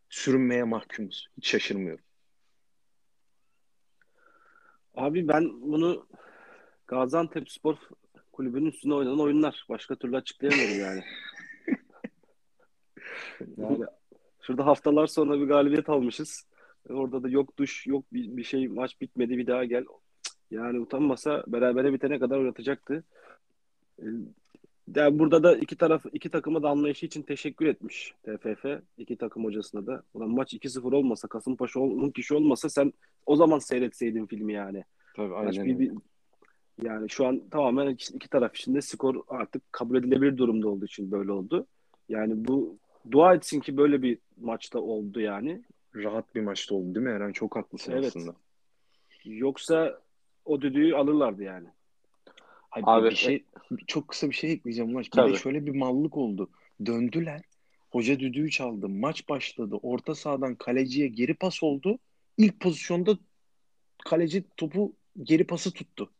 Sürünmeye 0.08 0.64
mahkumuz. 0.64 1.28
Hiç 1.36 1.48
şaşırmıyorum. 1.48 2.04
Abi 4.94 5.28
ben 5.28 5.62
bunu 5.62 6.06
Gaziantep 6.86 7.50
Spor 7.50 7.76
Kulübü'nün 8.32 8.66
üstüne 8.66 8.94
oynanan 8.94 9.20
oyunlar. 9.20 9.66
Başka 9.68 9.96
türlü 9.96 10.16
açıklayamıyorum 10.16 10.80
yani. 10.80 11.02
yani 13.56 13.84
şurada 14.40 14.66
haftalar 14.66 15.06
sonra 15.06 15.40
bir 15.40 15.46
galibiyet 15.46 15.88
almışız. 15.88 16.46
Orada 16.88 17.22
da 17.22 17.28
yok 17.28 17.58
duş, 17.58 17.86
yok 17.86 18.04
bir, 18.12 18.36
bir 18.36 18.44
şey 18.44 18.68
maç 18.68 19.00
bitmedi 19.00 19.38
bir 19.38 19.46
daha 19.46 19.64
gel. 19.64 19.84
Yani 20.50 20.80
utanmasa 20.80 21.44
berabere 21.46 21.92
bitene 21.92 22.18
kadar 22.18 22.38
oynatacaktı. 22.38 23.04
Ee, 24.02 24.04
yani 24.96 25.18
burada 25.18 25.42
da 25.42 25.56
iki 25.56 25.76
taraf 25.76 26.06
iki 26.12 26.30
takıma 26.30 26.62
da 26.62 26.68
anlayışı 26.68 27.06
için 27.06 27.22
teşekkür 27.22 27.66
etmiş 27.66 28.14
TFF. 28.22 28.64
iki 28.98 29.16
takım 29.16 29.44
hocasına 29.44 29.86
da. 29.86 30.02
Ulan 30.14 30.30
maç 30.30 30.54
2-0 30.54 30.94
olmasa 30.96 31.28
Kasımpaşa 31.28 31.80
10 31.80 32.10
kişi 32.10 32.34
olmasa 32.34 32.68
sen 32.68 32.92
o 33.26 33.36
zaman 33.36 33.58
seyretseydin 33.58 34.26
filmi 34.26 34.52
yani. 34.52 34.84
Tabii 35.16 35.34
aynen. 35.34 35.64
bir, 35.64 35.78
bir, 35.78 35.92
yani 36.82 37.10
şu 37.10 37.26
an 37.26 37.48
tamamen 37.50 37.88
iki, 37.88 38.28
taraf 38.28 38.56
için 38.56 38.74
de 38.74 38.80
skor 38.80 39.22
artık 39.28 39.72
kabul 39.72 39.96
edilebilir 39.96 40.36
durumda 40.36 40.68
olduğu 40.68 40.84
için 40.84 41.10
böyle 41.10 41.32
oldu. 41.32 41.66
Yani 42.08 42.48
bu 42.48 42.78
dua 43.10 43.34
etsin 43.34 43.60
ki 43.60 43.76
böyle 43.76 44.02
bir 44.02 44.18
maçta 44.36 44.78
oldu 44.78 45.20
yani. 45.20 45.62
Rahat 45.94 46.34
bir 46.34 46.40
maçta 46.40 46.74
oldu 46.74 46.94
değil 46.94 47.06
mi 47.06 47.12
Eren? 47.12 47.32
Çok 47.32 47.56
haklısın 47.56 47.92
evet. 47.92 48.04
aslında. 48.06 48.34
Yoksa 49.24 50.00
o 50.44 50.60
düdüğü 50.60 50.94
alırlardı 50.94 51.42
yani. 51.42 51.68
Abi, 52.74 52.82
Abi 52.86 53.10
bir 53.10 53.16
şey 53.16 53.44
çok 53.86 54.08
kısa 54.08 54.30
bir 54.30 54.34
şey 54.34 54.52
ekleyeceğim 54.52 54.92
maç. 54.92 55.12
Bir 55.12 55.32
de 55.32 55.36
şöyle 55.36 55.66
bir 55.66 55.74
mallık 55.74 56.16
oldu. 56.16 56.50
Döndüler. 56.86 57.42
Hoca 57.90 58.20
düdüğü 58.20 58.50
çaldı. 58.50 58.88
Maç 58.88 59.28
başladı. 59.28 59.78
Orta 59.82 60.14
sahadan 60.14 60.54
kaleciye 60.54 61.08
geri 61.08 61.34
pas 61.34 61.62
oldu. 61.62 61.98
İlk 62.38 62.60
pozisyonda 62.60 63.18
kaleci 64.04 64.44
topu 64.56 64.92
geri 65.22 65.46
pası 65.46 65.72
tuttu. 65.72 66.10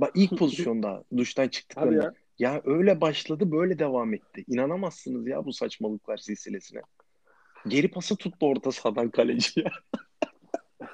Bak 0.00 0.12
ilk 0.14 0.38
pozisyonda 0.38 1.04
duştan 1.16 1.48
çıktıklarında. 1.48 2.04
Ya. 2.04 2.14
ya 2.38 2.62
öyle 2.64 3.00
başladı 3.00 3.50
böyle 3.50 3.78
devam 3.78 4.14
etti. 4.14 4.44
İnanamazsınız 4.48 5.26
ya 5.26 5.44
bu 5.44 5.52
saçmalıklar 5.52 6.16
silsilesine. 6.16 6.80
Geri 7.68 7.90
pası 7.90 8.16
tuttu 8.16 8.46
orta 8.46 8.72
sahadan 8.72 9.10
kaleciye. 9.10 9.66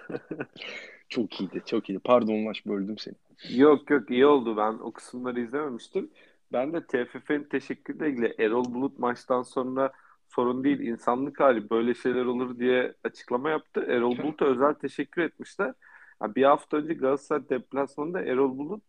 çok 1.09 1.41
iyiydi, 1.41 1.63
çok 1.67 1.91
iyiydi. 1.91 2.01
Pardon 2.05 2.35
Ulaş 2.35 2.67
böldüm 2.67 2.99
seni. 2.99 3.15
Yok 3.45 3.91
yok 3.91 4.11
iyi 4.11 4.27
oldu. 4.27 4.57
Ben 4.57 4.73
o 4.73 4.93
kısımları 4.93 5.41
izlememiştim. 5.41 6.11
Ben 6.53 6.73
de 6.73 6.87
TFF'nin 6.87 7.45
teşekkürle 7.45 8.11
ilgili 8.11 8.35
Erol 8.39 8.65
Bulut 8.75 8.99
maçtan 8.99 9.43
sonra 9.43 9.93
sorun 10.29 10.65
değil 10.65 10.81
insanlık 10.81 11.41
hali 11.41 11.71
böyle 11.71 11.95
şeyler 11.95 12.25
olur 12.25 12.59
diye 12.59 12.95
açıklama 13.05 13.51
yaptı. 13.51 13.85
Erol 13.89 14.19
Bulut'a 14.19 14.45
özel 14.45 14.75
teşekkür 14.75 15.23
etmişler. 15.23 15.75
Yani 16.23 16.35
bir 16.35 16.45
hafta 16.45 16.77
önce 16.77 16.95
Galatasaray 16.95 17.49
deplasmanında 17.49 18.21
Erol 18.23 18.59
Bulut 18.59 18.83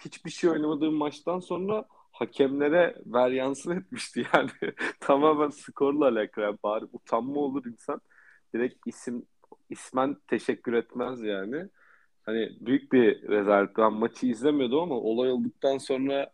hiçbir 0.00 0.30
şey 0.30 0.50
oynamadığı 0.50 0.92
maçtan 0.92 1.40
sonra 1.40 1.84
hakemlere 2.12 2.96
ver 3.06 3.30
yansın 3.30 3.70
etmişti 3.76 4.26
yani. 4.34 4.50
Tamamen 5.00 5.50
skorla 5.50 6.08
alakalı. 6.08 6.44
Yani 6.44 6.58
bari 6.64 6.84
utanma 6.92 7.40
olur 7.40 7.66
insan. 7.66 8.00
Direkt 8.54 8.86
isim 8.86 9.26
ismen 9.70 10.16
teşekkür 10.28 10.72
etmez 10.72 11.22
yani. 11.22 11.68
Hani 12.28 12.56
büyük 12.60 12.92
bir 12.92 13.28
rezalet. 13.28 13.76
Ben 13.76 13.92
maçı 13.92 14.26
izlemiyordum 14.26 14.80
ama 14.80 14.94
olay 14.94 15.32
olduktan 15.32 15.78
sonra 15.78 16.30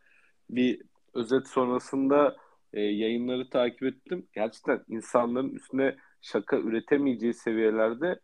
bir 0.51 0.83
özet 1.15 1.49
sonrasında 1.49 2.37
e, 2.73 2.81
yayınları 2.81 3.51
takip 3.51 3.83
ettim. 3.83 4.29
Gerçekten 4.33 4.85
insanların 4.89 5.55
üstüne 5.55 5.97
şaka 6.21 6.59
üretemeyeceği 6.59 7.35
seviyelerde 7.35 8.21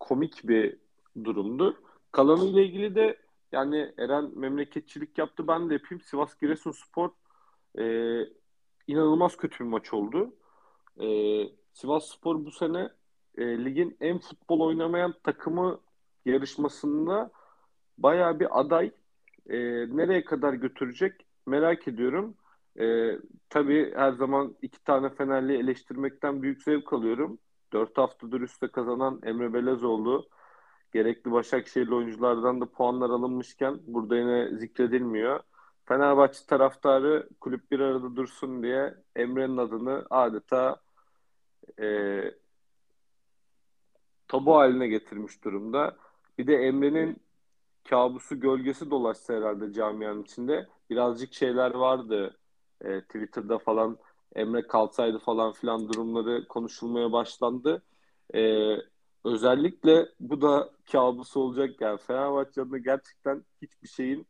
komik 0.00 0.48
bir 0.48 0.76
durumdur. 1.24 1.74
Kalanıyla 2.12 2.62
ilgili 2.62 2.94
de 2.94 3.16
yani 3.52 3.92
Eren 3.98 4.38
memleketçilik 4.38 5.18
yaptı 5.18 5.48
ben 5.48 5.70
de 5.70 5.74
yapayım. 5.74 6.00
Sivas 6.00 6.38
Giresunspor 6.40 7.10
e, 7.78 7.84
inanılmaz 8.86 9.36
kötü 9.36 9.64
bir 9.64 9.70
maç 9.70 9.92
oldu. 9.94 10.34
E, 11.00 11.06
Sivas 11.72 12.08
Spor 12.08 12.44
bu 12.44 12.50
sene 12.50 12.88
e, 13.38 13.64
ligin 13.64 13.96
en 14.00 14.18
futbol 14.18 14.60
oynamayan 14.60 15.14
takımı 15.22 15.80
yarışmasında 16.24 17.30
baya 17.98 18.40
bir 18.40 18.60
aday. 18.60 18.90
E, 19.48 19.58
nereye 19.96 20.24
kadar 20.24 20.52
götürecek 20.52 21.26
merak 21.46 21.88
ediyorum. 21.88 22.34
E, 22.80 23.18
tabii 23.50 23.92
her 23.94 24.12
zaman 24.12 24.56
iki 24.62 24.84
tane 24.84 25.10
Fenerli 25.10 25.56
eleştirmekten 25.56 26.42
büyük 26.42 26.62
zevk 26.62 26.92
alıyorum. 26.92 27.38
Dört 27.72 27.98
haftadır 27.98 28.40
üstte 28.40 28.68
kazanan 28.68 29.20
Emre 29.22 29.54
Belezoğlu 29.54 30.28
gerekli 30.92 31.32
Başakşehirli 31.32 31.94
oyunculardan 31.94 32.60
da 32.60 32.66
puanlar 32.66 33.10
alınmışken 33.10 33.80
burada 33.86 34.16
yine 34.16 34.56
zikredilmiyor. 34.56 35.40
Fenerbahçe 35.84 36.46
taraftarı 36.46 37.28
kulüp 37.40 37.70
bir 37.70 37.80
arada 37.80 38.16
dursun 38.16 38.62
diye 38.62 38.94
Emre'nin 39.16 39.56
adını 39.56 40.06
adeta 40.10 40.76
e, 41.80 42.20
tabu 44.28 44.56
haline 44.56 44.88
getirmiş 44.88 45.44
durumda. 45.44 45.96
Bir 46.38 46.46
de 46.46 46.56
Emre'nin 46.56 47.22
kabusu 47.84 48.40
gölgesi 48.40 48.90
dolaşsa 48.90 49.34
herhalde 49.34 49.72
camianın 49.72 50.22
içinde. 50.22 50.68
Birazcık 50.90 51.34
şeyler 51.34 51.70
vardı 51.70 52.38
e, 52.80 53.00
Twitter'da 53.00 53.58
falan 53.58 53.98
Emre 54.36 54.66
kalsaydı 54.66 55.18
falan 55.18 55.52
filan 55.52 55.88
durumları 55.88 56.48
konuşulmaya 56.48 57.12
başlandı. 57.12 57.82
E, 58.34 58.72
özellikle 59.24 60.08
bu 60.20 60.42
da 60.42 60.70
kabusu 60.92 61.40
olacak 61.40 61.80
yani 61.80 61.98
Fenerbahçe'nin 61.98 62.82
gerçekten 62.82 63.44
hiçbir 63.62 63.88
şeyin 63.88 64.26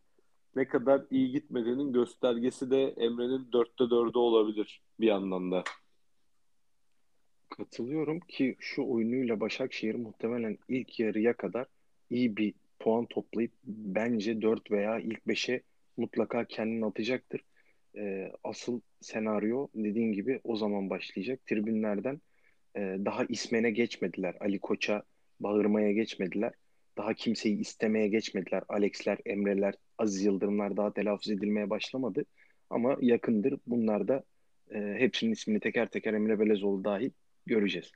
ne 0.56 0.68
kadar 0.68 1.04
iyi 1.10 1.32
gitmediğinin 1.32 1.92
göstergesi 1.92 2.70
de 2.70 2.88
Emre'nin 2.88 3.52
dörtte 3.52 3.90
dördü 3.90 4.18
olabilir 4.18 4.82
bir 5.00 5.06
yandan 5.06 5.52
da. 5.52 5.64
Katılıyorum 7.48 8.20
ki 8.20 8.56
şu 8.58 8.88
oyunuyla 8.88 9.40
Başakşehir 9.40 9.94
muhtemelen 9.94 10.58
ilk 10.68 11.00
yarıya 11.00 11.36
kadar 11.36 11.66
iyi 12.10 12.36
bir 12.36 12.54
puan 12.78 13.06
toplayıp 13.06 13.52
bence 13.64 14.42
4 14.42 14.70
veya 14.70 14.98
ilk 14.98 15.26
5'e 15.26 15.62
mutlaka 15.96 16.44
kendini 16.44 16.86
atacaktır. 16.86 17.40
Ee, 17.96 18.32
asıl 18.44 18.80
senaryo 19.00 19.68
dediğin 19.74 20.12
gibi 20.12 20.40
o 20.44 20.56
zaman 20.56 20.90
başlayacak. 20.90 21.46
Tribünlerden 21.46 22.20
e, 22.76 22.80
daha 22.80 23.24
ismene 23.24 23.70
geçmediler. 23.70 24.34
Ali 24.40 24.58
Koç'a 24.58 25.02
bağırmaya 25.40 25.92
geçmediler. 25.92 26.52
Daha 26.96 27.14
kimseyi 27.14 27.58
istemeye 27.58 28.08
geçmediler. 28.08 28.62
Alex'ler, 28.68 29.18
Emre'ler, 29.26 29.74
Aziz 29.98 30.24
Yıldırımlar 30.24 30.76
daha 30.76 30.92
telaffuz 30.92 31.30
edilmeye 31.30 31.70
başlamadı. 31.70 32.24
Ama 32.70 32.96
yakındır 33.00 33.60
bunlar 33.66 34.08
da 34.08 34.24
e, 34.70 34.78
hepsinin 34.98 35.32
ismini 35.32 35.60
teker 35.60 35.88
teker 35.88 36.14
Emre 36.14 36.40
Belezoğlu 36.40 36.84
dahil 36.84 37.10
göreceğiz. 37.46 37.92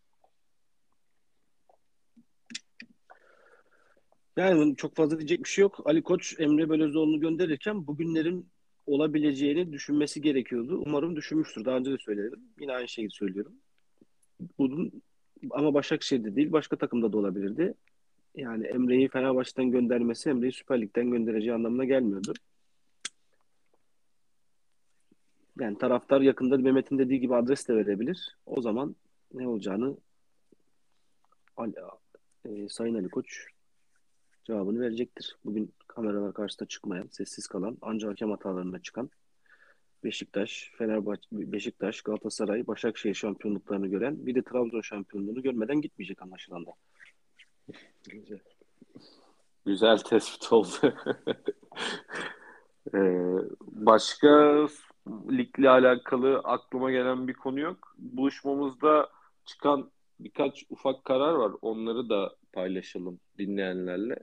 Yani 4.37 4.77
çok 4.77 4.97
fazla 4.97 5.19
diyecek 5.19 5.45
bir 5.45 5.49
şey 5.49 5.63
yok. 5.63 5.83
Ali 5.85 6.03
Koç 6.03 6.41
Emre 6.41 6.71
Belözoğlu'nu 6.71 7.21
gönderirken 7.21 7.87
bugünlerin 7.87 8.49
olabileceğini 8.87 9.73
düşünmesi 9.73 10.21
gerekiyordu. 10.21 10.83
Umarım 10.87 11.17
düşünmüştür. 11.17 11.65
Daha 11.65 11.77
önce 11.77 11.93
de 11.93 11.99
söyledim. 11.99 12.41
Yine 12.61 12.73
aynı 12.73 12.89
şeyi 12.89 13.11
söylüyorum. 13.11 13.53
Bunun 14.59 15.03
ama 15.51 15.75
Başakşehir'de 15.75 16.37
değil 16.37 16.53
başka 16.53 16.77
takımda 16.77 17.13
da 17.13 17.19
olabilirdi. 17.19 17.75
Yani 18.37 18.67
Emre'yi 18.67 19.09
Fenerbahçe'den 19.09 19.71
göndermesi 19.71 20.31
Emre'yi 20.31 20.53
Süper 20.53 20.81
Lig'den 20.81 21.11
göndereceği 21.11 21.55
anlamına 21.55 21.85
gelmiyordu. 21.85 22.33
Yani 25.61 25.79
taraftar 25.79 26.21
yakında 26.21 26.59
Mehmet'in 26.59 26.99
dediği 26.99 27.21
gibi 27.21 27.35
adres 27.35 27.69
de 27.69 27.77
verebilir. 27.77 28.37
O 28.47 28.63
zaman 28.63 28.97
ne 29.35 29.49
olacağını 29.49 29.97
Ali, 31.57 31.75
e, 32.45 32.69
Sayın 32.69 32.95
Ali 32.95 33.09
Koç 33.09 33.47
cevabını 34.45 34.81
verecektir. 34.81 35.37
Bugün 35.45 35.75
kameralar 35.89 36.35
karşısında 36.35 36.69
çıkmayan, 36.69 37.09
sessiz 37.11 37.47
kalan, 37.47 37.79
ancak 37.83 38.11
hakem 38.11 38.31
hatalarına 38.31 38.83
çıkan 38.83 39.11
Beşiktaş, 40.05 40.73
Fenerbahçe, 40.79 41.29
Beşiktaş, 41.33 42.03
Galatasaray, 42.03 42.67
Başakşehir 42.67 43.15
şampiyonluklarını 43.15 43.87
gören 43.87 44.27
bir 44.27 44.35
de 44.35 44.43
Trabzon 44.43 44.81
şampiyonluğunu 44.81 45.43
görmeden 45.43 45.81
gitmeyecek 45.81 46.23
anlaşılan 46.23 46.67
da. 46.67 46.71
Güzel. 48.09 48.39
Güzel 49.67 49.99
tespit 49.99 50.53
oldu. 50.53 50.69
ee, 52.95 53.37
başka 53.61 54.67
ligle 55.31 55.71
alakalı 55.71 56.39
aklıma 56.39 56.91
gelen 56.91 57.29
bir 57.29 57.35
konu 57.35 57.61
yok. 57.61 57.95
Buluşmamızda 57.99 59.09
çıkan 59.45 59.91
birkaç 60.21 60.65
ufak 60.71 61.05
karar 61.05 61.33
var. 61.33 61.53
Onları 61.63 62.09
da 62.09 62.37
paylaşalım 62.53 63.21
dinleyenlerle. 63.39 64.17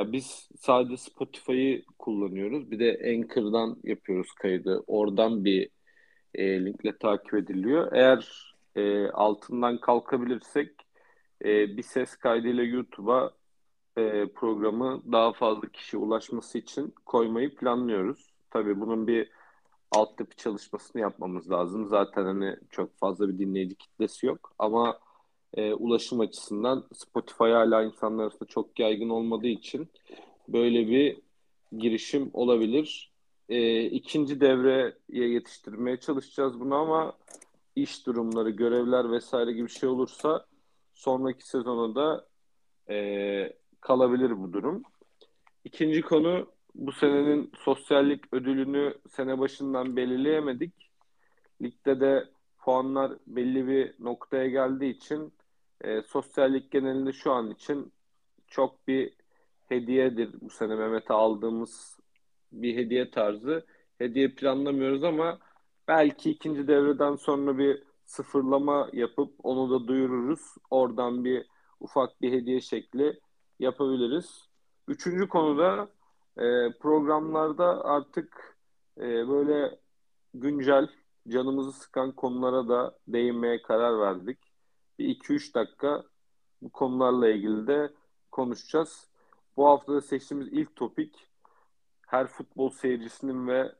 Ya 0.00 0.12
biz 0.12 0.48
sadece 0.60 0.96
Spotify'ı 0.96 1.84
kullanıyoruz. 1.98 2.70
Bir 2.70 2.78
de 2.78 3.00
Anchor'dan 3.04 3.76
yapıyoruz 3.84 4.32
kaydı. 4.32 4.84
Oradan 4.86 5.44
bir 5.44 5.70
e, 6.34 6.64
linkle 6.64 6.98
takip 6.98 7.34
ediliyor. 7.34 7.92
Eğer 7.92 8.52
e, 8.76 9.08
altından 9.08 9.80
kalkabilirsek 9.80 10.70
e, 11.44 11.76
bir 11.76 11.82
ses 11.82 12.16
kaydıyla 12.16 12.64
YouTube'a 12.64 13.30
e, 13.96 14.26
programı 14.34 15.02
daha 15.12 15.32
fazla 15.32 15.68
kişi 15.68 15.96
ulaşması 15.96 16.58
için 16.58 16.94
koymayı 17.06 17.54
planlıyoruz. 17.54 18.30
Tabii 18.50 18.80
bunun 18.80 19.06
bir 19.06 19.30
altyapı 19.92 20.36
çalışmasını 20.36 21.02
yapmamız 21.02 21.50
lazım. 21.50 21.88
Zaten 21.88 22.24
hani 22.24 22.56
çok 22.70 22.98
fazla 22.98 23.28
bir 23.28 23.38
dinleyici 23.38 23.74
kitlesi 23.74 24.26
yok 24.26 24.54
ama 24.58 24.98
e, 25.54 25.72
ulaşım 25.74 26.20
açısından 26.20 26.84
Spotify 26.94 27.44
hala 27.44 27.82
insanlar 27.82 28.22
arasında 28.22 28.48
çok 28.48 28.78
yaygın 28.78 29.08
olmadığı 29.08 29.46
için 29.46 29.88
böyle 30.48 30.88
bir 30.88 31.18
girişim 31.78 32.30
olabilir. 32.32 33.12
E, 33.48 33.84
ikinci 33.84 34.40
devreye 34.40 34.94
yetiştirmeye 35.08 35.96
çalışacağız 35.96 36.60
bunu 36.60 36.74
ama 36.74 37.16
iş 37.76 38.06
durumları, 38.06 38.50
görevler 38.50 39.12
vesaire 39.12 39.52
gibi 39.52 39.66
bir 39.66 39.72
şey 39.72 39.88
olursa 39.88 40.46
sonraki 40.94 41.48
sezona 41.48 41.94
da 41.94 42.26
e, 42.90 43.52
kalabilir 43.80 44.42
bu 44.42 44.52
durum. 44.52 44.82
İkinci 45.64 46.02
konu 46.02 46.46
bu 46.74 46.92
senenin 46.92 47.52
sosyallik 47.64 48.34
ödülünü 48.34 48.94
sene 49.10 49.38
başından 49.38 49.96
belirleyemedik. 49.96 50.90
Ligde 51.62 52.00
de 52.00 52.28
puanlar 52.58 53.12
belli 53.26 53.68
bir 53.68 53.94
noktaya 53.98 54.48
geldiği 54.48 54.90
için 54.90 55.32
e, 55.80 56.02
sosyallik 56.02 56.70
genelinde 56.70 57.12
şu 57.12 57.32
an 57.32 57.50
için 57.50 57.92
çok 58.48 58.88
bir 58.88 59.14
hediyedir 59.68 60.34
bu 60.40 60.50
sene 60.50 60.74
Mehmet'e 60.74 61.14
aldığımız 61.14 61.98
bir 62.52 62.76
hediye 62.76 63.10
tarzı. 63.10 63.66
Hediye 63.98 64.34
planlamıyoruz 64.34 65.04
ama 65.04 65.38
belki 65.88 66.30
ikinci 66.30 66.68
devreden 66.68 67.16
sonra 67.16 67.58
bir 67.58 67.82
sıfırlama 68.04 68.88
yapıp 68.92 69.34
onu 69.42 69.70
da 69.70 69.88
duyururuz. 69.88 70.40
Oradan 70.70 71.24
bir 71.24 71.46
ufak 71.80 72.20
bir 72.20 72.32
hediye 72.32 72.60
şekli 72.60 73.20
yapabiliriz. 73.58 74.48
Üçüncü 74.88 75.28
konuda 75.28 75.88
e, 76.38 76.72
programlarda 76.80 77.84
artık 77.84 78.56
e, 78.98 79.28
böyle 79.28 79.78
güncel 80.34 80.88
canımızı 81.28 81.72
sıkan 81.72 82.12
konulara 82.12 82.68
da 82.68 82.98
değinmeye 83.08 83.62
karar 83.62 84.00
verdik. 84.00 84.49
Bir 85.00 85.16
2-3 85.16 85.54
dakika 85.54 86.04
bu 86.62 86.70
konularla 86.70 87.28
ilgili 87.28 87.66
de 87.66 87.92
konuşacağız. 88.30 89.08
Bu 89.56 89.66
hafta 89.68 89.94
da 89.94 90.00
seçtiğimiz 90.00 90.48
ilk 90.48 90.76
topik 90.76 91.28
her 92.06 92.26
futbol 92.26 92.70
seyircisinin 92.70 93.48
ve 93.48 93.72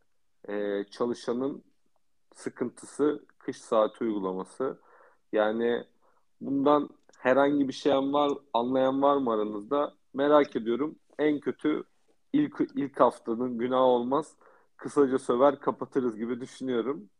e, 0.49 0.85
çalışanın 0.91 1.65
sıkıntısı 2.35 3.25
kış 3.39 3.57
saati 3.57 4.05
uygulaması. 4.05 4.81
Yani 5.33 5.85
bundan 6.41 6.89
herhangi 7.19 7.69
bir 7.69 7.73
şey 7.73 7.93
var, 7.93 8.33
anlayan 8.53 9.03
var 9.03 9.17
mı 9.17 9.33
aranızda? 9.33 9.95
Merak 10.15 10.57
ediyorum. 10.57 10.99
En 11.19 11.41
kötü 11.41 11.85
ilk 12.33 12.61
ilk 12.75 13.01
haftanın 13.01 13.59
günah 13.59 13.81
olmaz. 13.81 14.37
Kısaca 14.77 15.19
söver 15.19 15.61
kapatırız 15.61 16.17
gibi 16.17 16.41
düşünüyorum. 16.41 17.11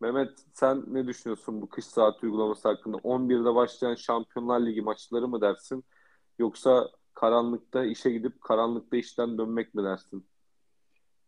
Mehmet 0.00 0.30
sen 0.52 0.84
ne 0.86 1.06
düşünüyorsun 1.06 1.62
bu 1.62 1.68
kış 1.68 1.84
saati 1.84 2.26
uygulaması 2.26 2.68
hakkında? 2.68 2.96
11'de 2.96 3.54
başlayan 3.54 3.94
Şampiyonlar 3.94 4.66
Ligi 4.66 4.82
maçları 4.82 5.28
mı 5.28 5.40
dersin? 5.40 5.84
Yoksa 6.38 6.90
karanlıkta 7.14 7.84
işe 7.84 8.10
gidip 8.10 8.40
karanlıkta 8.40 8.96
işten 8.96 9.38
dönmek 9.38 9.74
mi 9.74 9.84
dersin? 9.84 10.26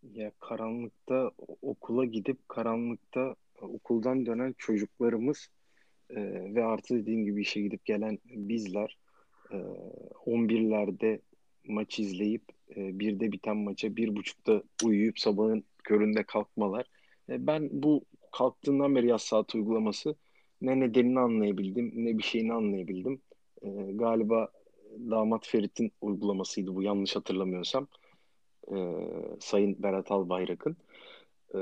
Ya 0.02 0.32
karanlıkta 0.40 1.30
okula 1.62 2.04
gidip 2.04 2.48
karanlıkta 2.48 3.34
okuldan 3.60 4.26
dönen 4.26 4.54
çocuklarımız 4.58 5.48
e, 6.10 6.16
ve 6.54 6.64
artı 6.64 6.94
dediğim 6.94 7.24
gibi 7.24 7.40
işe 7.40 7.60
gidip 7.60 7.84
gelen 7.84 8.18
bizler 8.24 8.98
e, 9.50 9.56
11'lerde 10.26 11.20
maç 11.64 11.98
izleyip 11.98 12.42
e, 12.76 12.98
birde 12.98 13.32
biten 13.32 13.56
maça 13.56 13.96
bir 13.96 14.16
buçukta 14.16 14.62
uyuyup 14.84 15.18
sabahın 15.18 15.64
köründe 15.84 16.24
kalkmalar. 16.24 16.86
E, 17.28 17.46
ben 17.46 17.68
bu 17.72 18.04
kalktığından 18.38 18.94
beri 18.94 19.06
yaz 19.06 19.22
saat 19.22 19.54
uygulaması 19.54 20.14
ne 20.60 20.80
nedenini 20.80 21.20
anlayabildim 21.20 21.92
ne 21.94 22.18
bir 22.18 22.22
şeyini 22.22 22.52
anlayabildim. 22.52 23.22
E, 23.62 23.68
galiba 23.92 24.48
damat 25.10 25.46
Ferit'in 25.46 25.92
uygulamasıydı 26.00 26.74
bu 26.74 26.82
yanlış 26.82 27.16
hatırlamıyorsam. 27.16 27.88
E, 28.72 28.76
Sayın 29.40 29.82
Berat 29.82 30.10
Albayrak'ın. 30.10 30.76
E, 31.54 31.58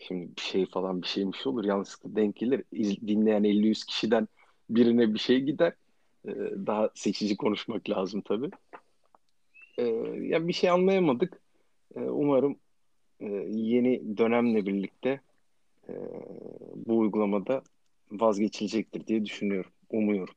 şimdi 0.00 0.36
bir 0.36 0.42
şey 0.42 0.66
falan 0.66 1.02
bir 1.02 1.06
şeymiş 1.06 1.46
olur 1.46 1.64
yanlışlıkla 1.64 2.16
denk 2.16 2.36
gelir. 2.36 2.64
İz, 2.72 3.00
dinleyen 3.00 3.44
50-100 3.44 3.86
kişiden 3.86 4.28
birine 4.70 5.14
bir 5.14 5.18
şey 5.18 5.40
gider. 5.40 5.72
E, 6.28 6.32
daha 6.66 6.90
seçici 6.94 7.36
konuşmak 7.36 7.90
lazım 7.90 8.20
tabii. 8.20 8.50
E, 9.78 9.84
ya 10.20 10.48
bir 10.48 10.52
şey 10.52 10.70
anlayamadık. 10.70 11.40
E, 11.96 12.00
umarım 12.00 12.56
e, 13.20 13.26
yeni 13.48 14.18
dönemle 14.18 14.66
birlikte 14.66 15.20
e, 15.90 15.96
bu 16.74 16.98
uygulamada 16.98 17.62
vazgeçilecektir 18.10 19.06
diye 19.06 19.24
düşünüyorum. 19.24 19.70
Umuyorum. 19.90 20.34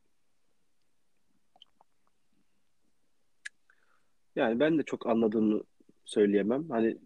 Yani 4.36 4.60
ben 4.60 4.78
de 4.78 4.84
çok 4.84 5.08
anladığımı 5.08 5.62
söyleyemem. 6.06 6.70
Hani 6.70 6.98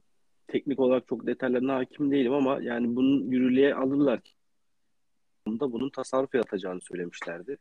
teknik 0.47 0.79
olarak 0.79 1.07
çok 1.07 1.27
detaylarına 1.27 1.75
hakim 1.75 2.11
değilim 2.11 2.33
ama 2.33 2.61
yani 2.61 2.95
bunun 2.95 3.31
yürürlüğe 3.31 3.75
alırlar 3.75 4.21
da 5.47 5.71
bunun 5.71 5.89
tasarruf 5.89 6.35
yaratacağını 6.35 6.81
söylemişlerdi. 6.81 7.57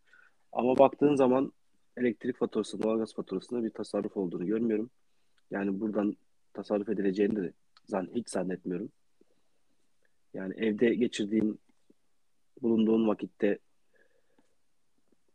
Ama 0.53 0.79
baktığın 0.79 1.15
zaman 1.15 1.53
elektrik 1.97 2.37
faturası, 2.37 2.83
doğalgaz 2.83 3.15
faturasında 3.15 3.65
bir 3.65 3.71
tasarruf 3.71 4.17
olduğunu 4.17 4.47
görmüyorum. 4.47 4.91
Yani 5.51 5.81
buradan 5.81 6.17
tasarruf 6.53 6.89
edileceğini 6.89 7.37
de 7.37 7.53
hiç 8.15 8.29
zannetmiyorum. 8.29 8.89
Yani 10.37 10.55
evde 10.57 10.95
geçirdiğin 10.95 11.61
bulunduğun 12.63 13.09
vakitte 13.09 13.59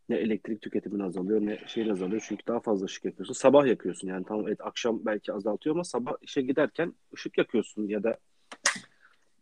ne 0.09 0.15
elektrik 0.15 0.61
tüketimin 0.61 0.99
azalıyor 0.99 1.41
ne 1.41 1.59
şeyin 1.67 1.89
azalıyor. 1.89 2.25
Çünkü 2.27 2.47
daha 2.47 2.59
fazla 2.59 2.85
ışık 2.85 3.05
yakıyorsun. 3.05 3.33
Sabah 3.33 3.65
yakıyorsun 3.65 4.07
yani 4.07 4.25
tamam 4.27 4.47
evet 4.47 4.61
akşam 4.61 5.05
belki 5.05 5.33
azaltıyor 5.33 5.75
ama 5.75 5.83
sabah 5.83 6.13
işe 6.21 6.41
giderken 6.41 6.93
ışık 7.13 7.37
yakıyorsun 7.37 7.87
ya 7.87 8.03
da 8.03 8.17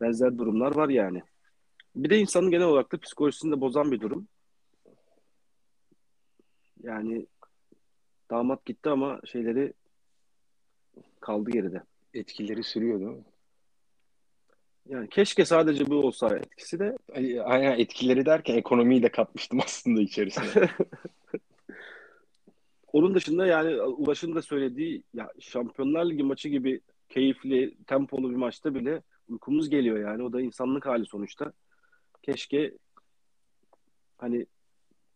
benzer 0.02 0.38
durumlar 0.38 0.76
var 0.76 0.90
yani. 0.90 1.24
Bir 1.96 2.10
de 2.10 2.18
insanın 2.18 2.52
genel 2.52 2.66
olarak 2.66 2.92
da 2.92 2.98
psikolojisini 2.98 3.52
de 3.52 3.62
bozan 3.62 3.92
bir 3.92 4.02
durum. 4.02 4.28
Yani 6.84 7.28
damat 8.30 8.66
gitti 8.66 8.90
ama 8.90 9.22
şeyleri 9.26 9.74
kaldı 11.20 11.52
geride. 11.52 11.84
Etkileri 12.14 12.64
sürüyor 12.64 13.00
değil 13.00 13.12
mi? 13.12 13.24
Yani 14.90 15.10
keşke 15.10 15.46
sadece 15.46 15.88
bu 15.88 15.96
olsa 15.96 16.38
etkisi 16.38 16.80
de. 16.80 16.98
Aynen 17.44 17.80
etkileri 17.80 18.26
derken 18.26 18.56
ekonomiyi 18.56 19.04
de 19.04 19.10
katmıştım 19.10 19.60
aslında 19.66 20.02
içerisine. 20.02 20.70
Onun 22.94 23.16
dışında 23.16 23.48
yani 23.48 23.82
Ulaş'ın 23.82 24.36
da 24.36 24.42
söylediği 24.42 25.04
ya 25.14 25.32
Şampiyonlar 25.40 26.06
Ligi 26.06 26.24
maçı 26.24 26.50
gibi 26.50 26.82
keyifli, 27.10 27.76
tempolu 27.88 28.32
bir 28.32 28.36
maçta 28.36 28.76
bile 28.76 29.02
uykumuz 29.28 29.70
geliyor 29.70 30.00
yani. 30.00 30.24
O 30.24 30.34
da 30.34 30.42
insanlık 30.42 30.86
hali 30.86 31.06
sonuçta. 31.06 31.54
Keşke 32.22 32.74
hani 34.18 34.46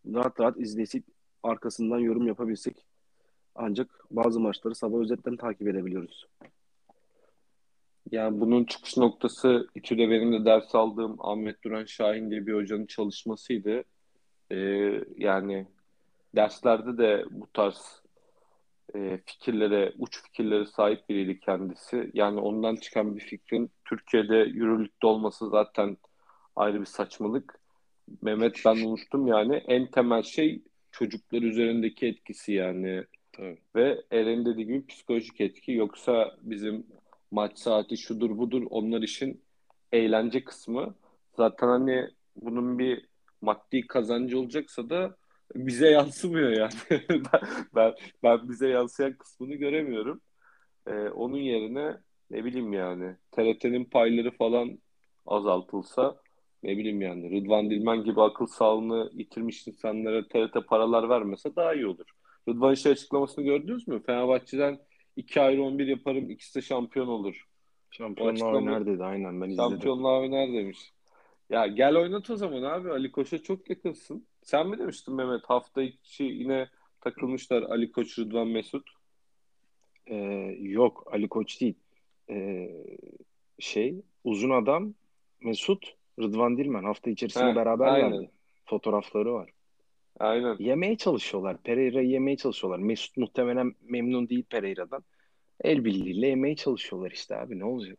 rahat 0.06 0.40
rahat 0.40 0.60
izlesip 0.60 1.04
arkasından 1.42 1.98
yorum 1.98 2.26
yapabilsek. 2.26 2.86
Ancak 3.54 4.04
bazı 4.10 4.40
maçları 4.40 4.74
sabah 4.74 4.98
özetten 4.98 5.36
takip 5.36 5.68
edebiliyoruz. 5.68 6.26
Yani 8.14 8.40
bunun 8.40 8.64
çıkış 8.64 8.96
noktası 8.96 9.68
İTÜ'de 9.74 10.10
benim 10.10 10.32
de 10.32 10.44
ders 10.44 10.74
aldığım 10.74 11.16
Ahmet 11.18 11.64
Duran 11.64 11.84
Şahin 11.84 12.30
diye 12.30 12.46
bir 12.46 12.54
hocanın 12.54 12.86
çalışmasıydı. 12.86 13.84
Ee, 14.50 14.56
yani 15.16 15.66
derslerde 16.36 16.98
de 16.98 17.24
bu 17.30 17.46
tarz 17.52 18.02
e, 18.94 19.20
fikirlere, 19.26 19.92
uç 19.98 20.22
fikirlere 20.22 20.66
sahip 20.66 21.08
biriydi 21.08 21.40
kendisi. 21.40 22.10
Yani 22.14 22.40
ondan 22.40 22.76
çıkan 22.76 23.16
bir 23.16 23.20
fikrin 23.20 23.70
Türkiye'de 23.84 24.36
yürürlükte 24.36 25.06
olması 25.06 25.50
zaten 25.50 25.96
ayrı 26.56 26.80
bir 26.80 26.86
saçmalık. 26.86 27.60
Mehmet 28.22 28.62
ben 28.64 28.76
unuttum 28.76 29.26
yani 29.26 29.56
en 29.56 29.90
temel 29.90 30.22
şey 30.22 30.62
çocuklar 30.90 31.42
üzerindeki 31.42 32.06
etkisi 32.06 32.52
yani. 32.52 33.04
Tabii. 33.32 33.58
Ve 33.76 34.02
Eren 34.10 34.46
dediği 34.46 34.66
gibi 34.66 34.86
psikolojik 34.86 35.40
etki. 35.40 35.72
Yoksa 35.72 36.36
bizim 36.42 36.86
maç 37.34 37.58
saati 37.58 37.96
şudur 37.96 38.38
budur 38.38 38.62
onlar 38.70 39.02
işin 39.02 39.44
eğlence 39.92 40.44
kısmı. 40.44 40.94
Zaten 41.36 41.68
hani 41.68 42.08
bunun 42.36 42.78
bir 42.78 43.08
maddi 43.40 43.86
kazancı 43.86 44.38
olacaksa 44.38 44.90
da 44.90 45.16
bize 45.54 45.90
yansımıyor 45.90 46.50
yani. 46.50 46.72
ben, 47.10 47.40
ben, 47.74 47.94
ben 48.22 48.48
bize 48.48 48.68
yansıyan 48.68 49.12
kısmını 49.12 49.54
göremiyorum. 49.54 50.20
Ee, 50.86 50.92
onun 50.92 51.36
yerine 51.38 51.96
ne 52.30 52.44
bileyim 52.44 52.72
yani 52.72 53.16
TRT'nin 53.32 53.84
payları 53.84 54.30
falan 54.30 54.78
azaltılsa 55.26 56.16
ne 56.62 56.76
bileyim 56.76 57.02
yani 57.02 57.30
Rıdvan 57.30 57.70
Dilmen 57.70 58.04
gibi 58.04 58.22
akıl 58.22 58.46
sağlığını 58.46 59.10
yitirmiş 59.14 59.66
insanlara 59.68 60.28
TRT 60.28 60.66
paralar 60.68 61.08
vermese 61.08 61.56
daha 61.56 61.74
iyi 61.74 61.86
olur. 61.86 62.06
Rıdvan 62.48 62.74
şey 62.74 62.92
açıklamasını 62.92 63.44
gördünüz 63.44 63.88
mü? 63.88 64.02
Fenerbahçe'den 64.06 64.78
iki 65.16 65.40
ayrı 65.40 65.62
11 65.62 65.86
yaparım 65.86 66.30
ikisi 66.30 66.54
de 66.54 66.62
şampiyon 66.62 67.06
olur. 67.06 67.46
Şampiyonlar 67.90 68.52
oynar 68.52 68.86
dedi 68.86 69.04
aynen 69.04 69.40
ben 69.40 69.48
izledim. 69.50 69.70
Şampiyonlar 69.70 70.20
oynar 70.20 70.52
demiş. 70.52 70.92
Ya 71.50 71.66
gel 71.66 71.96
oynat 71.96 72.30
o 72.30 72.36
zaman 72.36 72.62
abi. 72.62 72.90
Ali 72.90 73.12
Koç'a 73.12 73.42
çok 73.42 73.70
yakınsın. 73.70 74.26
Sen 74.42 74.68
mi 74.68 74.78
demiştin 74.78 75.14
Mehmet? 75.14 75.44
Hafta 75.44 75.82
içi 75.82 76.24
yine 76.24 76.68
takılmışlar 77.00 77.62
Ali 77.62 77.92
Koç, 77.92 78.18
Rıdvan 78.18 78.48
Mesut. 78.48 78.90
Ee, 80.06 80.16
yok 80.60 81.08
Ali 81.12 81.28
Koç 81.28 81.60
değil. 81.60 81.74
Ee, 82.30 82.68
şey 83.58 84.02
uzun 84.24 84.50
adam 84.50 84.94
Mesut 85.40 85.94
Rıdvan 86.20 86.56
Dilmen 86.56 86.84
hafta 86.84 87.10
içerisinde 87.10 87.50
He, 87.50 87.56
beraberlerdi. 87.56 88.30
Fotoğrafları 88.64 89.32
var. 89.32 89.50
Aynen. 90.18 90.56
Yemeye 90.58 90.96
çalışıyorlar. 90.96 91.62
Pereira'yı 91.62 92.08
yemeye 92.08 92.36
çalışıyorlar. 92.36 92.78
Mesut 92.78 93.16
muhtemelen 93.16 93.74
memnun 93.82 94.28
değil 94.28 94.44
Pereira'dan. 94.50 95.04
El 95.60 95.84
birliğiyle 95.84 96.26
yemeye 96.26 96.56
çalışıyorlar 96.56 97.10
işte 97.10 97.36
abi 97.36 97.58
ne 97.58 97.64
olacak? 97.64 97.98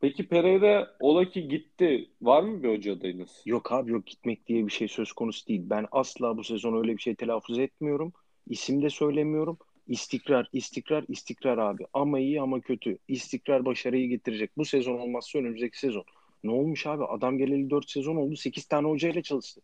Peki 0.00 0.28
Pereira 0.28 0.96
ola 1.00 1.30
ki 1.30 1.48
gitti. 1.48 2.10
Var 2.22 2.42
mı 2.42 2.62
bir 2.62 2.68
hoca 2.68 2.92
adayınız? 2.92 3.42
Yok 3.46 3.72
abi 3.72 3.90
yok 3.90 4.06
gitmek 4.06 4.46
diye 4.46 4.66
bir 4.66 4.72
şey 4.72 4.88
söz 4.88 5.12
konusu 5.12 5.48
değil. 5.48 5.62
Ben 5.64 5.86
asla 5.92 6.36
bu 6.36 6.44
sezon 6.44 6.78
öyle 6.78 6.96
bir 6.96 7.02
şey 7.02 7.14
telaffuz 7.14 7.58
etmiyorum. 7.58 8.12
İsim 8.46 8.82
de 8.82 8.90
söylemiyorum. 8.90 9.58
İstikrar, 9.86 10.48
istikrar, 10.52 11.04
istikrar 11.08 11.58
abi. 11.58 11.86
Ama 11.92 12.18
iyi 12.20 12.40
ama 12.40 12.60
kötü. 12.60 12.98
İstikrar 13.08 13.64
başarıyı 13.64 14.08
getirecek. 14.08 14.50
Bu 14.56 14.64
sezon 14.64 14.98
olmazsa 14.98 15.38
önümüzdeki 15.38 15.78
sezon. 15.78 16.04
Ne 16.44 16.50
olmuş 16.50 16.86
abi? 16.86 17.04
Adam 17.04 17.38
geleli 17.38 17.70
4 17.70 17.90
sezon 17.90 18.16
oldu. 18.16 18.36
8 18.36 18.64
tane 18.66 18.88
hocayla 18.88 19.22
çalıştı. 19.22 19.60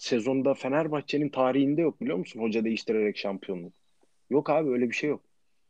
Sezonda 0.00 0.54
Fenerbahçe'nin 0.54 1.28
tarihinde 1.28 1.80
yok 1.80 2.00
biliyor 2.00 2.16
musun? 2.18 2.40
Hoca 2.40 2.64
değiştirerek 2.64 3.16
şampiyonluk. 3.16 3.72
Yok 4.30 4.50
abi 4.50 4.70
öyle 4.70 4.88
bir 4.88 4.94
şey 4.94 5.10
yok. 5.10 5.20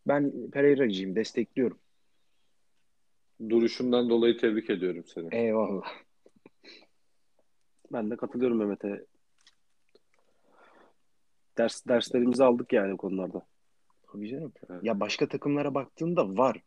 Ben 0.08 0.50
Pereira'cıyım. 0.50 1.16
Destekliyorum. 1.16 1.78
Duruşundan 3.48 4.10
dolayı 4.10 4.38
tebrik 4.38 4.70
ediyorum 4.70 5.04
seni. 5.06 5.34
Eyvallah. 5.34 5.92
Ben 7.92 8.10
de 8.10 8.16
katılıyorum 8.16 8.58
Mehmet'e. 8.58 9.04
Ders 11.58 11.86
derslerimizi 11.88 12.44
aldık 12.44 12.72
yani 12.72 12.96
konularda. 12.96 13.46
Tabii 14.12 14.28
canım. 14.28 14.52
Evet. 14.70 14.84
Ya 14.84 15.00
başka 15.00 15.28
takımlara 15.28 15.74
baktığında 15.74 16.36
var. 16.36 16.62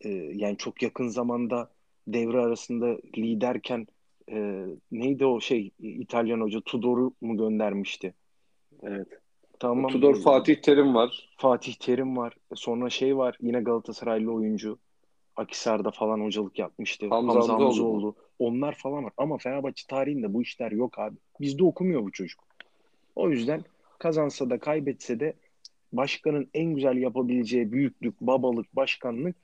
Ee, 0.00 0.08
yani 0.12 0.56
çok 0.56 0.82
yakın 0.82 1.08
zamanda 1.08 1.70
devre 2.06 2.40
arasında 2.40 2.96
liderken 3.18 3.86
e, 4.30 4.66
neydi 4.92 5.26
o 5.26 5.40
şey 5.40 5.70
İtalyan 5.78 6.40
hoca 6.40 6.60
Tudor'u 6.60 7.14
mu 7.20 7.36
göndermişti? 7.36 8.14
Evet. 8.82 9.08
Tamam. 9.60 9.92
Tudor 9.92 10.14
Fatih 10.14 10.56
Terim 10.56 10.94
var. 10.94 11.28
Fatih 11.36 11.74
Terim 11.74 12.16
var. 12.16 12.36
Sonra 12.54 12.90
şey 12.90 13.16
var 13.16 13.36
yine 13.40 13.60
Galatasaraylı 13.60 14.32
oyuncu. 14.32 14.78
Akisar'da 15.36 15.90
falan 15.90 16.20
hocalık 16.20 16.58
yapmıştı. 16.58 17.08
Hamza, 17.08 17.38
Hamza 17.38 17.54
Hamzoğlu. 17.54 18.14
Onlar 18.38 18.74
falan 18.74 19.04
var. 19.04 19.12
Ama 19.16 19.38
Fenerbahçe 19.38 19.86
tarihinde 19.88 20.34
bu 20.34 20.42
işler 20.42 20.72
yok 20.72 20.98
abi. 20.98 21.16
Bizde 21.40 21.64
okumuyor 21.64 22.02
bu 22.02 22.12
çocuk. 22.12 22.44
O 23.16 23.30
yüzden 23.30 23.64
kazansa 23.98 24.50
da 24.50 24.58
kaybetse 24.58 25.20
de 25.20 25.34
başkanın 25.92 26.50
en 26.54 26.74
güzel 26.74 26.96
yapabileceği 26.96 27.72
büyüklük, 27.72 28.20
babalık, 28.20 28.76
başkanlık 28.76 29.36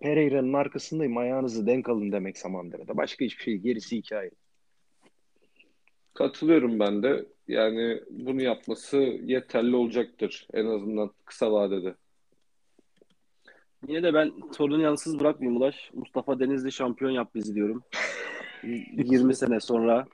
Pereira'nın 0.00 0.52
arkasındayım 0.52 1.16
ayağınızı 1.16 1.66
denk 1.66 1.88
alın 1.88 2.12
demek 2.12 2.38
Samandıra'da. 2.38 2.96
Başka 2.96 3.24
hiçbir 3.24 3.42
şey 3.42 3.56
gerisi 3.56 3.96
hikaye. 3.96 4.30
Katılıyorum 6.14 6.78
ben 6.78 7.02
de. 7.02 7.26
Yani 7.48 8.00
bunu 8.10 8.42
yapması 8.42 8.96
yeterli 9.22 9.76
olacaktır 9.76 10.46
en 10.52 10.66
azından 10.66 11.10
kısa 11.24 11.52
vadede. 11.52 11.94
Yine 13.88 14.02
de 14.02 14.14
ben 14.14 14.32
sorunu 14.52 14.82
yansız 14.82 15.20
bırakmayayım 15.20 15.60
Ulaş. 15.60 15.90
Mustafa 15.94 16.40
Denizli 16.40 16.72
şampiyon 16.72 17.10
yap 17.10 17.34
bizi 17.34 17.54
diyorum. 17.54 17.82
20 18.62 19.34
sene 19.36 19.60
sonra 19.60 20.06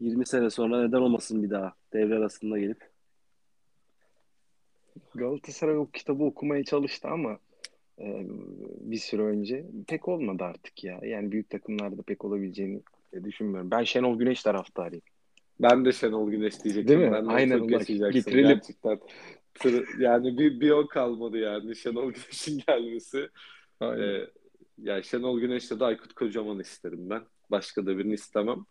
20 0.00 0.26
sene 0.26 0.50
sonra 0.50 0.82
neden 0.82 0.98
olmasın 0.98 1.42
bir 1.42 1.50
daha 1.50 1.74
devre 1.92 2.16
arasında 2.16 2.58
gelip. 2.58 2.90
Galatasaray 5.14 5.76
o 5.76 5.86
kitabı 5.86 6.24
okumaya 6.24 6.64
çalıştı 6.64 7.08
ama 7.08 7.38
e, 8.00 8.26
bir 8.80 8.96
süre 8.96 9.22
önce 9.22 9.66
pek 9.88 10.08
olmadı 10.08 10.44
artık 10.44 10.84
ya. 10.84 11.00
Yani 11.02 11.32
büyük 11.32 11.50
takımlarda 11.50 12.02
pek 12.02 12.24
olabileceğini 12.24 12.82
düşünmüyorum. 13.24 13.70
Ben 13.70 13.84
Şenol 13.84 14.18
Güneş 14.18 14.42
taraftarıyım. 14.42 15.02
Ben 15.60 15.84
de 15.84 15.92
Şenol 15.92 16.30
Güneş 16.30 16.64
diyecektim. 16.64 16.88
Değil 16.88 17.10
mi? 17.10 17.16
Ben 17.16 17.26
de 17.26 17.30
Aynen. 17.30 17.72
Bak, 17.72 17.86
getirelim. 17.86 18.48
Gerçekten 18.48 19.00
yani 19.98 20.38
bir, 20.38 20.60
bir 20.60 20.70
o 20.70 20.86
kalmadı 20.86 21.38
yani 21.38 21.76
Şenol 21.76 22.12
Güneş'in 22.12 22.62
gelmesi. 22.66 23.28
Aynen. 23.80 24.02
Ee, 24.02 24.26
yani 24.78 25.04
Şenol 25.04 25.40
Güneş'le 25.40 25.80
de 25.80 25.84
Aykut 25.84 26.12
Kocaman 26.12 26.60
isterim 26.60 27.10
ben. 27.10 27.22
Başka 27.50 27.86
da 27.86 27.98
birini 27.98 28.14
istemem. 28.14 28.64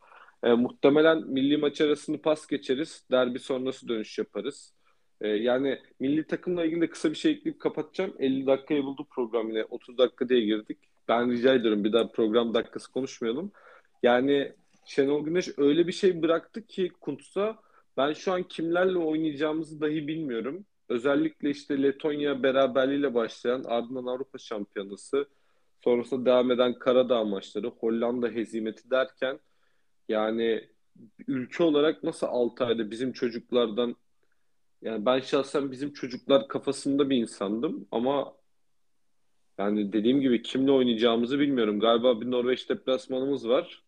Ee, 0.43 0.53
muhtemelen 0.53 1.27
milli 1.27 1.57
maç 1.57 1.81
arasını 1.81 2.21
pas 2.21 2.47
geçeriz. 2.47 3.05
Derbi 3.11 3.39
sonrası 3.39 3.87
dönüş 3.87 4.17
yaparız. 4.17 4.73
Ee, 5.21 5.27
yani 5.27 5.79
milli 5.99 6.27
takımla 6.27 6.65
ilgili 6.65 6.81
de 6.81 6.89
kısa 6.89 7.09
bir 7.09 7.15
şey 7.15 7.31
ekleyip 7.31 7.59
kapatacağım. 7.59 8.13
50 8.19 8.47
dakikayı 8.47 8.83
buldu 8.83 9.07
program 9.09 9.49
yine. 9.49 9.63
30 9.63 9.97
dakika 9.97 10.29
diye 10.29 10.41
girdik. 10.41 10.77
Ben 11.07 11.31
rica 11.31 11.53
ediyorum 11.53 11.83
bir 11.83 11.93
daha 11.93 12.11
program 12.11 12.53
dakikası 12.53 12.91
konuşmayalım. 12.91 13.51
Yani 14.03 14.53
Şenol 14.85 15.25
Güneş 15.25 15.49
öyle 15.57 15.87
bir 15.87 15.91
şey 15.91 16.21
bıraktı 16.21 16.67
ki 16.67 16.91
Kuntz'a 17.01 17.57
ben 17.97 18.13
şu 18.13 18.33
an 18.33 18.43
kimlerle 18.43 18.97
oynayacağımızı 18.97 19.81
dahi 19.81 20.07
bilmiyorum. 20.07 20.65
Özellikle 20.89 21.49
işte 21.49 21.83
Letonya 21.83 22.43
beraberliğiyle 22.43 23.13
başlayan 23.13 23.63
ardından 23.63 24.05
Avrupa 24.05 24.37
Şampiyonası 24.37 25.25
sonrasında 25.83 26.25
devam 26.25 26.51
eden 26.51 26.79
Karadağ 26.79 27.23
maçları, 27.23 27.67
Hollanda 27.67 28.27
hezimeti 28.27 28.91
derken 28.91 29.39
yani 30.09 30.69
ülke 31.27 31.63
olarak 31.63 32.03
nasıl 32.03 32.27
6 32.27 32.65
ayda 32.65 32.91
bizim 32.91 33.11
çocuklardan 33.13 33.95
yani 34.81 35.05
ben 35.05 35.19
şahsen 35.19 35.71
bizim 35.71 35.93
çocuklar 35.93 36.47
kafasında 36.47 37.09
bir 37.09 37.17
insandım 37.17 37.87
ama 37.91 38.35
yani 39.57 39.93
dediğim 39.93 40.21
gibi 40.21 40.41
kimle 40.41 40.71
oynayacağımızı 40.71 41.39
bilmiyorum. 41.39 41.79
Galiba 41.79 42.21
bir 42.21 42.31
Norveç 42.31 42.69
deplasmanımız 42.69 43.49
var. 43.49 43.83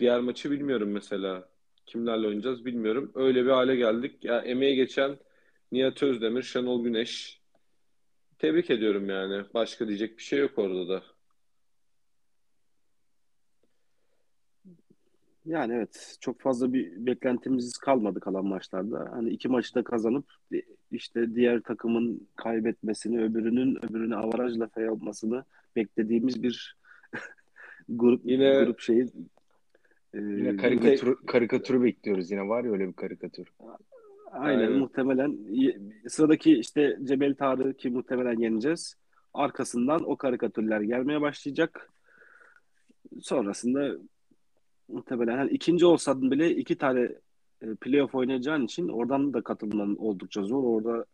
Diğer 0.00 0.20
maçı 0.20 0.50
bilmiyorum 0.50 0.90
mesela. 0.90 1.48
Kimlerle 1.86 2.26
oynayacağız 2.26 2.64
bilmiyorum. 2.64 3.12
Öyle 3.14 3.44
bir 3.44 3.50
hale 3.50 3.76
geldik. 3.76 4.24
Ya 4.24 4.40
emeğe 4.40 4.74
geçen 4.74 5.18
Nihat 5.72 6.02
Özdemir, 6.02 6.42
Şenol 6.42 6.84
Güneş. 6.84 7.40
Tebrik 8.38 8.70
ediyorum 8.70 9.08
yani. 9.10 9.44
Başka 9.54 9.88
diyecek 9.88 10.18
bir 10.18 10.22
şey 10.22 10.38
yok 10.38 10.58
orada 10.58 10.88
da. 10.88 11.02
Yani 15.46 15.74
evet 15.74 16.16
çok 16.20 16.40
fazla 16.40 16.72
bir 16.72 17.06
beklentimiz 17.06 17.76
kalmadı 17.76 18.20
kalan 18.20 18.46
maçlarda. 18.46 19.08
Hani 19.12 19.30
iki 19.30 19.48
maçı 19.48 19.74
da 19.74 19.84
kazanıp 19.84 20.24
işte 20.90 21.34
diğer 21.34 21.60
takımın 21.60 22.28
kaybetmesini, 22.36 23.22
öbürünün 23.22 23.78
öbürünü 23.84 24.16
avarajla 24.16 24.68
fey 24.68 24.88
olmasını 24.88 25.44
beklediğimiz 25.76 26.42
bir 26.42 26.76
grup 27.88 28.20
yine 28.24 28.64
grup 28.64 28.80
şeyi 28.80 29.02
e, 30.14 30.18
yine 30.18 30.56
karikatür, 30.56 31.16
karikatürü 31.26 31.82
bekliyoruz 31.82 32.30
yine 32.30 32.48
var 32.48 32.64
ya 32.64 32.72
öyle 32.72 32.88
bir 32.88 32.92
karikatür. 32.92 33.52
Aynen, 34.32 34.58
Aynen. 34.58 34.72
muhtemelen 34.72 35.38
sıradaki 36.08 36.58
işte 36.58 36.98
Cebel 37.04 37.34
Tarık'ı 37.34 37.90
muhtemelen 37.90 38.38
yeneceğiz. 38.38 38.96
Arkasından 39.34 40.10
o 40.10 40.16
karikatürler 40.16 40.80
gelmeye 40.80 41.20
başlayacak. 41.20 41.90
Sonrasında 43.20 43.96
muhtemelen 44.92 45.36
yani 45.36 45.50
ikinci 45.50 45.86
olsadın 45.86 46.30
bile 46.30 46.56
iki 46.56 46.78
tane 46.78 47.00
e, 47.62 47.74
playoff 47.74 48.14
oynayacağın 48.14 48.64
için 48.64 48.88
oradan 48.88 49.34
da 49.34 49.42
katılman 49.42 49.96
oldukça 49.96 50.42
zor. 50.42 50.64
Orada 50.64 51.04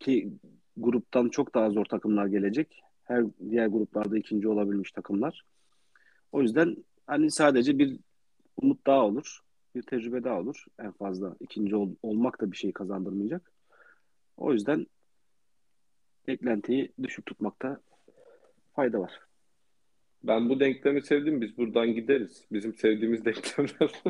ki 0.00 0.32
gruptan 0.76 1.28
çok 1.28 1.54
daha 1.54 1.70
zor 1.70 1.84
takımlar 1.84 2.26
gelecek. 2.26 2.80
Her 3.04 3.24
diğer 3.50 3.66
gruplarda 3.66 4.18
ikinci 4.18 4.48
olabilmiş 4.48 4.92
takımlar. 4.92 5.42
O 6.32 6.42
yüzden 6.42 6.76
hani 7.06 7.30
sadece 7.30 7.78
bir 7.78 7.98
umut 8.56 8.86
daha 8.86 9.06
olur 9.06 9.40
bir 9.74 9.82
tecrübe 9.82 10.24
daha 10.24 10.40
olur 10.40 10.64
en 10.78 10.92
fazla. 10.92 11.36
ikinci 11.40 11.76
ol, 11.76 11.90
olmak 12.02 12.40
da 12.40 12.52
bir 12.52 12.56
şey 12.56 12.72
kazandırmayacak. 12.72 13.52
O 14.36 14.52
yüzden 14.52 14.86
beklentiyi 16.26 16.92
düşük 17.02 17.26
tutmakta 17.26 17.80
fayda 18.72 19.00
var. 19.00 19.29
Ben 20.24 20.48
bu 20.48 20.60
denklemi 20.60 21.02
sevdim. 21.02 21.40
Biz 21.40 21.56
buradan 21.56 21.94
gideriz. 21.94 22.44
Bizim 22.52 22.74
sevdiğimiz 22.74 23.24
denklemler. 23.24 24.02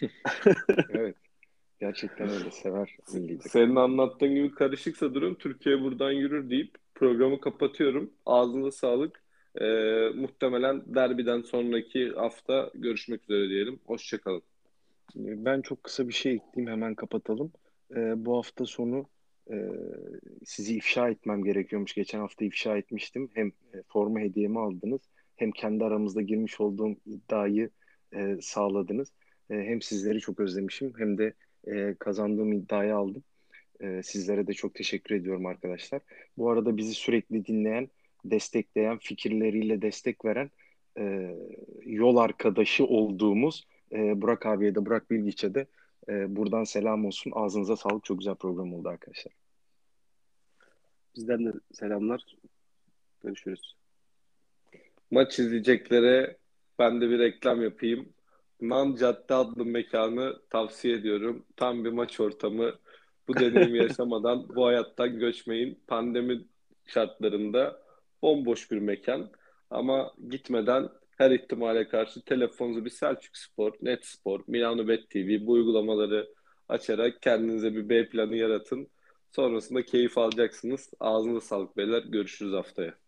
evet. 0.90 1.16
Gerçekten 1.80 2.28
öyle 2.28 2.50
sever. 2.50 2.96
Senin 3.40 3.76
anlattığın 3.76 4.34
gibi 4.34 4.54
karışıksa 4.54 5.14
durum 5.14 5.34
Türkiye 5.34 5.80
buradan 5.80 6.12
yürür 6.12 6.50
deyip 6.50 6.74
programı 6.94 7.40
kapatıyorum. 7.40 8.10
Ağzına 8.26 8.70
sağlık. 8.70 9.22
Ee, 9.60 10.08
muhtemelen 10.14 10.94
derbiden 10.94 11.42
sonraki 11.42 12.10
hafta 12.10 12.70
görüşmek 12.74 13.22
üzere 13.22 13.48
diyelim. 13.48 13.80
Hoşçakalın. 13.86 14.42
Ben 15.14 15.60
çok 15.60 15.84
kısa 15.84 16.08
bir 16.08 16.12
şey 16.12 16.32
ekleyeyim 16.32 16.72
hemen 16.72 16.94
kapatalım. 16.94 17.52
Ee, 17.96 18.24
bu 18.24 18.36
hafta 18.36 18.66
sonu 18.66 19.06
e, 19.50 19.56
sizi 20.44 20.76
ifşa 20.76 21.08
etmem 21.08 21.44
gerekiyormuş. 21.44 21.94
Geçen 21.94 22.18
hafta 22.18 22.44
ifşa 22.44 22.76
etmiştim. 22.76 23.30
Hem 23.34 23.48
e, 23.48 23.82
forma 23.88 24.20
hediyemi 24.20 24.58
aldınız 24.60 25.00
hem 25.40 25.50
kendi 25.50 25.84
aramızda 25.84 26.22
girmiş 26.22 26.60
olduğum 26.60 26.96
iddiayı 27.06 27.70
e, 28.14 28.36
sağladınız. 28.40 29.12
E, 29.50 29.54
hem 29.54 29.82
sizleri 29.82 30.20
çok 30.20 30.40
özlemişim 30.40 30.92
hem 30.98 31.18
de 31.18 31.34
e, 31.66 31.94
kazandığım 31.98 32.52
iddiayı 32.52 32.96
aldım. 32.96 33.24
E, 33.80 34.02
sizlere 34.02 34.46
de 34.46 34.52
çok 34.52 34.74
teşekkür 34.74 35.14
ediyorum 35.14 35.46
arkadaşlar. 35.46 36.00
Bu 36.38 36.50
arada 36.50 36.76
bizi 36.76 36.94
sürekli 36.94 37.44
dinleyen, 37.46 37.88
destekleyen, 38.24 38.98
fikirleriyle 38.98 39.82
destek 39.82 40.24
veren 40.24 40.50
e, 40.98 41.36
yol 41.84 42.16
arkadaşı 42.16 42.84
olduğumuz 42.84 43.68
e, 43.92 44.22
Burak 44.22 44.46
abiye 44.46 44.74
de 44.74 44.86
Burak 44.86 45.10
Bilgiç'e 45.10 45.54
de 45.54 45.66
e, 46.08 46.36
buradan 46.36 46.64
selam 46.64 47.06
olsun. 47.06 47.32
Ağzınıza 47.34 47.76
sağlık. 47.76 48.04
Çok 48.04 48.18
güzel 48.18 48.34
program 48.34 48.74
oldu 48.74 48.88
arkadaşlar. 48.88 49.32
Bizden 51.16 51.46
de 51.46 51.52
selamlar. 51.72 52.36
Görüşürüz. 53.22 53.79
Maç 55.10 55.38
izleyeceklere 55.38 56.36
ben 56.78 57.00
de 57.00 57.10
bir 57.10 57.18
reklam 57.18 57.62
yapayım. 57.62 58.12
Nan 58.60 58.94
Cadde 58.96 59.34
adlı 59.34 59.64
mekanı 59.64 60.40
tavsiye 60.50 60.94
ediyorum. 60.96 61.46
Tam 61.56 61.84
bir 61.84 61.90
maç 61.92 62.20
ortamı. 62.20 62.74
Bu 63.28 63.36
deneyimi 63.36 63.78
yaşamadan 63.82 64.48
bu 64.56 64.66
hayattan 64.66 65.18
göçmeyin. 65.18 65.82
Pandemi 65.86 66.44
şartlarında 66.86 67.82
bomboş 68.22 68.70
bir 68.70 68.78
mekan. 68.78 69.30
Ama 69.70 70.14
gitmeden 70.30 70.88
her 71.18 71.30
ihtimale 71.30 71.88
karşı 71.88 72.24
telefonunuzu 72.24 72.84
bir 72.84 72.90
Selçuk 72.90 73.36
Spor, 73.36 73.72
Net 73.82 74.06
Spor, 74.06 74.40
Milano 74.46 74.88
Bet 74.88 75.10
TV 75.10 75.46
bu 75.46 75.52
uygulamaları 75.52 76.34
açarak 76.68 77.22
kendinize 77.22 77.74
bir 77.74 77.88
B 77.88 78.08
planı 78.08 78.36
yaratın. 78.36 78.88
Sonrasında 79.30 79.82
keyif 79.84 80.18
alacaksınız. 80.18 80.90
Ağzınıza 81.00 81.40
sağlık 81.40 81.76
beyler. 81.76 82.02
Görüşürüz 82.02 82.52
haftaya. 82.52 82.99